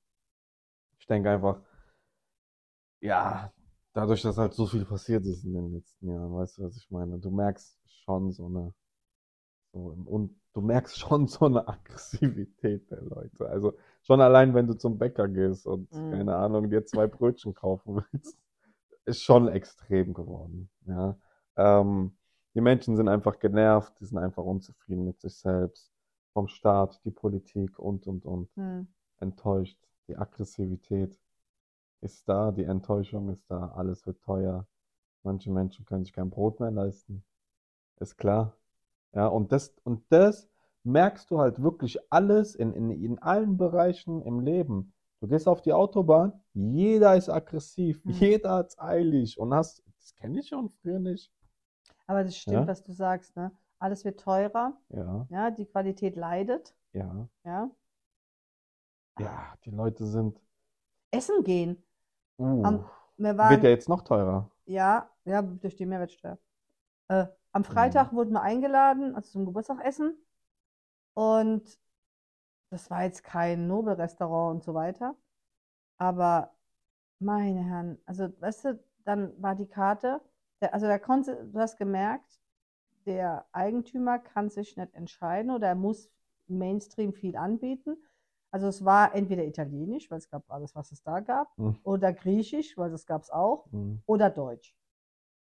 Ich 0.99 1.07
denke 1.07 1.31
einfach, 1.31 1.61
ja, 3.01 3.53
dadurch, 3.93 4.23
dass 4.23 4.39
halt 4.39 4.55
so 4.55 4.67
viel 4.67 4.85
passiert 4.85 5.25
ist 5.27 5.45
in 5.45 5.55
den 5.55 5.73
letzten 5.75 6.09
Jahren, 6.09 6.35
weißt 6.35 6.59
du, 6.59 6.65
was 6.65 6.77
ich 6.77 6.91
meine? 6.91 7.19
Du 7.19 7.31
merkst 7.31 7.79
schon 8.05 8.33
so 8.33 8.47
eine, 8.47 8.75
so 9.73 9.93
im, 9.93 10.07
und 10.07 10.37
du 10.55 10.61
merkst 10.61 10.99
schon 10.99 11.27
so 11.29 11.47
eine 11.47 11.67
Aggressivität 11.69 12.91
der 12.91 13.03
Leute. 13.03 13.49
Also 13.49 13.75
schon 14.03 14.21
allein, 14.21 14.55
wenn 14.55 14.67
du 14.67 14.75
zum 14.75 14.99
Bäcker 14.99 15.29
gehst 15.29 15.67
und, 15.67 15.89
Mhm. 15.93 16.11
keine 16.11 16.37
Ahnung, 16.37 16.71
dir 16.71 16.85
zwei 16.87 17.07
Brötchen 17.07 17.55
kaufen 17.55 18.05
willst, 18.13 18.39
ist 19.07 19.23
schon 19.23 19.49
extrem 19.49 20.15
geworden, 20.15 20.71
ja. 20.87 21.19
Ähm, 21.57 22.17
die 22.55 22.61
Menschen 22.61 22.97
sind 22.97 23.09
einfach 23.09 23.39
genervt, 23.39 23.95
die 24.01 24.07
sind 24.07 24.19
einfach 24.19 24.45
unzufrieden 24.45 25.05
mit 25.07 25.21
sich 25.21 25.37
selbst, 25.37 25.93
vom 26.33 26.49
Staat, 26.49 27.01
die 27.05 27.11
Politik 27.13 27.79
und, 27.79 28.07
und, 28.07 28.27
und 28.27 28.51
Hm. 28.57 28.83
enttäuscht. 29.21 29.79
Die 30.09 30.17
Aggressivität 30.17 31.19
ist 32.01 32.29
da, 32.29 32.53
die 32.53 32.65
Enttäuschung 32.65 33.29
ist 33.31 33.51
da, 33.51 33.69
alles 33.77 34.07
wird 34.07 34.23
teuer. 34.23 34.67
Manche 35.25 35.51
Menschen 35.53 35.85
können 35.87 36.05
sich 36.05 36.13
kein 36.15 36.31
Brot 36.31 36.61
mehr 36.61 36.71
leisten. 36.71 37.25
Ist 38.01 38.17
klar. 38.19 38.57
Ja, 39.15 39.27
und 39.29 39.53
das, 39.53 39.75
und 39.85 40.05
das 40.11 40.49
merkst 40.85 41.31
du 41.31 41.39
halt 41.41 41.63
wirklich 41.63 41.99
alles 42.13 42.55
in, 42.55 42.73
in, 42.75 42.91
in 42.91 43.19
allen 43.21 43.57
Bereichen 43.59 44.23
im 44.23 44.41
Leben. 44.41 44.93
Du 45.21 45.29
gehst 45.29 45.49
auf 45.49 45.63
die 45.63 45.73
Autobahn, 45.75 46.33
jeder 46.55 47.17
ist 47.17 47.29
aggressiv, 47.31 48.03
Mhm. 48.05 48.15
jeder 48.21 48.51
hat's 48.53 48.79
eilig 48.79 49.39
und 49.39 49.55
hast, 49.55 49.85
das 49.99 50.15
kenne 50.17 50.41
ich 50.41 50.49
schon 50.49 50.71
früher 50.71 50.99
nicht. 51.01 51.33
Aber 52.07 52.25
das 52.25 52.37
stimmt, 52.37 52.67
Ja. 52.67 52.67
was 52.67 52.83
du 52.83 52.93
sagst, 52.93 53.37
ne? 53.37 53.53
Alles 53.79 54.05
wird 54.05 54.21
teurer, 54.21 54.77
Ja, 54.91 55.27
ja, 55.31 55.51
die 55.51 55.65
Qualität 55.65 56.15
leidet, 56.15 56.75
ja, 56.93 57.29
ja. 57.45 57.71
ja, 59.19 59.57
die 59.65 59.71
Leute 59.71 60.05
sind, 60.07 60.41
Essen 61.13 61.45
gehen. 61.45 61.83
Uh, 62.41 62.65
Am, 62.65 62.85
wir 63.17 63.37
wird 63.41 63.63
waren, 63.63 63.65
ja 63.65 63.71
jetzt 63.71 63.89
noch 63.89 64.03
teurer. 64.03 64.51
ja, 64.67 65.11
ja, 65.25 65.43
durch 65.43 65.77
die 65.77 65.87
Mehrwertsteuer. 65.87 66.39
Äh, 67.09 67.27
Mhm. 67.27 67.35
am 67.53 67.65
Freitag 67.65 68.13
wurden 68.13 68.33
wir 68.35 68.43
eingeladen, 68.43 69.15
also 69.17 69.31
zum 69.33 69.47
Geburtstagsessen. 69.47 70.17
Und 71.15 71.79
das 72.71 72.91
war 72.91 73.05
jetzt 73.05 73.25
kein 73.25 73.67
Nobelrestaurant 73.67 74.57
und 74.57 74.65
so 74.65 74.75
weiter. 74.75 75.17
Aber 75.99 76.55
meine 77.21 77.65
Herren, 77.65 77.99
also 78.07 78.29
weißt 78.41 78.65
du, 78.67 78.85
dann 79.05 79.41
war 79.43 79.55
die 79.57 79.67
Karte, 79.69 80.21
der, 80.61 80.75
also 80.75 80.87
da 80.87 80.99
konnte, 80.99 81.47
du 81.53 81.59
hast 81.61 81.79
gemerkt, 81.79 82.41
der 83.07 83.47
Eigentümer 83.53 84.19
kann 84.19 84.51
sich 84.51 84.77
nicht 84.77 84.95
entscheiden 84.95 85.51
oder 85.53 85.69
er 85.69 85.75
muss 85.75 86.11
Mainstream 86.49 87.13
viel 87.15 87.37
anbieten. 87.37 87.97
Also 88.53 88.67
es 88.69 88.85
war 88.85 89.15
entweder 89.15 89.45
Italienisch, 89.45 90.11
weil 90.11 90.19
es 90.19 90.29
gab 90.29 90.51
alles, 90.51 90.75
was 90.75 90.91
es 90.93 91.03
da 91.03 91.21
gab, 91.21 91.49
Hm. 91.57 91.79
oder 91.85 92.13
Griechisch, 92.13 92.77
weil 92.77 92.91
das 92.91 93.07
gab 93.07 93.23
es 93.23 93.31
auch, 93.31 93.67
Hm. 93.71 94.01
oder 94.07 94.31
Deutsch. 94.31 94.75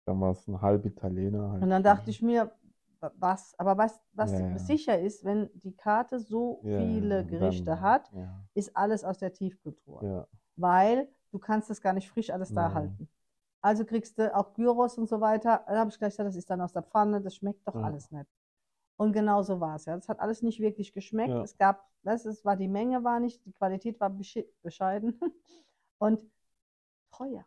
Dann 0.06 0.20
war 0.20 0.30
es 0.32 0.46
ein 0.46 0.60
halb 0.60 0.84
Italiener, 0.86 1.50
halb 1.50 1.62
Und 1.62 1.70
dann 1.70 1.82
dachte 1.82 2.10
ich 2.10 2.22
mir, 2.22 2.52
wa- 3.00 3.12
was, 3.18 3.58
aber 3.58 3.76
was, 3.78 4.00
was 4.12 4.32
Ja, 4.32 4.38
ja. 4.40 4.58
sicher 4.58 4.98
ist, 5.00 5.24
wenn 5.24 5.50
die 5.54 5.72
Karte 5.76 6.18
so 6.20 6.60
Ja, 6.64 6.78
viele 6.78 7.24
Gerichte 7.26 7.70
dann, 7.70 7.80
hat, 7.80 8.12
ist 8.54 8.76
alles 8.76 9.02
aus 9.02 9.18
der 9.18 9.32
Tiefkühltruhe. 9.32 10.02
ja, 10.04 10.26
Weil 10.56 11.08
du 11.32 11.38
kannst 11.38 11.70
das 11.70 11.80
gar 11.80 11.92
nicht 11.94 12.08
frisch 12.08 12.30
alles 12.30 12.52
da 12.52 12.72
halten. 12.74 13.08
Also 13.60 13.84
kriegst 13.84 14.18
du 14.18 14.34
auch 14.36 14.52
Gyros 14.54 14.98
und 14.98 15.08
so 15.08 15.20
weiter. 15.20 15.64
Da 15.66 15.78
habe 15.78 15.90
ich 15.90 15.98
gleich 15.98 16.12
gesagt, 16.12 16.28
das 16.28 16.36
ist 16.36 16.50
dann 16.50 16.60
aus 16.60 16.72
der 16.72 16.82
Pfanne, 16.82 17.20
das 17.20 17.34
schmeckt 17.34 17.66
doch 17.66 17.74
Ja. 17.74 17.80
alles 17.80 18.10
nicht. 18.10 18.26
Und 18.96 19.12
genau 19.12 19.42
so 19.42 19.60
war 19.60 19.76
es, 19.76 19.86
ja. 19.86 19.94
Das 19.96 20.08
hat 20.08 20.20
alles 20.20 20.42
nicht 20.42 20.60
wirklich 20.60 20.92
geschmeckt. 20.92 21.30
Ja. 21.30 21.42
Es 21.42 21.56
gab, 21.58 21.88
du, 22.04 22.10
es 22.10 22.44
war 22.44 22.56
die 22.56 22.68
Menge 22.68 23.02
war 23.04 23.20
nicht, 23.20 23.44
die 23.44 23.52
Qualität 23.52 23.98
war 24.00 24.10
bescheiden 24.62 25.18
und 25.98 26.20
teuer. 27.10 27.44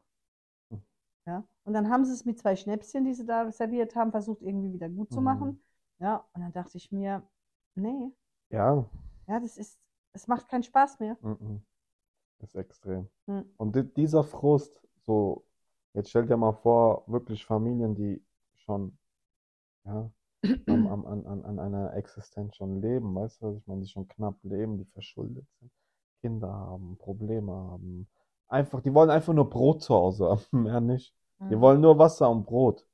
Hm. 0.72 0.82
Ja. 1.26 1.44
Und 1.64 1.74
dann 1.74 1.90
haben 1.90 2.06
sie 2.06 2.14
es 2.14 2.26
mit 2.26 2.40
zwei 2.40 2.56
Schnäpschen, 2.56 3.06
die 3.06 3.14
sie 3.14 3.26
da 3.26 3.52
serviert 3.52 3.96
haben, 3.96 4.12
versucht 4.12 4.42
irgendwie 4.42 4.74
wieder 4.74 4.90
gut 4.90 5.12
zu 5.12 5.20
Mhm. 5.20 5.26
machen. 5.26 5.64
Ja. 6.00 6.26
Und 6.34 6.42
dann 6.42 6.52
dachte 6.54 6.78
ich 6.78 6.92
mir, 6.92 7.24
nee, 7.76 8.12
Ja, 8.50 8.86
ja, 9.28 9.40
das 9.40 9.58
ist, 9.58 9.78
es 10.14 10.28
macht 10.28 10.48
keinen 10.50 10.64
Spaß 10.64 11.00
mehr. 11.00 11.18
mhm. 11.22 11.62
ist 12.40 12.56
extrem. 12.56 13.10
Hm. 13.28 13.46
Und 13.58 13.76
di- 13.76 13.94
dieser 13.94 14.24
Frust, 14.24 14.80
so, 15.02 15.46
jetzt 15.94 16.10
stell 16.10 16.26
dir 16.26 16.38
mal 16.38 16.54
vor, 16.54 17.04
wirklich 17.08 17.46
Familien, 17.46 17.96
die 17.96 18.24
schon, 18.56 18.98
ja, 19.86 20.10
am, 20.68 20.88
am, 20.88 21.06
an, 21.06 21.46
an, 21.46 21.60
einer 21.60 21.94
Existenz 21.96 22.56
schon 22.56 22.82
leben, 22.82 23.16
weißt 23.16 23.42
du, 23.42 23.48
was 23.48 23.58
ich 23.58 23.68
meine, 23.68 23.82
die 23.82 23.88
schon 23.88 24.08
knapp 24.08 24.36
leben, 24.44 24.78
die 24.78 24.86
verschuldet 24.86 25.46
sind, 25.60 25.72
Kinder 26.22 26.52
haben, 26.52 26.98
Probleme 26.98 27.52
haben. 27.54 28.08
Einfach, 28.48 28.82
die 28.82 28.94
wollen 28.94 29.10
einfach 29.10 29.34
nur 29.34 29.50
Brot 29.50 29.84
zu 29.84 29.94
Hause 29.96 30.30
haben, 30.30 30.42
mehr 30.64 30.82
nicht. 30.82 31.14
Die 31.50 31.56
Mhm. 31.56 31.62
wollen 31.62 31.82
nur 31.82 32.00
Wasser 32.00 32.30
und 32.30 32.46
Brot. 32.46 32.86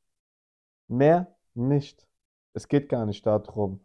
Mehr 0.87 1.35
nicht. 1.55 2.07
Es 2.53 2.67
geht 2.67 2.89
gar 2.89 3.05
nicht 3.05 3.25
darum, 3.25 3.81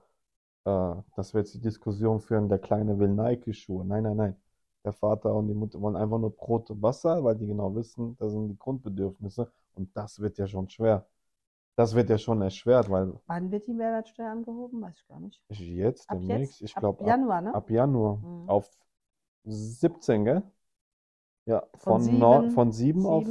äh, 0.64 0.94
dass 1.16 1.34
wir 1.34 1.40
jetzt 1.40 1.54
die 1.54 1.60
Diskussion 1.60 2.20
führen, 2.20 2.48
der 2.48 2.58
Kleine 2.58 2.98
will 2.98 3.08
Nike-Schuhe. 3.08 3.84
Nein, 3.84 4.04
nein, 4.04 4.16
nein. 4.16 4.36
Der 4.84 4.92
Vater 4.92 5.34
und 5.34 5.48
die 5.48 5.54
Mutter 5.54 5.80
wollen 5.80 5.96
einfach 5.96 6.18
nur 6.18 6.34
Brot 6.34 6.70
und 6.70 6.82
Wasser, 6.82 7.22
weil 7.24 7.36
die 7.36 7.46
genau 7.46 7.74
wissen, 7.74 8.16
das 8.18 8.32
sind 8.32 8.48
die 8.48 8.58
Grundbedürfnisse. 8.58 9.50
Und 9.74 9.96
das 9.96 10.20
wird 10.20 10.38
ja 10.38 10.46
schon 10.46 10.68
schwer. 10.68 11.06
Das 11.78 11.94
wird 11.94 12.10
ja 12.10 12.18
schon 12.18 12.42
erschwert, 12.42 12.90
weil 12.90 13.14
Wann 13.26 13.52
wird 13.52 13.68
die 13.68 13.72
Mehrwertsteuer 13.72 14.30
angehoben? 14.32 14.82
Weiß 14.82 14.96
ich 14.96 15.06
gar 15.06 15.20
nicht. 15.20 15.40
ich 15.48 15.60
jetzt 15.60 16.10
Ab 16.10 16.18
demnächst, 16.18 16.60
jetzt? 16.60 16.70
ich 16.70 16.74
glaube 16.74 17.00
ab, 17.00 17.06
Januar, 17.06 17.40
ne? 17.40 17.54
ab 17.54 17.70
Januar 17.70 18.16
Mhm. 18.16 18.48
auf 18.48 18.68
17, 19.44 20.24
gell? 20.24 20.42
Ja, 21.46 21.60
Von 21.76 22.00
von, 22.00 22.02
sieben- 22.02 22.50
von 22.50 22.72
7 22.72 23.06
auf, 23.06 23.24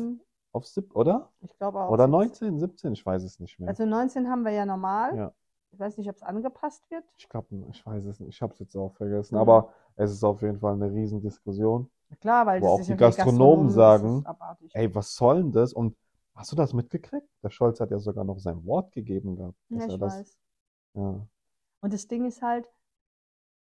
auf 0.53 0.65
7, 0.65 0.89
oder? 0.93 1.29
ich 1.41 1.57
glaube 1.57 1.81
auch. 1.81 1.89
Oder 1.89 2.05
sind's. 2.05 2.39
19, 2.41 2.57
17, 2.57 2.93
ich 2.93 3.05
weiß 3.05 3.21
es 3.23 3.37
nicht 3.41 3.59
mehr. 3.59 3.67
Also 3.67 3.85
19 3.85 4.29
haben 4.29 4.45
wir 4.45 4.51
ja 4.53 4.65
normal. 4.65 5.17
Ja. 5.17 5.33
Ich 5.71 5.79
weiß 5.79 5.97
nicht, 5.97 6.09
ob 6.09 6.15
es 6.15 6.23
angepasst 6.23 6.89
wird. 6.89 7.03
Ich 7.17 7.27
glaube, 7.27 7.47
ich 7.69 7.85
weiß 7.85 8.05
es 8.05 8.21
nicht, 8.21 8.29
ich 8.29 8.41
habe 8.41 8.53
es 8.53 8.59
jetzt 8.59 8.77
auch 8.77 8.93
vergessen, 8.93 9.35
Mhm. 9.35 9.41
aber 9.41 9.73
es 9.97 10.11
ist 10.11 10.23
auf 10.23 10.41
jeden 10.41 10.57
Fall 10.57 10.73
eine 10.75 10.89
Riesendiskussion. 10.89 11.91
Klar, 12.21 12.45
weil 12.45 12.61
Wo 12.61 12.67
auch 12.69 12.79
ist 12.79 12.87
die 12.87 12.95
Gastronomen 12.95 13.67
ist 13.67 13.73
sagen. 13.73 14.23
Ey, 14.71 14.95
was 14.95 15.13
soll 15.13 15.43
denn 15.43 15.51
das? 15.51 15.73
Und 15.73 15.97
hast 16.37 16.51
du 16.51 16.55
das 16.55 16.73
mitgekriegt? 16.73 17.27
Der 17.43 17.49
Scholz 17.49 17.79
hat 17.79 17.91
ja 17.91 17.99
sogar 17.99 18.23
noch 18.23 18.39
sein 18.39 18.65
Wort 18.65 18.91
gegeben 18.93 19.35
gehabt, 19.35 19.57
Ja, 19.69 19.79
ich 19.87 19.97
das, 19.97 19.99
weiß. 19.99 20.37
ja, 20.95 21.27
Und 21.81 21.93
das 21.93 22.07
Ding 22.07 22.25
ist 22.25 22.41
halt, 22.41 22.71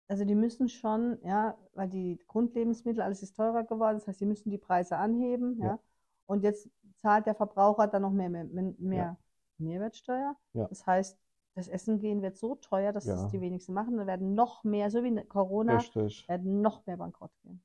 also 0.09 0.25
die 0.25 0.35
müssen 0.35 0.69
schon, 0.69 1.19
ja, 1.23 1.57
weil 1.75 1.89
die 1.89 2.19
Grundlebensmittel, 2.29 3.03
alles 3.03 3.23
ist 3.23 3.37
teurer 3.37 3.65
geworden, 3.65 3.97
das 3.99 4.07
heißt, 4.09 4.21
die 4.21 4.27
müssen 4.27 4.51
die 4.51 4.59
Preise 4.59 4.97
anheben, 4.97 5.59
ja. 5.61 5.67
Ja. 5.67 5.79
Und 6.27 6.43
jetzt 6.43 6.69
zahlt 6.97 7.27
der 7.27 7.35
Verbraucher 7.35 7.87
dann 7.87 8.03
noch 8.03 8.11
mehr, 8.13 8.29
mehr, 8.31 8.45
mehr 8.45 8.97
Ja. 8.97 9.17
Mehrwertsteuer. 9.59 10.37
Ja. 10.53 10.67
Das 10.69 10.87
heißt, 10.87 11.19
das 11.55 11.69
Essen 11.69 11.99
gehen 11.99 12.23
wird 12.23 12.37
so 12.37 12.55
teuer, 12.57 12.93
dass 12.93 13.07
Ja. 13.07 13.15
es 13.15 13.31
die 13.31 13.41
wenigsten 13.41 13.73
machen. 13.73 13.97
Da 13.97 14.07
werden 14.07 14.35
noch 14.35 14.63
mehr, 14.63 14.91
so 14.91 15.03
wie 15.03 15.09
in 15.09 15.29
Corona, 15.29 15.77
richtig, 15.77 16.29
werden 16.29 16.61
noch 16.61 16.87
mehr 16.87 16.97
bankrott 16.97 17.33
gehen. 17.43 17.63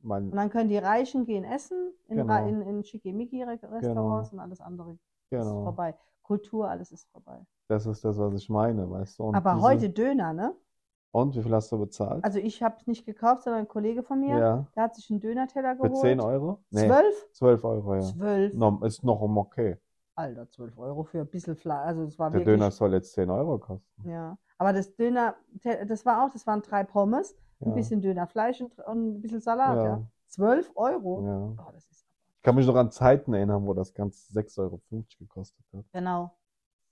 Weil, 0.00 0.22
Und 0.24 0.36
dann 0.36 0.50
können 0.50 0.68
die 0.68 0.78
Reichen 0.78 1.24
gehen 1.24 1.44
essen 1.44 1.92
in, 2.08 2.16
Genau. 2.18 2.46
in, 2.46 2.60
in 2.62 2.84
Schickimicki-Restaurants 2.84 4.32
und 4.32 4.40
alles 4.40 4.60
andere 4.60 4.92
ist 4.92 5.00
genau, 5.30 5.64
vorbei. 5.64 5.94
Kultur, 6.22 6.68
alles 6.68 6.92
ist 6.92 7.08
vorbei. 7.10 7.40
das 7.68 7.86
ist 7.86 8.04
das, 8.04 8.18
was 8.18 8.34
ich 8.34 8.48
meine, 8.48 8.88
weißt 8.90 9.18
du? 9.18 9.24
Und 9.24 9.34
Aber 9.34 9.54
diese, 9.54 9.62
heute 9.66 9.90
Döner, 9.90 10.32
ne? 10.32 10.54
und 11.10 11.34
wie 11.36 11.42
viel 11.42 11.54
hast 11.54 11.72
du 11.72 11.78
bezahlt? 11.78 12.22
Also 12.22 12.38
ich 12.38 12.62
habe 12.62 12.76
es 12.78 12.86
nicht 12.86 13.06
gekauft, 13.06 13.42
sondern 13.42 13.62
ein 13.62 13.68
Kollege 13.68 14.02
von 14.02 14.20
mir, 14.20 14.38
Ja, 14.38 14.66
der 14.76 14.82
hat 14.84 14.94
sich 14.94 15.10
einen 15.10 15.20
Döner-Teller 15.20 15.76
für 15.76 15.82
geholt. 15.84 16.00
10 16.00 16.20
Euro? 16.20 16.60
Nee, 16.70 16.86
Zwölf? 16.86 17.28
12 17.32 17.64
Euro, 17.64 17.94
ja. 17.94 18.00
Zwölf. 18.02 18.54
No, 18.54 18.78
ist 18.84 19.02
noch 19.04 19.20
um 19.22 19.38
okay. 19.38 19.78
Alter, 20.18 20.50
zwölf 20.50 20.76
Euro 20.78 21.04
für 21.04 21.20
ein 21.20 21.28
bisschen 21.30 21.56
Fleisch. 21.56 21.86
Also 21.86 22.02
es 22.04 22.18
war 22.18 22.32
Der 22.32 22.40
wirklich. 22.40 22.40
Döner 22.40 22.70
soll 22.70 22.94
jetzt 22.94 23.12
10 23.12 23.28
Euro 23.28 23.58
kosten. 23.58 24.02
Ja. 24.02 24.38
Aber 24.58 24.72
das 24.72 24.94
Döner, 24.96 25.36
das 25.86 26.04
war 26.06 26.24
auch, 26.24 26.30
das 26.32 26.46
waren 26.46 26.62
drei 26.62 26.84
Pommes, 26.84 27.36
ein 27.64 27.72
Ja, 27.72 27.74
bisschen 27.74 28.00
Dönerfleisch 28.00 28.60
und, 28.60 28.78
und 28.80 29.16
ein 29.18 29.20
bisschen 29.20 29.40
Salat, 29.40 29.82
ja. 29.84 30.00
ja, 30.00 30.08
Zwölf 30.26 30.70
Euro? 30.74 31.28
ja. 31.28 31.58
Oh, 31.58 31.70
das 31.72 31.88
ist 31.90 32.06
Ich 32.38 32.42
kann 32.42 32.56
mich 32.56 32.66
noch 32.66 32.76
an 32.76 32.90
Zeiten 32.92 33.34
erinnern, 33.34 33.66
wo 33.66 33.74
das 33.74 33.94
Ganze 33.94 34.32
6,50 34.32 34.60
Euro 34.60 34.82
gekostet 35.20 35.64
hat. 35.74 35.84
genau. 35.92 36.34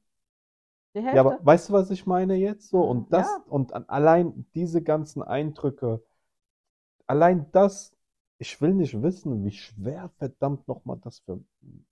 Die 0.95 1.01
Ja, 1.11 1.21
Hälfte? 1.21 1.21
aber 1.21 1.39
weißt 1.45 1.69
du, 1.69 1.73
was 1.73 1.89
ich 1.91 2.05
meine 2.05 2.35
jetzt 2.35 2.69
so? 2.69 2.81
Und 2.83 3.11
Ja. 3.11 3.13
das, 3.13 3.41
und 3.45 3.73
an, 3.73 3.85
allein 3.87 4.45
diese 4.55 4.81
ganzen 4.81 5.21
Eindrücke, 5.23 6.01
allein 7.07 7.51
das, 7.51 7.93
ich 8.41 8.59
will 8.61 8.73
nicht 8.73 9.01
wissen, 9.01 9.45
wie 9.45 9.51
schwer 9.51 10.09
verdammt 10.17 10.67
nochmal 10.67 10.99
das 11.01 11.19
für 11.19 11.41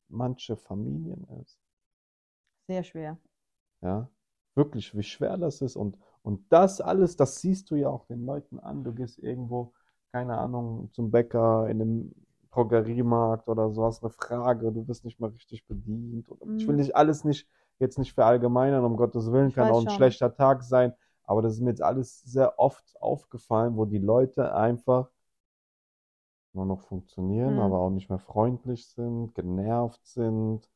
manche 0.09 0.57
Familien 0.57 1.25
ist. 1.41 1.57
Sehr 2.67 2.83
schwer. 2.83 3.17
Ja, 3.81 4.09
wirklich, 4.55 4.95
wie 4.97 5.03
schwer 5.03 5.37
das 5.37 5.61
ist. 5.61 5.75
Und, 5.75 5.97
und 6.21 6.45
das 6.51 6.81
alles, 6.81 7.15
das 7.15 7.41
siehst 7.41 7.71
du 7.71 7.75
ja 7.75 7.89
auch 7.89 8.05
den 8.05 8.25
Leuten 8.25 8.59
an. 8.59 8.83
Du 8.83 8.93
gehst 8.93 9.19
irgendwo, 9.19 9.73
keine 10.11 10.37
Ahnung, 10.37 10.89
zum 10.93 11.11
Bäcker, 11.11 11.67
in 11.69 11.81
einem 11.81 12.15
Drogeriemarkt 12.51 13.47
oder 13.47 13.69
so, 13.71 13.85
hast 13.85 14.03
eine 14.03 14.09
Frage, 14.11 14.71
du 14.71 14.87
wirst 14.87 15.05
nicht 15.05 15.19
mal 15.19 15.29
richtig 15.29 15.65
bedient. 15.67 16.29
Oder, 16.29 16.47
Ich 16.57 16.67
will 16.67 16.75
Mhm. 16.75 16.77
nicht 16.77 16.95
alles 16.95 17.23
nicht, 17.23 17.47
jetzt 17.79 17.97
nicht 17.99 18.13
verallgemeinern, 18.13 18.83
um 18.83 18.97
Gottes 18.97 19.31
Willen, 19.31 19.53
Ich 19.57 19.57
kann 19.57 19.69
auch 19.69 19.81
ein 19.81 19.89
schon. 19.89 19.89
schlechter 19.89 20.33
Tag 20.33 20.63
sein. 20.63 20.93
Aber 21.23 21.41
das 21.43 21.53
ist 21.53 21.61
mir 21.61 21.69
jetzt 21.69 21.83
alles 21.83 22.21
sehr 22.23 22.57
oft 22.59 22.99
aufgefallen, 23.01 23.77
wo 23.77 23.85
die 23.85 23.99
Leute 23.99 24.53
einfach 24.55 25.09
nur 26.53 26.65
noch 26.65 26.81
funktionieren, 26.81 27.55
Mhm. 27.55 27.59
aber 27.59 27.79
auch 27.79 27.89
nicht 27.89 28.09
mehr 28.09 28.19
freundlich 28.19 28.87
sind, 28.87 29.33
genervt 29.35 30.05
sind. 30.05 30.69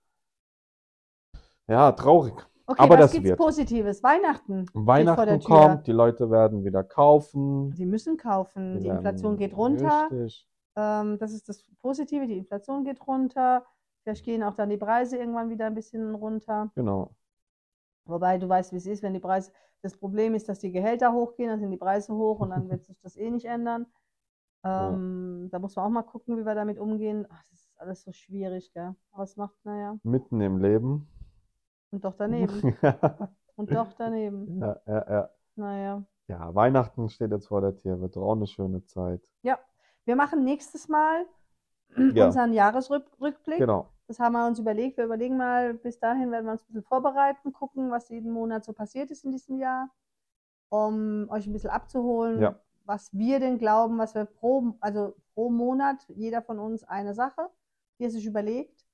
Ja, 1.67 1.91
traurig. 1.93 2.33
Okay, 2.65 2.81
Aber 2.81 2.95
was 2.95 2.99
das 3.05 3.11
gibt's 3.13 3.29
wird. 3.29 3.39
Positives? 3.39 4.03
Weihnachten 4.03 4.65
Weihnachten 4.73 5.41
kommt, 5.43 5.85
die 5.87 5.91
Leute 5.91 6.31
werden 6.31 6.63
wieder 6.63 6.83
kaufen. 6.83 7.71
Sie 7.73 7.85
müssen 7.85 8.15
kaufen. 8.17 8.77
Die 8.77 8.83
Die 8.83 8.87
Inflation 8.87 9.35
geht 9.37 9.55
runter. 9.55 10.07
Richtig. 10.11 10.47
Ähm, 10.75 11.17
das 11.19 11.33
ist 11.33 11.49
das 11.49 11.63
Positive. 11.81 12.25
Die 12.25 12.37
Inflation 12.37 12.83
geht 12.85 13.05
runter. 13.05 13.65
Vielleicht 14.03 14.23
gehen 14.23 14.43
auch 14.43 14.53
dann 14.55 14.69
die 14.69 14.77
Preise 14.77 15.17
irgendwann 15.17 15.49
wieder 15.49 15.65
ein 15.65 15.75
bisschen 15.75 16.15
runter. 16.15 16.71
Genau. 16.75 17.11
Wobei 18.05 18.37
du 18.37 18.47
weißt, 18.47 18.71
wie 18.73 18.77
es 18.77 18.85
ist, 18.85 19.03
wenn 19.03 19.13
die 19.13 19.19
Preise. 19.19 19.51
Das 19.81 19.97
Problem 19.97 20.33
ist, 20.33 20.47
dass 20.47 20.59
die 20.59 20.71
Gehälter 20.71 21.11
hochgehen, 21.13 21.49
dann 21.49 21.59
sind 21.59 21.71
die 21.71 21.77
Preise 21.77 22.13
hoch 22.13 22.39
und 22.39 22.51
dann 22.51 22.69
wird 22.69 22.83
sich 22.85 22.97
das 23.01 23.17
eh 23.17 23.29
nicht 23.29 23.45
ändern. 23.45 23.85
Ähm, 24.63 25.49
Da 25.51 25.59
muss 25.59 25.75
man 25.75 25.85
auch 25.85 25.89
mal 25.89 26.03
gucken, 26.03 26.37
wie 26.37 26.45
wir 26.45 26.55
damit 26.55 26.77
umgehen. 26.79 27.25
Ach, 27.29 27.43
das 27.51 27.59
ist 27.65 27.79
alles 27.79 28.01
so 28.03 28.11
schwierig, 28.11 28.71
gell? 28.73 28.95
Aber 29.11 29.23
es 29.23 29.35
macht, 29.35 29.55
naja. 29.65 29.97
Mitten 30.03 30.39
im 30.41 30.57
Leben. 30.57 31.07
Und 31.91 32.03
doch 32.05 32.15
daneben. 32.15 32.47
Und 33.55 33.71
doch 33.71 33.93
daneben. 33.93 34.59
Ja, 34.61 34.79
ja, 34.87 35.11
ja. 35.11 35.29
Naja. 35.55 36.03
Ja, 36.27 36.55
Weihnachten 36.55 37.09
steht 37.09 37.31
jetzt 37.31 37.47
vor 37.47 37.61
der 37.61 37.75
Tür, 37.75 37.99
wird 38.01 38.17
auch 38.17 38.31
eine 38.31 38.47
schöne 38.47 38.83
Zeit. 38.85 39.21
Ja, 39.43 39.59
wir 40.05 40.15
machen 40.15 40.43
nächstes 40.43 40.87
Mal 40.87 41.25
Ja. 42.15 42.25
unseren 42.25 42.53
Jahresrückblick. 42.53 43.59
Genau. 43.59 43.89
Das 44.07 44.19
haben 44.19 44.33
wir 44.33 44.47
uns 44.47 44.59
überlegt. 44.59 44.97
Wir 44.97 45.05
überlegen 45.05 45.37
mal, 45.37 45.73
bis 45.75 45.99
dahin 45.99 46.31
werden 46.31 46.45
wir 46.45 46.53
uns 46.53 46.63
ein 46.63 46.67
bisschen 46.67 46.83
vorbereiten, 46.83 47.53
gucken, 47.53 47.91
was 47.91 48.09
jeden 48.09 48.31
Monat 48.31 48.63
so 48.65 48.73
passiert 48.73 49.11
ist 49.11 49.23
in 49.25 49.31
diesem 49.31 49.57
Jahr, 49.59 49.89
um 50.69 51.27
euch 51.29 51.45
ein 51.47 51.53
bisschen 51.53 51.69
abzuholen, 51.69 52.41
Ja. 52.41 52.55
Was 52.85 53.11
wir 53.13 53.39
denn 53.39 53.57
glauben, 53.57 53.97
was 53.97 54.15
wir 54.15 54.25
pro, 54.25 54.75
also 54.81 55.15
pro 55.33 55.49
Monat, 55.49 56.05
jeder 56.09 56.41
von 56.41 56.59
uns 56.59 56.83
eine 56.83 57.13
Sache, 57.13 57.49
die 57.99 58.05
er 58.05 58.11
sich 58.11 58.25
überlegt. 58.25 58.85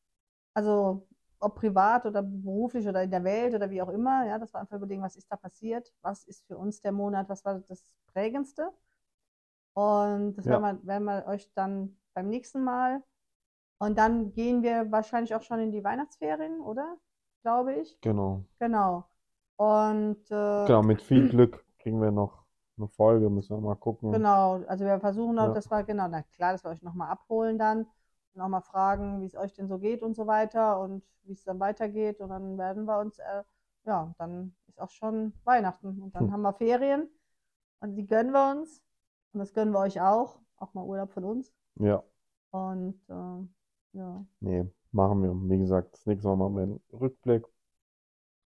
Also 0.54 1.08
ob 1.39 1.56
privat 1.56 2.06
oder 2.06 2.21
beruflich 2.21 2.88
oder 2.88 3.04
in 3.04 3.12
der 3.12 3.23
Welt 3.23 3.54
oder 3.56 3.69
wie 3.69 3.82
auch 3.82 3.89
immer, 3.89 4.25
ja, 4.25 4.38
dass 4.39 4.54
wir 4.54 4.60
einfach 4.60 4.78
überlegen, 4.78 5.02
was 5.02 5.15
ist 5.15 5.32
da 5.32 5.38
passiert, 5.38 5.93
was 6.02 6.25
ist 6.25 6.45
für 6.47 6.58
uns 6.58 6.82
der 6.82 6.91
Monat, 6.91 7.30
was 7.30 7.45
war 7.45 7.60
das 7.60 7.96
Prägendste. 8.08 8.71
Und 9.73 10.35
das 10.35 10.46
Ja. 10.46 10.62
werden, 10.62 10.81
wir, 10.81 10.87
werden 10.87 11.06
wir 11.06 11.25
euch 11.27 11.52
dann 11.54 11.98
beim 12.13 12.27
nächsten 12.27 12.63
Mal. 12.63 13.02
Und 13.79 13.98
dann 13.98 14.33
gehen 14.33 14.62
wir 14.62 14.92
wahrscheinlich 14.92 15.33
auch 15.35 15.42
schon 15.42 15.60
in 15.60 15.71
die 15.71 15.83
Weihnachtsferien, 15.83 16.60
oder? 16.60 16.98
Glaube 17.44 17.75
ich. 17.75 18.00
Genau. 18.02 18.44
Genau. 18.60 19.06
Und 19.56 20.19
äh, 20.31 20.65
Genau, 20.65 20.83
mit 20.83 21.02
viel 21.02 21.29
Glück 21.29 21.63
kriegen 21.79 22.02
wir 22.02 22.12
noch 22.12 22.38
eine 22.80 22.88
Folge, 22.88 23.30
müssen 23.30 23.56
wir 23.56 23.62
mal 23.62 23.75
gucken. 23.75 24.12
Genau, 24.12 24.62
also 24.67 24.86
wir 24.86 25.00
versuchen 25.00 25.38
auch, 25.40 25.48
Ja. 25.48 25.54
das 25.54 25.69
war 25.69 25.84
genau, 25.84 26.08
na 26.08 26.23
klar, 26.23 26.54
dass 26.54 26.63
wir 26.63 26.71
euch 26.71 26.82
nochmal 26.82 27.10
abholen 27.10 27.58
dann 27.58 27.86
und 28.34 28.42
auch 28.42 28.48
mal 28.48 28.62
fragen, 28.62 29.21
wie 29.21 29.25
es 29.25 29.36
euch 29.36 29.54
denn 29.54 29.67
so 29.67 29.77
geht 29.80 30.02
und 30.02 30.15
so 30.15 30.25
weiter 30.27 30.80
und 30.80 31.04
wie 31.23 31.34
es 31.34 31.44
dann 31.44 31.60
weitergeht. 31.60 32.19
Und 32.21 32.30
dann 32.30 32.58
werden 32.58 32.86
wir 32.86 33.00
uns, 33.00 33.19
äh, 33.19 33.44
ja, 33.86 34.13
dann 34.17 34.56
ist 34.67 34.80
auch 34.80 34.90
schon 34.92 35.34
Weihnachten 35.44 36.02
und 36.02 36.15
dann 36.15 36.25
Hm. 36.25 36.34
haben 36.34 36.42
wir 36.42 36.54
Ferien 36.54 37.10
und 37.82 37.96
die 37.96 38.06
gönnen 38.06 38.32
wir 38.32 38.52
uns 38.52 38.82
und 39.34 39.40
das 39.40 39.54
gönnen 39.54 39.73
wir 39.73 39.80
euch 39.80 40.02
auch, 40.02 40.40
auch 40.58 40.73
mal 40.73 40.84
Urlaub 40.84 41.12
von 41.12 41.23
uns. 41.25 41.54
Ja, 41.75 42.04
Und 42.52 43.00
äh, 43.10 43.98
ja, 43.98 44.25
nee, 44.40 44.65
machen 44.92 45.23
wir. 45.23 45.34
Wie 45.50 45.60
gesagt, 45.60 45.94
das 45.94 46.06
nächste 46.06 46.27
Mal 46.27 46.36
machen 46.38 46.56
wir 46.56 46.63
einen 46.63 46.82
Rückblick. 46.94 47.46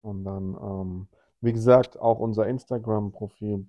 Und 0.02 0.24
dann, 0.26 0.56
ähm, 0.62 1.08
wie 1.42 1.54
gesagt, 1.54 1.98
auch 2.00 2.20
unser 2.20 2.48
Instagram-Profil 2.48 3.66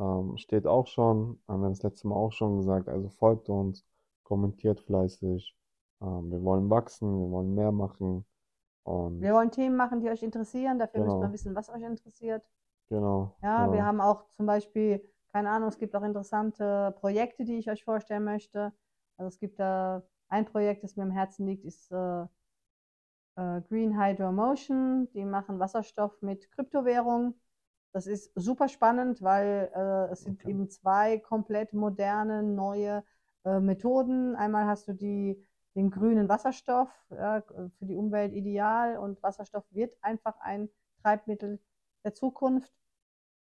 ähm, 0.00 0.38
steht 0.38 0.66
auch 0.68 0.88
schon, 0.88 1.40
haben 1.48 1.62
wir 1.62 1.70
das 1.70 1.82
letzte 1.84 2.08
Mal 2.08 2.16
auch 2.16 2.32
schon 2.32 2.58
gesagt, 2.58 2.88
also 2.88 3.10
folgt 3.10 3.50
uns, 3.50 3.86
kommentiert 4.24 4.80
fleißig. 4.80 5.56
Ähm, 6.02 6.32
wir 6.32 6.42
wollen 6.44 6.70
wachsen, 6.70 7.08
wir 7.20 7.30
wollen 7.32 7.54
mehr 7.54 7.72
machen. 7.72 8.26
Und 8.84 9.20
Wir 9.20 9.34
wollen 9.34 9.52
Themen 9.52 9.76
machen, 9.76 10.00
die 10.00 10.10
euch 10.10 10.22
interessieren. 10.24 10.78
Dafür 10.80 11.00
müssen 11.00 11.20
wir 11.20 11.30
genau, 11.30 11.32
wissen, 11.32 11.54
was 11.54 11.68
euch 11.70 11.82
interessiert. 11.82 12.42
genau, 12.88 13.36
Ja, 13.42 13.70
wir 13.72 13.78
genau. 13.78 13.84
haben 13.84 14.00
auch 14.00 14.24
zum 14.32 14.46
Beispiel, 14.46 15.02
keine 15.32 15.50
Ahnung, 15.50 15.68
es 15.68 15.78
gibt 15.78 15.94
auch 15.96 16.02
interessante 16.02 16.94
Projekte, 17.00 17.44
die 17.44 17.58
ich 17.58 17.70
euch 17.70 17.84
vorstellen 17.84 18.24
möchte. 18.24 18.72
Also 19.18 19.28
es 19.28 19.38
gibt 19.38 19.58
da 19.60 20.02
ein 20.28 20.44
Projekt, 20.46 20.84
das 20.84 20.96
mir 20.96 21.04
am 21.04 21.10
Herzen 21.10 21.46
liegt, 21.46 21.64
ist 21.64 21.90
äh, 21.92 22.26
äh, 23.36 23.60
Green 23.68 23.98
Hydro 23.98 24.32
Motion. 24.32 25.08
Die 25.12 25.24
machen 25.24 25.58
Wasserstoff 25.58 26.20
mit 26.22 26.50
Kryptowährung. 26.52 27.34
Das 27.92 28.06
ist 28.06 28.30
super 28.36 28.68
spannend, 28.68 29.20
weil 29.22 29.70
äh, 29.74 30.12
es 30.12 30.22
sind 30.24 30.40
Okay. 30.40 30.48
eben 30.48 30.68
zwei 30.70 31.18
komplett 31.18 31.72
moderne, 31.72 32.42
neue 32.42 33.04
äh, 33.44 33.58
Methoden. 33.60 34.36
Einmal 34.36 34.66
hast 34.66 34.86
du 34.88 34.92
die, 34.94 35.44
den 35.74 35.90
grünen 35.90 36.28
Wasserstoff, 36.28 36.88
ja, 37.10 37.42
für 37.78 37.86
die 37.86 37.96
Umwelt 37.96 38.32
ideal 38.32 38.96
und 38.98 39.22
Wasserstoff 39.22 39.64
wird 39.70 39.96
einfach 40.02 40.38
ein 40.40 40.68
Treibmittel 41.02 41.60
der 42.04 42.14
Zukunft. 42.14 42.72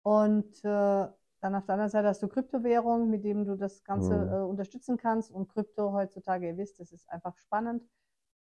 Und 0.02 0.64
äh, 0.64 1.08
dann 1.40 1.54
auf 1.54 1.66
der 1.66 1.74
anderen 1.74 1.90
Seite 1.90 2.08
hast 2.08 2.22
du 2.22 2.28
Kryptowährung, 2.28 3.10
mit 3.10 3.24
dem 3.24 3.44
du 3.44 3.56
das 3.56 3.84
Ganze 3.84 4.14
Mhm. 4.14 4.30
äh, 4.30 4.44
unterstützen 4.44 4.96
kannst. 4.98 5.30
Und 5.30 5.48
Krypto 5.48 5.92
heutzutage, 5.92 6.48
ihr 6.48 6.56
wisst, 6.58 6.80
das 6.80 6.92
ist 6.92 7.08
einfach 7.10 7.36
spannend. 7.38 7.82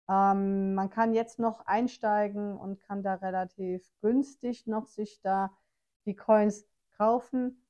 Ähm, 0.09 0.73
man 0.75 0.89
kann 0.89 1.13
jetzt 1.13 1.39
noch 1.39 1.65
einsteigen 1.65 2.57
und 2.57 2.79
kann 2.81 3.03
da 3.03 3.15
relativ 3.15 3.89
günstig 4.01 4.67
noch 4.67 4.87
sich 4.87 5.21
da 5.21 5.51
die 6.09 6.15
Coins 6.17 6.67
kaufen. 6.97 7.63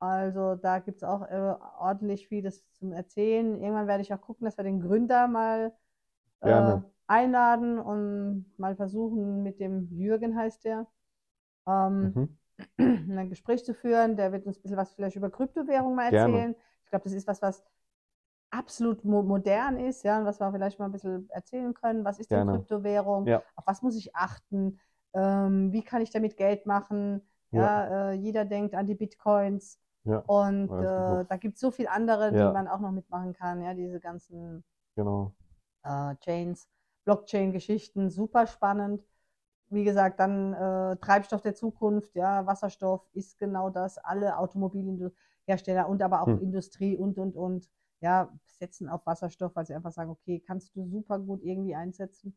Also 0.00 0.56
da 0.56 0.80
gibt 0.80 0.98
es 0.98 1.04
auch 1.04 1.22
äh, 1.22 1.54
ordentlich 1.78 2.28
vieles 2.28 2.64
zum 2.72 2.92
Erzählen. 2.92 3.60
Irgendwann 3.60 3.86
werde 3.86 4.02
ich 4.02 4.12
auch 4.12 4.20
gucken, 4.20 4.44
dass 4.44 4.56
wir 4.56 4.64
den 4.64 4.80
Gründer 4.80 5.28
mal 5.28 5.72
äh, 6.42 6.44
Gerne. 6.44 6.84
einladen 7.08 7.78
und 7.78 8.46
mal 8.58 8.76
versuchen, 8.76 9.42
mit 9.42 9.60
dem 9.60 9.88
Jürgen 9.92 10.36
heißt 10.36 10.64
der, 10.64 10.86
ähm, 11.68 12.16
Mhm. 12.16 12.36
ein 12.78 13.30
Gespräch 13.30 13.64
zu 13.64 13.74
führen. 13.74 14.16
Der 14.16 14.32
wird 14.32 14.46
uns 14.46 14.58
ein 14.58 14.62
bisschen 14.62 14.78
was 14.78 14.94
vielleicht 14.94 15.16
über 15.16 15.30
Kryptowährung 15.30 15.94
mal 15.96 16.06
Gerne. 16.08 16.12
erzählen. 16.12 16.56
Ich 16.84 16.90
glaube, 16.90 17.04
das 17.04 17.12
ist 17.14 17.26
was, 17.28 17.42
was 17.42 17.64
absolut 18.50 19.04
mo 19.04 19.22
modern 19.22 19.78
ist, 19.78 20.04
ja, 20.04 20.18
und 20.18 20.26
was 20.26 20.40
wir 20.40 20.52
vielleicht 20.52 20.78
mal 20.78 20.86
ein 20.86 20.92
bisschen 20.92 21.28
erzählen 21.30 21.74
können. 21.74 22.04
Was 22.04 22.18
ist 22.18 22.32
denn 22.32 22.42
Gerne. 22.42 22.44
Kryptowährung? 22.44 23.30
Ja, 23.30 23.44
Auf 23.56 23.66
was 23.66 23.82
muss 23.82 23.96
ich 23.96 24.14
achten? 24.14 24.78
Ähm, 25.14 25.72
wie 25.72 25.82
kann 25.84 26.02
ich 26.02 26.10
damit 26.10 26.36
Geld 26.36 26.66
machen? 26.66 27.22
Ja, 27.54 28.10
äh, 28.10 28.12
jeder 28.14 28.44
denkt 28.44 28.74
an 28.74 28.86
die 28.86 28.94
Bitcoins. 28.94 29.78
ja. 30.04 30.24
Und 30.26 30.78
äh, 30.80 31.24
da 31.26 31.36
gibt 31.38 31.54
es 31.56 31.60
so 31.60 31.70
viel 31.70 31.88
andere, 31.88 32.34
die 32.34 32.38
Ja, 32.38 32.50
man 32.50 32.68
auch 32.68 32.80
noch 32.80 32.92
mitmachen 32.92 33.32
kann. 33.34 33.62
Ja, 33.62 33.74
diese 33.74 34.00
ganzen 34.00 34.64
genau. 34.96 35.34
äh, 35.84 36.14
Chains, 36.16 36.68
Blockchain-Geschichten, 37.04 38.10
super 38.10 38.46
spannend. 38.46 39.02
Wie 39.70 39.84
gesagt, 39.84 40.20
dann 40.20 40.54
äh, 40.54 40.96
Treibstoff 40.98 41.42
der 41.42 41.54
Zukunft, 41.54 42.14
ja, 42.14 42.46
Wasserstoff 42.46 43.02
ist 43.14 43.38
genau 43.38 43.70
das. 43.70 43.98
Alle 43.98 44.38
Automobilhersteller 44.38 45.88
und 45.88 46.02
aber 46.02 46.22
auch 46.22 46.28
Hm. 46.28 46.38
Industrie 46.38 46.96
und, 46.96 47.18
und, 47.18 47.36
und, 47.36 47.70
ja, 48.00 48.32
setzen 48.46 48.88
auf 48.88 49.06
Wasserstoff, 49.06 49.56
weil 49.56 49.66
sie 49.66 49.74
einfach 49.74 49.92
sagen, 49.92 50.10
okay, 50.10 50.40
kannst 50.40 50.76
du 50.76 50.86
super 50.88 51.18
gut 51.18 51.42
irgendwie 51.42 51.74
einsetzen. 51.74 52.36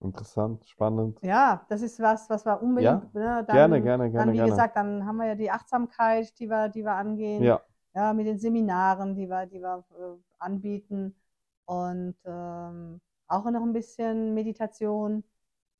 Interessant, 0.00 0.64
spannend. 0.66 1.20
Ja, 1.22 1.64
das 1.68 1.82
ist 1.82 1.98
was, 2.00 2.28
was 2.30 2.44
wir 2.44 2.60
Ja, 2.62 2.62
unbedingt, 2.62 3.14
ne, 3.14 3.44
gerne, 3.50 3.80
dann, 3.80 3.82
gerne, 3.82 4.10
dann, 4.14 4.26
gerne, 4.26 4.32
wie 4.32 4.36
gerne. 4.36 4.52
gesagt, 4.52 4.76
dann 4.76 5.04
haben 5.06 5.16
wir 5.16 5.26
ja 5.28 5.34
die 5.34 5.50
Achtsamkeit, 5.50 6.38
die 6.38 6.48
wir, 6.48 6.68
die 6.68 6.84
wir 6.84 6.92
angehen, 6.92 7.44
Ja, 7.44 7.62
ja, 7.94 8.12
mit 8.12 8.26
den 8.26 8.38
Seminaren, 8.38 9.14
die 9.14 9.28
wir, 9.28 9.46
die 9.46 9.60
wir 9.60 9.84
äh, 9.98 10.18
anbieten 10.38 11.16
und 11.64 12.16
ähm, 12.24 13.00
auch 13.28 13.44
noch 13.50 13.62
ein 13.62 13.72
bisschen 13.72 14.34
Meditation, 14.34 15.24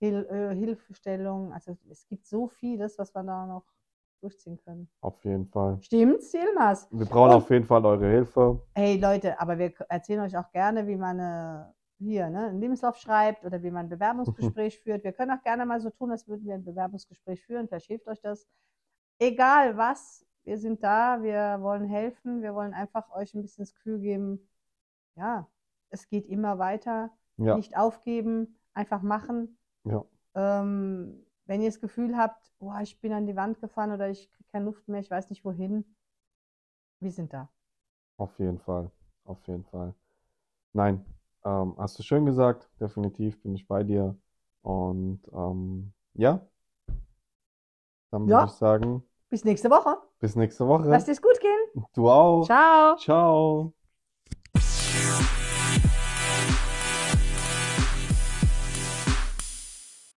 Hil 0.01 0.27
äh, 0.31 0.55
Hilfestellung. 0.55 1.53
Also 1.53 1.77
es 1.91 2.07
gibt 2.09 2.27
so 2.27 2.49
vieles, 2.49 2.99
was 2.99 3.15
wir 3.15 3.23
da 3.23 3.47
noch 3.47 3.65
durchziehen 4.21 4.59
können. 4.65 4.91
auf 5.01 5.25
jeden 5.25 5.47
Fall. 5.49 5.81
Stimmt's, 5.81 6.33
Yilmaz? 6.35 6.89
Wir 6.91 7.07
brauchen 7.07 7.31
Und 7.31 7.33
auf 7.33 7.49
jeden 7.51 7.65
Fall 7.65 7.87
eure 7.87 8.09
Hilfe. 8.11 8.61
hey 8.75 8.97
Leute, 8.99 9.41
aber 9.41 9.59
wir 9.59 9.73
erzählen 9.89 10.21
euch 10.21 10.37
auch 10.37 10.51
gerne, 10.53 10.87
wie 10.87 10.97
man 10.97 11.19
äh, 11.19 11.65
hier 11.99 12.29
ne, 12.31 12.49
einen 12.49 12.61
Lebenslauf 12.61 12.97
schreibt 12.99 13.45
oder 13.45 13.63
wie 13.63 13.71
man 13.71 13.87
ein 13.87 13.89
Bewerbungsgespräch 13.91 14.81
führt. 14.81 15.05
Wir 15.05 15.13
können 15.13 15.31
auch 15.31 15.43
gerne 15.43 15.65
mal 15.67 15.81
so 15.81 15.91
tun, 15.91 16.11
als 16.11 16.27
würden 16.29 16.45
wir 16.47 16.55
ein 16.55 16.65
Bewerbungsgespräch 16.65 17.43
führen. 17.45 17.69
Vielleicht 17.69 17.87
hilft 17.87 18.07
euch 18.09 18.21
das. 18.21 18.47
Egal 19.19 19.77
was, 19.77 20.27
wir 20.45 20.59
sind 20.59 20.83
da, 20.83 21.23
wir 21.23 21.59
wollen 21.63 21.87
helfen, 21.87 22.43
wir 22.43 22.55
wollen 22.55 22.75
einfach 22.75 23.11
euch 23.15 23.35
ein 23.35 23.43
bisschen 23.43 23.63
das 23.63 23.75
Gefühl 23.75 23.99
geben, 24.01 24.49
ja, 25.17 25.49
es 25.91 26.09
geht 26.09 26.27
immer 26.27 26.59
weiter, 26.59 27.11
Ja, 27.39 27.57
nicht 27.57 27.77
aufgeben, 27.77 28.59
einfach 28.75 29.01
machen. 29.03 29.59
ja, 29.85 30.05
Ähm, 30.35 31.25
wenn 31.47 31.63
ihr 31.63 31.69
das 31.69 31.81
Gefühl 31.81 32.17
habt, 32.17 32.53
boah, 32.59 32.81
ich 32.83 33.01
bin 33.01 33.13
an 33.13 33.27
die 33.27 33.37
Wand 33.37 33.61
gefahren 33.61 33.93
oder 33.93 34.11
ich 34.11 34.31
kriege 34.31 34.49
keine 34.53 34.67
Luft 34.67 34.87
mehr, 34.89 35.01
ich 35.01 35.11
weiß 35.11 35.31
nicht 35.31 35.45
wohin, 35.45 35.97
wir 37.01 37.11
sind 37.11 37.33
da. 37.33 37.49
auf 38.19 38.39
jeden 38.39 38.59
Fall. 38.59 38.91
Auf 39.25 39.47
jeden 39.47 39.65
Fall. 39.65 39.95
Nein, 40.73 41.05
ähm, 41.47 41.77
hast 41.79 41.99
du 42.01 42.05
schön 42.05 42.27
gesagt. 42.27 42.71
Definitiv 42.81 43.43
bin 43.43 43.57
ich 43.57 43.69
bei 43.69 43.85
dir. 43.85 44.19
Und 44.63 45.23
ähm, 45.35 45.95
ja, 46.15 46.47
dann 48.11 48.31
würde 48.31 48.45
Ja, 48.45 48.47
ich 48.47 48.53
sagen, 48.53 49.05
bis 49.31 49.45
nächste 49.45 49.71
Woche. 49.71 49.99
bis 50.21 50.37
nächste 50.37 50.67
Woche. 50.67 51.09
es 51.09 51.23
gut 51.23 51.41
gehen. 51.41 51.61
Du 51.95 52.11
auch. 52.11 52.57
Ciao. 52.97 52.97
Ciao. 52.97 53.75